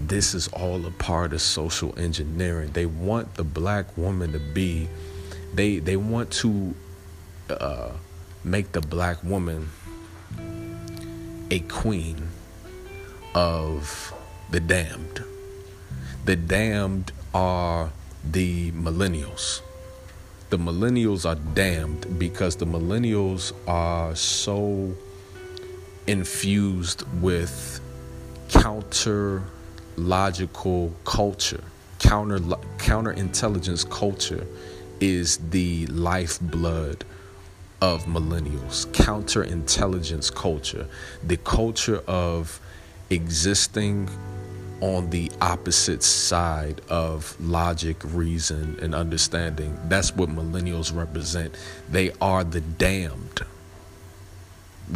This 0.00 0.34
is 0.34 0.48
all 0.48 0.84
a 0.84 0.90
part 0.90 1.32
of 1.32 1.40
social 1.40 1.98
engineering. 1.98 2.70
They 2.72 2.86
want 2.86 3.34
the 3.34 3.44
black 3.44 3.96
woman 3.96 4.32
to 4.32 4.38
be 4.38 4.88
they 5.54 5.78
they 5.78 5.96
want 5.96 6.30
to 6.32 6.74
uh, 7.48 7.92
make 8.44 8.72
the 8.72 8.80
black 8.80 9.22
woman 9.24 9.70
a 11.50 11.60
queen 11.60 12.28
of 13.34 14.12
the 14.50 14.60
damned. 14.60 15.24
The 16.24 16.36
damned 16.36 17.12
are 17.32 17.90
the 18.32 18.72
millennials. 18.72 19.60
The 20.50 20.58
millennials 20.58 21.28
are 21.28 21.34
damned 21.54 22.18
because 22.18 22.56
the 22.56 22.66
millennials 22.66 23.52
are 23.66 24.14
so 24.14 24.94
infused 26.06 27.02
with 27.20 27.80
counter 28.48 29.42
logical 29.96 30.92
culture. 31.04 31.64
Counter 31.98 32.38
counter 32.78 33.12
intelligence 33.12 33.84
culture 33.84 34.46
is 35.00 35.38
the 35.50 35.86
lifeblood 35.86 37.04
of 37.80 38.04
millennials. 38.04 38.90
Counter 38.92 39.42
intelligence 39.42 40.30
culture, 40.30 40.86
the 41.22 41.36
culture 41.38 42.02
of 42.06 42.60
existing 43.10 44.08
on 44.80 45.10
the 45.10 45.30
opposite 45.40 46.02
side 46.02 46.80
of 46.88 47.36
logic, 47.40 47.96
reason, 48.04 48.78
and 48.82 48.94
understanding. 48.94 49.78
That's 49.88 50.14
what 50.14 50.28
millennials 50.28 50.94
represent. 50.94 51.54
They 51.90 52.12
are 52.20 52.44
the 52.44 52.60
damned. 52.60 53.42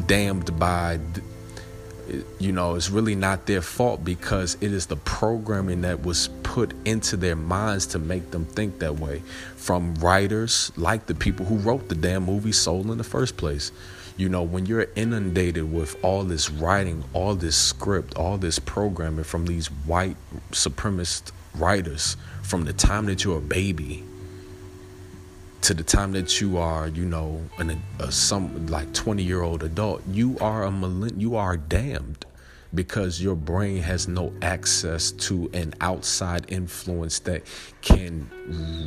Damned 0.06 0.58
by, 0.58 1.00
you 2.38 2.52
know, 2.52 2.74
it's 2.74 2.90
really 2.90 3.14
not 3.14 3.46
their 3.46 3.62
fault 3.62 4.04
because 4.04 4.56
it 4.60 4.72
is 4.72 4.86
the 4.86 4.96
programming 4.96 5.80
that 5.82 6.02
was 6.02 6.28
put 6.42 6.74
into 6.84 7.16
their 7.16 7.36
minds 7.36 7.86
to 7.86 7.98
make 7.98 8.30
them 8.30 8.44
think 8.44 8.80
that 8.80 8.96
way 8.96 9.22
from 9.56 9.94
writers 9.96 10.72
like 10.76 11.06
the 11.06 11.14
people 11.14 11.46
who 11.46 11.56
wrote 11.56 11.88
the 11.88 11.94
damn 11.94 12.24
movie 12.24 12.52
Soul 12.52 12.92
in 12.92 12.98
the 12.98 13.04
first 13.04 13.36
place. 13.36 13.72
You 14.20 14.28
know, 14.28 14.42
when 14.42 14.66
you're 14.66 14.86
inundated 14.96 15.72
with 15.72 15.96
all 16.04 16.24
this 16.24 16.50
writing, 16.50 17.04
all 17.14 17.34
this 17.34 17.56
script, 17.56 18.18
all 18.18 18.36
this 18.36 18.58
programming 18.58 19.24
from 19.24 19.46
these 19.46 19.68
white 19.86 20.18
supremacist 20.50 21.32
writers 21.54 22.18
from 22.42 22.66
the 22.66 22.74
time 22.74 23.06
that 23.06 23.24
you're 23.24 23.38
a 23.38 23.40
baby 23.40 24.04
to 25.62 25.72
the 25.72 25.82
time 25.82 26.12
that 26.12 26.38
you 26.38 26.58
are, 26.58 26.88
you 26.88 27.06
know, 27.06 27.40
an, 27.56 27.82
a 27.98 28.12
some 28.12 28.66
like 28.66 28.92
20 28.92 29.22
year 29.22 29.40
old 29.40 29.62
adult, 29.62 30.02
you 30.06 30.36
are 30.42 30.64
a 30.64 30.70
millenn- 30.70 31.18
you 31.18 31.36
are 31.36 31.56
damned 31.56 32.26
because 32.74 33.22
your 33.22 33.34
brain 33.34 33.80
has 33.80 34.06
no 34.06 34.34
access 34.42 35.12
to 35.12 35.48
an 35.54 35.72
outside 35.80 36.44
influence 36.48 37.20
that 37.20 37.42
can 37.80 38.28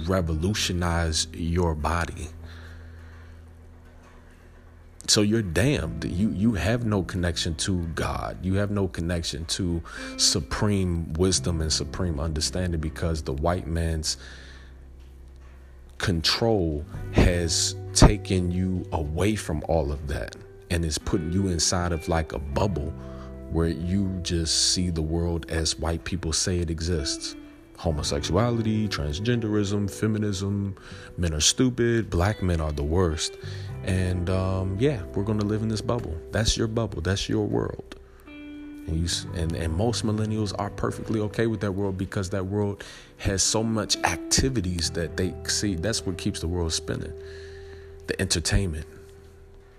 revolutionize 0.08 1.26
your 1.34 1.74
body. 1.74 2.28
So 5.08 5.22
you're 5.22 5.42
damned. 5.42 6.06
You 6.06 6.30
you 6.30 6.54
have 6.54 6.86
no 6.86 7.04
connection 7.04 7.56
to 7.56 7.84
God. 7.88 8.38
You 8.44 8.56
have 8.56 8.72
no 8.72 8.88
connection 8.88 9.46
to 9.46 9.82
supreme 10.18 11.12
wisdom 11.14 11.62
and 11.62 11.72
supreme 11.72 12.20
understanding 12.20 12.80
because 12.80 13.22
the 13.22 13.34
white 13.34 13.68
man's 13.68 14.18
control 15.98 16.86
has 17.14 17.76
taken 17.94 18.52
you 18.52 18.86
away 18.92 19.36
from 19.36 19.64
all 19.68 19.92
of 19.92 20.08
that 20.08 20.36
and 20.70 20.84
is 20.84 20.98
putting 20.98 21.32
you 21.32 21.48
inside 21.48 21.92
of 21.92 22.08
like 22.10 22.34
a 22.34 22.40
bubble 22.40 22.94
where 23.52 23.70
you 23.70 24.20
just 24.24 24.74
see 24.74 24.90
the 24.90 25.02
world 25.02 25.46
as 25.50 25.78
white 25.78 26.04
people 26.04 26.34
say 26.34 26.60
it 26.60 26.70
exists 26.70 27.36
homosexuality, 27.84 28.88
transgenderism, 28.88 29.92
feminism, 29.92 30.74
men 31.18 31.34
are 31.34 31.42
stupid, 31.42 32.10
black 32.10 32.42
men 32.42 32.62
are 32.62 32.72
the 32.72 32.84
worst. 32.84 33.38
And 33.84 34.30
um, 34.30 34.78
yeah, 34.80 35.04
we're 35.14 35.26
going 35.26 35.40
to 35.40 35.46
live 35.46 35.64
in 35.64 35.68
this 35.68 35.82
bubble. 35.82 36.18
That's 36.32 36.56
your 36.56 36.68
bubble, 36.68 37.02
that's 37.02 37.28
your 37.28 37.46
world. 37.46 37.98
And, 38.26 38.98
you, 38.98 39.08
and, 39.36 39.52
and 39.54 39.74
most 39.74 40.06
millennials 40.06 40.54
are 40.58 40.70
perfectly 40.70 41.20
okay 41.22 41.46
with 41.46 41.60
that 41.60 41.74
world 41.74 41.98
because 41.98 42.30
that 42.30 42.46
world 42.46 42.86
has 43.18 43.44
so 43.44 43.62
much 43.62 43.98
activities 44.06 44.90
that 44.92 45.18
they 45.18 45.34
see. 45.46 45.76
That's 45.76 46.06
what 46.06 46.18
keeps 46.18 46.40
the 46.40 46.48
world 46.48 46.72
spinning. 46.72 47.14
The 48.08 48.20
entertainment, 48.22 48.88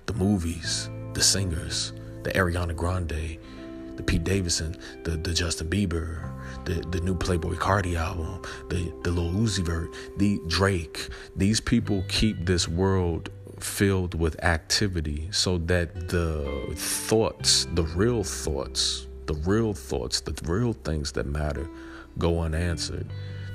the 0.05 0.14
movies, 0.14 0.90
the 1.14 1.22
singers, 1.22 1.94
the 2.22 2.32
Ariana 2.32 2.76
Grande, 2.76 3.38
the 3.96 4.02
Pete 4.02 4.24
Davidson, 4.24 4.76
the, 5.05 5.12
the 5.12 5.32
Justin 5.32 5.70
Bieber, 5.70 6.34
the, 6.65 6.75
the 6.91 7.01
new 7.01 7.15
Playboi 7.15 7.57
Carti 7.57 7.97
album, 7.97 8.43
the, 8.69 8.93
the 9.03 9.11
Lil 9.11 9.33
Uzi 9.33 9.65
Vert, 9.65 9.91
the 10.17 10.41
Drake. 10.47 11.09
These 11.37 11.61
people 11.61 12.05
keep 12.09 12.47
this 12.47 12.69
world 12.69 13.31
filled 13.61 14.19
with 14.19 14.43
activity 14.45 15.29
so 15.31 15.59
that 15.59 16.09
the 16.09 16.73
thoughts, 16.77 17.67
the 17.75 17.85
real 17.85 18.25
thoughts, 18.25 19.07
the 19.27 19.35
real 19.35 19.73
thoughts, 19.73 20.21
the 20.21 20.35
real 20.45 20.73
things 20.73 21.12
that 21.12 21.27
matter 21.27 21.69
go 22.19 22.41
unanswered. 22.41 23.07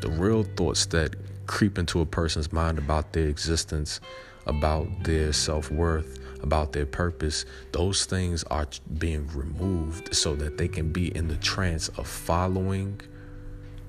The 0.02 0.10
real 0.10 0.44
thoughts 0.44 0.86
that 0.88 1.16
creep 1.48 1.78
into 1.78 2.02
a 2.02 2.06
person's 2.06 2.52
mind 2.54 2.78
about 2.78 3.14
their 3.14 3.28
existence, 3.28 4.00
about 4.46 4.88
their 5.04 5.34
self 5.34 5.72
worth, 5.72 6.20
about 6.42 6.72
their 6.72 6.86
purpose, 6.86 7.46
those 7.72 8.06
things 8.06 8.44
are 8.46 8.68
being 8.98 9.28
removed 9.34 10.14
so 10.16 10.36
that 10.36 10.58
they 10.58 10.68
can 10.68 10.92
be 10.92 11.16
in 11.16 11.28
the 11.28 11.36
trance 11.38 11.90
of 11.90 12.08
following 12.08 13.00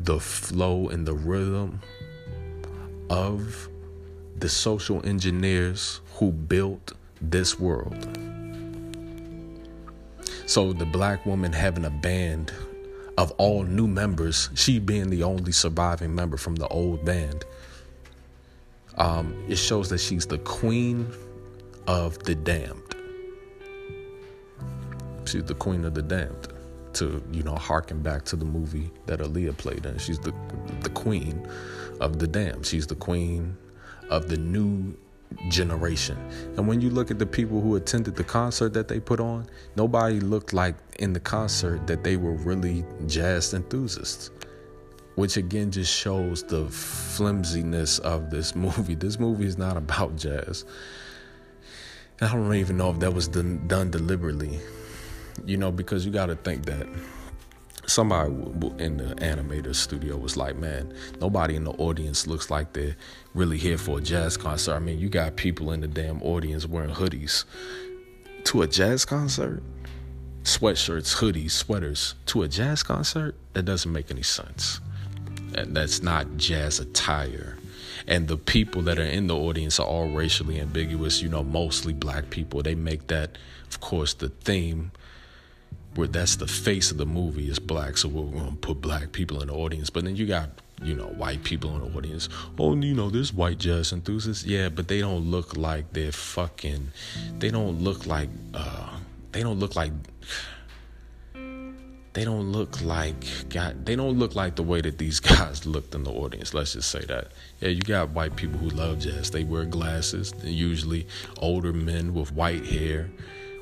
the 0.00 0.18
flow 0.18 0.88
and 0.88 1.06
the 1.06 1.14
rhythm 1.14 1.80
of 3.10 3.68
the 4.38 4.48
social 4.48 5.04
engineers 5.06 6.00
who 6.14 6.32
built 6.32 6.92
this 7.20 7.58
world. 7.58 8.18
So 10.46 10.72
the 10.72 10.86
black 10.86 11.26
woman 11.26 11.52
having 11.52 11.84
a 11.84 11.90
band 11.90 12.52
of 13.18 13.30
all 13.32 13.62
new 13.64 13.86
members, 13.86 14.48
she 14.54 14.78
being 14.78 15.10
the 15.10 15.22
only 15.22 15.52
surviving 15.52 16.14
member 16.14 16.36
from 16.36 16.56
the 16.56 16.66
old 16.68 17.04
band, 17.04 17.44
um, 18.96 19.44
it 19.48 19.56
shows 19.56 19.90
that 19.90 19.98
she's 19.98 20.26
the 20.26 20.38
queen 20.38 21.06
of 21.90 22.16
the 22.20 22.36
damned. 22.36 22.94
She's 25.24 25.42
the 25.42 25.54
queen 25.54 25.84
of 25.84 25.94
the 25.94 26.02
damned. 26.02 26.48
To 26.94 27.22
you 27.32 27.42
know, 27.42 27.56
harken 27.56 28.00
back 28.00 28.24
to 28.26 28.36
the 28.36 28.44
movie 28.44 28.90
that 29.06 29.18
Aaliyah 29.18 29.56
played 29.56 29.86
in. 29.86 29.98
She's 29.98 30.18
the 30.20 30.32
the 30.82 30.90
queen 30.90 31.48
of 32.00 32.20
the 32.20 32.28
damned. 32.28 32.64
She's 32.64 32.86
the 32.86 32.94
queen 32.94 33.56
of 34.08 34.28
the 34.28 34.36
new 34.36 34.96
generation. 35.48 36.16
And 36.56 36.68
when 36.68 36.80
you 36.80 36.90
look 36.90 37.10
at 37.10 37.18
the 37.18 37.26
people 37.26 37.60
who 37.60 37.74
attended 37.74 38.14
the 38.14 38.24
concert 38.24 38.72
that 38.74 38.86
they 38.86 39.00
put 39.00 39.18
on, 39.18 39.48
nobody 39.76 40.20
looked 40.20 40.52
like 40.52 40.76
in 41.00 41.12
the 41.12 41.20
concert 41.20 41.86
that 41.88 42.04
they 42.04 42.16
were 42.16 42.34
really 42.34 42.84
jazz 43.06 43.52
enthusiasts. 43.52 44.30
Which 45.16 45.36
again 45.36 45.72
just 45.72 45.92
shows 45.92 46.44
the 46.44 46.68
flimsiness 46.68 47.98
of 47.98 48.30
this 48.30 48.54
movie. 48.64 48.94
This 48.94 49.18
movie 49.18 49.46
is 49.46 49.58
not 49.58 49.76
about 49.76 50.14
jazz. 50.16 50.64
I 52.22 52.28
don't 52.34 52.54
even 52.54 52.76
know 52.76 52.90
if 52.90 52.98
that 52.98 53.14
was 53.14 53.28
done, 53.28 53.66
done 53.66 53.90
deliberately, 53.90 54.60
you 55.46 55.56
know, 55.56 55.72
because 55.72 56.04
you 56.04 56.12
got 56.12 56.26
to 56.26 56.36
think 56.36 56.66
that 56.66 56.86
somebody 57.86 58.30
in 58.78 58.98
the 58.98 59.14
animator 59.16 59.74
studio 59.74 60.18
was 60.18 60.36
like, 60.36 60.56
man, 60.56 60.94
nobody 61.18 61.56
in 61.56 61.64
the 61.64 61.72
audience 61.72 62.26
looks 62.26 62.50
like 62.50 62.74
they're 62.74 62.94
really 63.34 63.56
here 63.56 63.78
for 63.78 63.98
a 63.98 64.00
jazz 64.02 64.36
concert. 64.36 64.74
I 64.74 64.80
mean, 64.80 64.98
you 64.98 65.08
got 65.08 65.36
people 65.36 65.72
in 65.72 65.80
the 65.80 65.88
damn 65.88 66.22
audience 66.22 66.66
wearing 66.66 66.94
hoodies 66.94 67.44
to 68.44 68.62
a 68.62 68.66
jazz 68.66 69.06
concert, 69.06 69.62
sweatshirts, 70.42 71.16
hoodies, 71.16 71.52
sweaters 71.52 72.16
to 72.26 72.42
a 72.42 72.48
jazz 72.48 72.82
concert. 72.82 73.34
That 73.54 73.64
doesn't 73.64 73.90
make 73.90 74.10
any 74.10 74.22
sense. 74.22 74.80
And 75.54 75.74
that's 75.74 76.02
not 76.02 76.36
jazz 76.36 76.80
attire 76.80 77.56
and 78.10 78.26
the 78.26 78.36
people 78.36 78.82
that 78.82 78.98
are 78.98 79.02
in 79.04 79.28
the 79.28 79.36
audience 79.36 79.78
are 79.78 79.86
all 79.86 80.10
racially 80.10 80.60
ambiguous 80.60 81.22
you 81.22 81.28
know 81.28 81.44
mostly 81.44 81.94
black 81.94 82.28
people. 82.28 82.62
They 82.62 82.74
make 82.74 83.06
that 83.06 83.38
of 83.68 83.80
course 83.80 84.12
the 84.12 84.28
theme. 84.28 84.90
Where 85.96 86.06
that's 86.06 86.36
the 86.36 86.46
face 86.46 86.92
of 86.92 86.98
the 86.98 87.06
movie 87.06 87.48
is 87.48 87.58
black 87.58 87.96
so 87.96 88.08
we're 88.08 88.30
going 88.30 88.52
to 88.52 88.56
put 88.56 88.80
black 88.80 89.10
people 89.10 89.40
in 89.42 89.48
the 89.48 89.54
audience. 89.54 89.90
But 89.90 90.04
then 90.04 90.14
you 90.14 90.26
got 90.26 90.50
you 90.82 90.94
know 90.94 91.06
white 91.06 91.42
people 91.44 91.74
in 91.74 91.80
the 91.80 91.98
audience. 91.98 92.28
Oh 92.58 92.76
you 92.76 92.94
know 92.94 93.10
there's 93.10 93.32
white 93.32 93.58
jazz 93.58 93.92
enthusiasts 93.92 94.44
yeah 94.44 94.68
but 94.68 94.88
they 94.88 95.00
don't 95.00 95.30
look 95.30 95.56
like 95.56 95.92
they're 95.92 96.12
fucking 96.12 96.92
they 97.38 97.50
don't 97.50 97.80
look 97.80 98.06
like 98.06 98.28
uh 98.54 98.98
they 99.32 99.42
don't 99.42 99.58
look 99.58 99.76
like 99.76 99.92
they 102.12 102.24
don't 102.24 102.50
look 102.50 102.82
like 102.82 103.24
God. 103.48 103.86
They 103.86 103.94
don't 103.94 104.18
look 104.18 104.34
like 104.34 104.56
the 104.56 104.62
way 104.62 104.80
that 104.80 104.98
these 104.98 105.20
guys 105.32 105.66
looked 105.66 105.94
in 105.94 106.04
the 106.04 106.10
audience. 106.10 106.54
Let's 106.54 106.72
just 106.72 106.90
say 106.90 107.04
that. 107.06 107.28
Yeah, 107.60 107.68
you 107.68 107.82
got 107.82 108.10
white 108.10 108.36
people 108.36 108.58
who 108.58 108.70
love 108.70 109.00
jazz. 109.00 109.30
They 109.30 109.44
wear 109.44 109.64
glasses. 109.64 110.34
Usually, 110.42 111.06
older 111.38 111.72
men 111.72 112.14
with 112.14 112.32
white 112.32 112.66
hair 112.66 113.10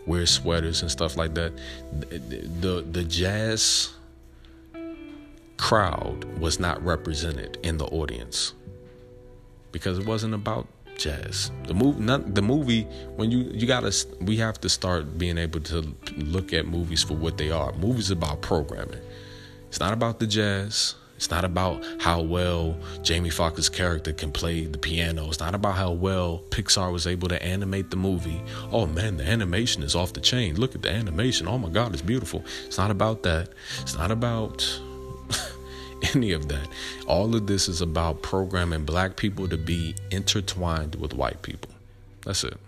wear 0.07 0.25
sweaters 0.25 0.81
and 0.83 0.91
stuff 0.91 1.17
like 1.17 1.35
that. 1.35 1.53
The 2.01 2.19
the, 2.61 2.83
the 2.91 3.05
jazz 3.05 3.93
crowd 5.59 6.25
was 6.39 6.59
not 6.59 6.83
represented 6.83 7.59
in 7.63 7.77
the 7.77 7.87
audience 7.87 8.55
because 9.73 9.99
it 9.99 10.07
wasn't 10.07 10.33
about 10.35 10.67
jazz. 10.99 11.51
The 11.67 11.75
movie, 11.75 12.01
not 12.01 12.35
the 12.35 12.43
movie. 12.43 12.83
When 13.17 13.31
you 13.31 13.51
you 13.53 13.67
gotta, 13.67 13.95
we 14.21 14.37
have 14.37 14.61
to 14.61 14.69
start 14.69 15.17
being 15.17 15.39
able 15.39 15.61
to 15.61 15.95
look 16.17 16.53
at 16.53 16.67
movies 16.67 17.03
for 17.03 17.15
what 17.15 17.39
they 17.39 17.51
are. 17.51 17.73
Movies 17.75 18.11
about 18.11 18.43
programming. 18.43 19.01
It's 19.69 19.81
not 19.81 19.93
about 19.93 20.19
the 20.19 20.27
jazz. 20.27 20.97
It's 21.19 21.31
not 21.33 21.45
about 21.45 21.85
how 21.99 22.21
well 22.21 22.77
Jamie 23.03 23.31
Foxx's 23.31 23.69
character 23.69 24.13
can 24.13 24.31
play 24.31 24.67
the 24.67 24.79
piano. 24.79 25.27
It's 25.27 25.41
not 25.41 25.53
about 25.53 25.75
how 25.75 25.91
well 25.91 26.45
Pixar 26.51 26.93
was 26.93 27.09
able 27.09 27.27
to 27.29 27.43
animate 27.43 27.91
the 27.91 27.97
movie. 27.97 28.41
Oh 28.71 28.87
man, 28.87 29.17
the 29.17 29.25
animation 29.25 29.83
is 29.83 29.97
off 29.97 30.13
the 30.13 30.21
chain. 30.21 30.55
Look 30.55 30.77
at 30.77 30.83
the 30.83 30.91
animation. 30.91 31.49
Oh 31.49 31.59
my 31.59 31.71
God, 31.71 31.93
it's 31.93 32.03
beautiful. 32.03 32.45
It's 32.67 32.79
not 32.79 32.93
about 32.93 33.25
that. 33.25 33.49
It's 33.81 33.97
not 33.97 34.13
about 34.13 34.63
any 36.15 36.33
of 36.33 36.49
that. 36.49 36.69
All 37.07 37.35
of 37.35 37.47
this 37.47 37.69
is 37.69 37.81
about 37.81 38.23
programming 38.23 38.85
black 38.85 39.17
people 39.17 39.49
to 39.49 39.57
be 39.57 39.95
intertwined 40.11 40.95
with 40.97 41.15
white 41.15 41.43
people. 41.43 41.71
That's 42.25 42.45
it. 42.45 42.59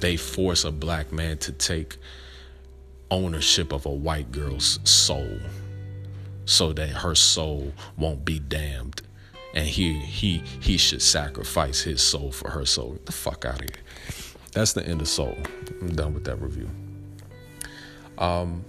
They 0.00 0.16
force 0.16 0.64
a 0.64 0.72
black 0.72 1.12
man 1.12 1.38
to 1.38 1.52
take 1.52 1.96
ownership 3.10 3.72
of 3.72 3.86
a 3.86 3.90
white 3.90 4.32
girl's 4.32 4.78
soul 4.84 5.38
so 6.46 6.72
that 6.72 6.88
her 6.88 7.14
soul 7.14 7.72
won't 7.96 8.24
be 8.24 8.38
damned 8.38 9.02
and 9.54 9.66
he 9.66 9.94
he 9.98 10.42
he 10.60 10.76
should 10.76 11.02
sacrifice 11.02 11.82
his 11.82 12.02
soul 12.02 12.30
for 12.30 12.50
her 12.50 12.64
soul. 12.64 12.92
Get 12.92 13.06
the 13.06 13.12
fuck 13.12 13.44
out 13.44 13.62
of 13.62 13.68
here. 13.68 13.82
that's 14.52 14.72
the 14.72 14.84
end 14.86 15.00
of 15.00 15.08
Soul. 15.08 15.36
I'm 15.80 15.94
done 15.94 16.14
with 16.14 16.24
that 16.24 16.40
review. 16.40 16.68
Um, 18.18 18.64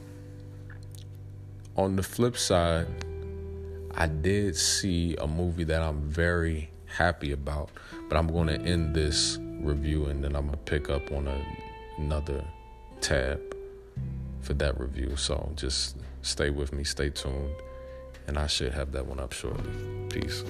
on 1.76 1.96
the 1.96 2.04
flip 2.04 2.38
side, 2.38 2.88
I 3.96 4.08
did 4.08 4.56
see 4.56 5.16
a 5.18 5.28
movie 5.28 5.64
that 5.66 5.82
I'm 5.82 6.02
very 6.10 6.70
happy 6.86 7.32
about, 7.32 7.70
but 8.10 8.18
I'm 8.18 8.28
going 8.28 8.48
to 8.48 8.60
end 8.60 8.96
this 8.96 9.38
review 9.62 10.06
and 10.06 10.24
then 10.24 10.36
I'm 10.36 10.48
going 10.48 10.58
to 10.58 10.64
pick 10.64 10.90
up 10.90 11.12
on 11.12 11.28
a, 11.28 11.42
another 11.98 12.44
tab 13.00 13.40
for 14.42 14.54
that 14.56 14.80
review. 14.80 15.16
So 15.16 15.52
just 15.56 15.98
stay 16.22 16.50
with 16.50 16.74
me, 16.74 16.84
stay 16.84 17.10
tuned, 17.10 17.56
and 18.28 18.38
I 18.38 18.48
should 18.48 18.74
have 18.74 18.92
that 18.94 19.06
one 19.06 19.20
up 19.20 19.34
shortly. 19.34 19.72
Peace. 20.10 20.44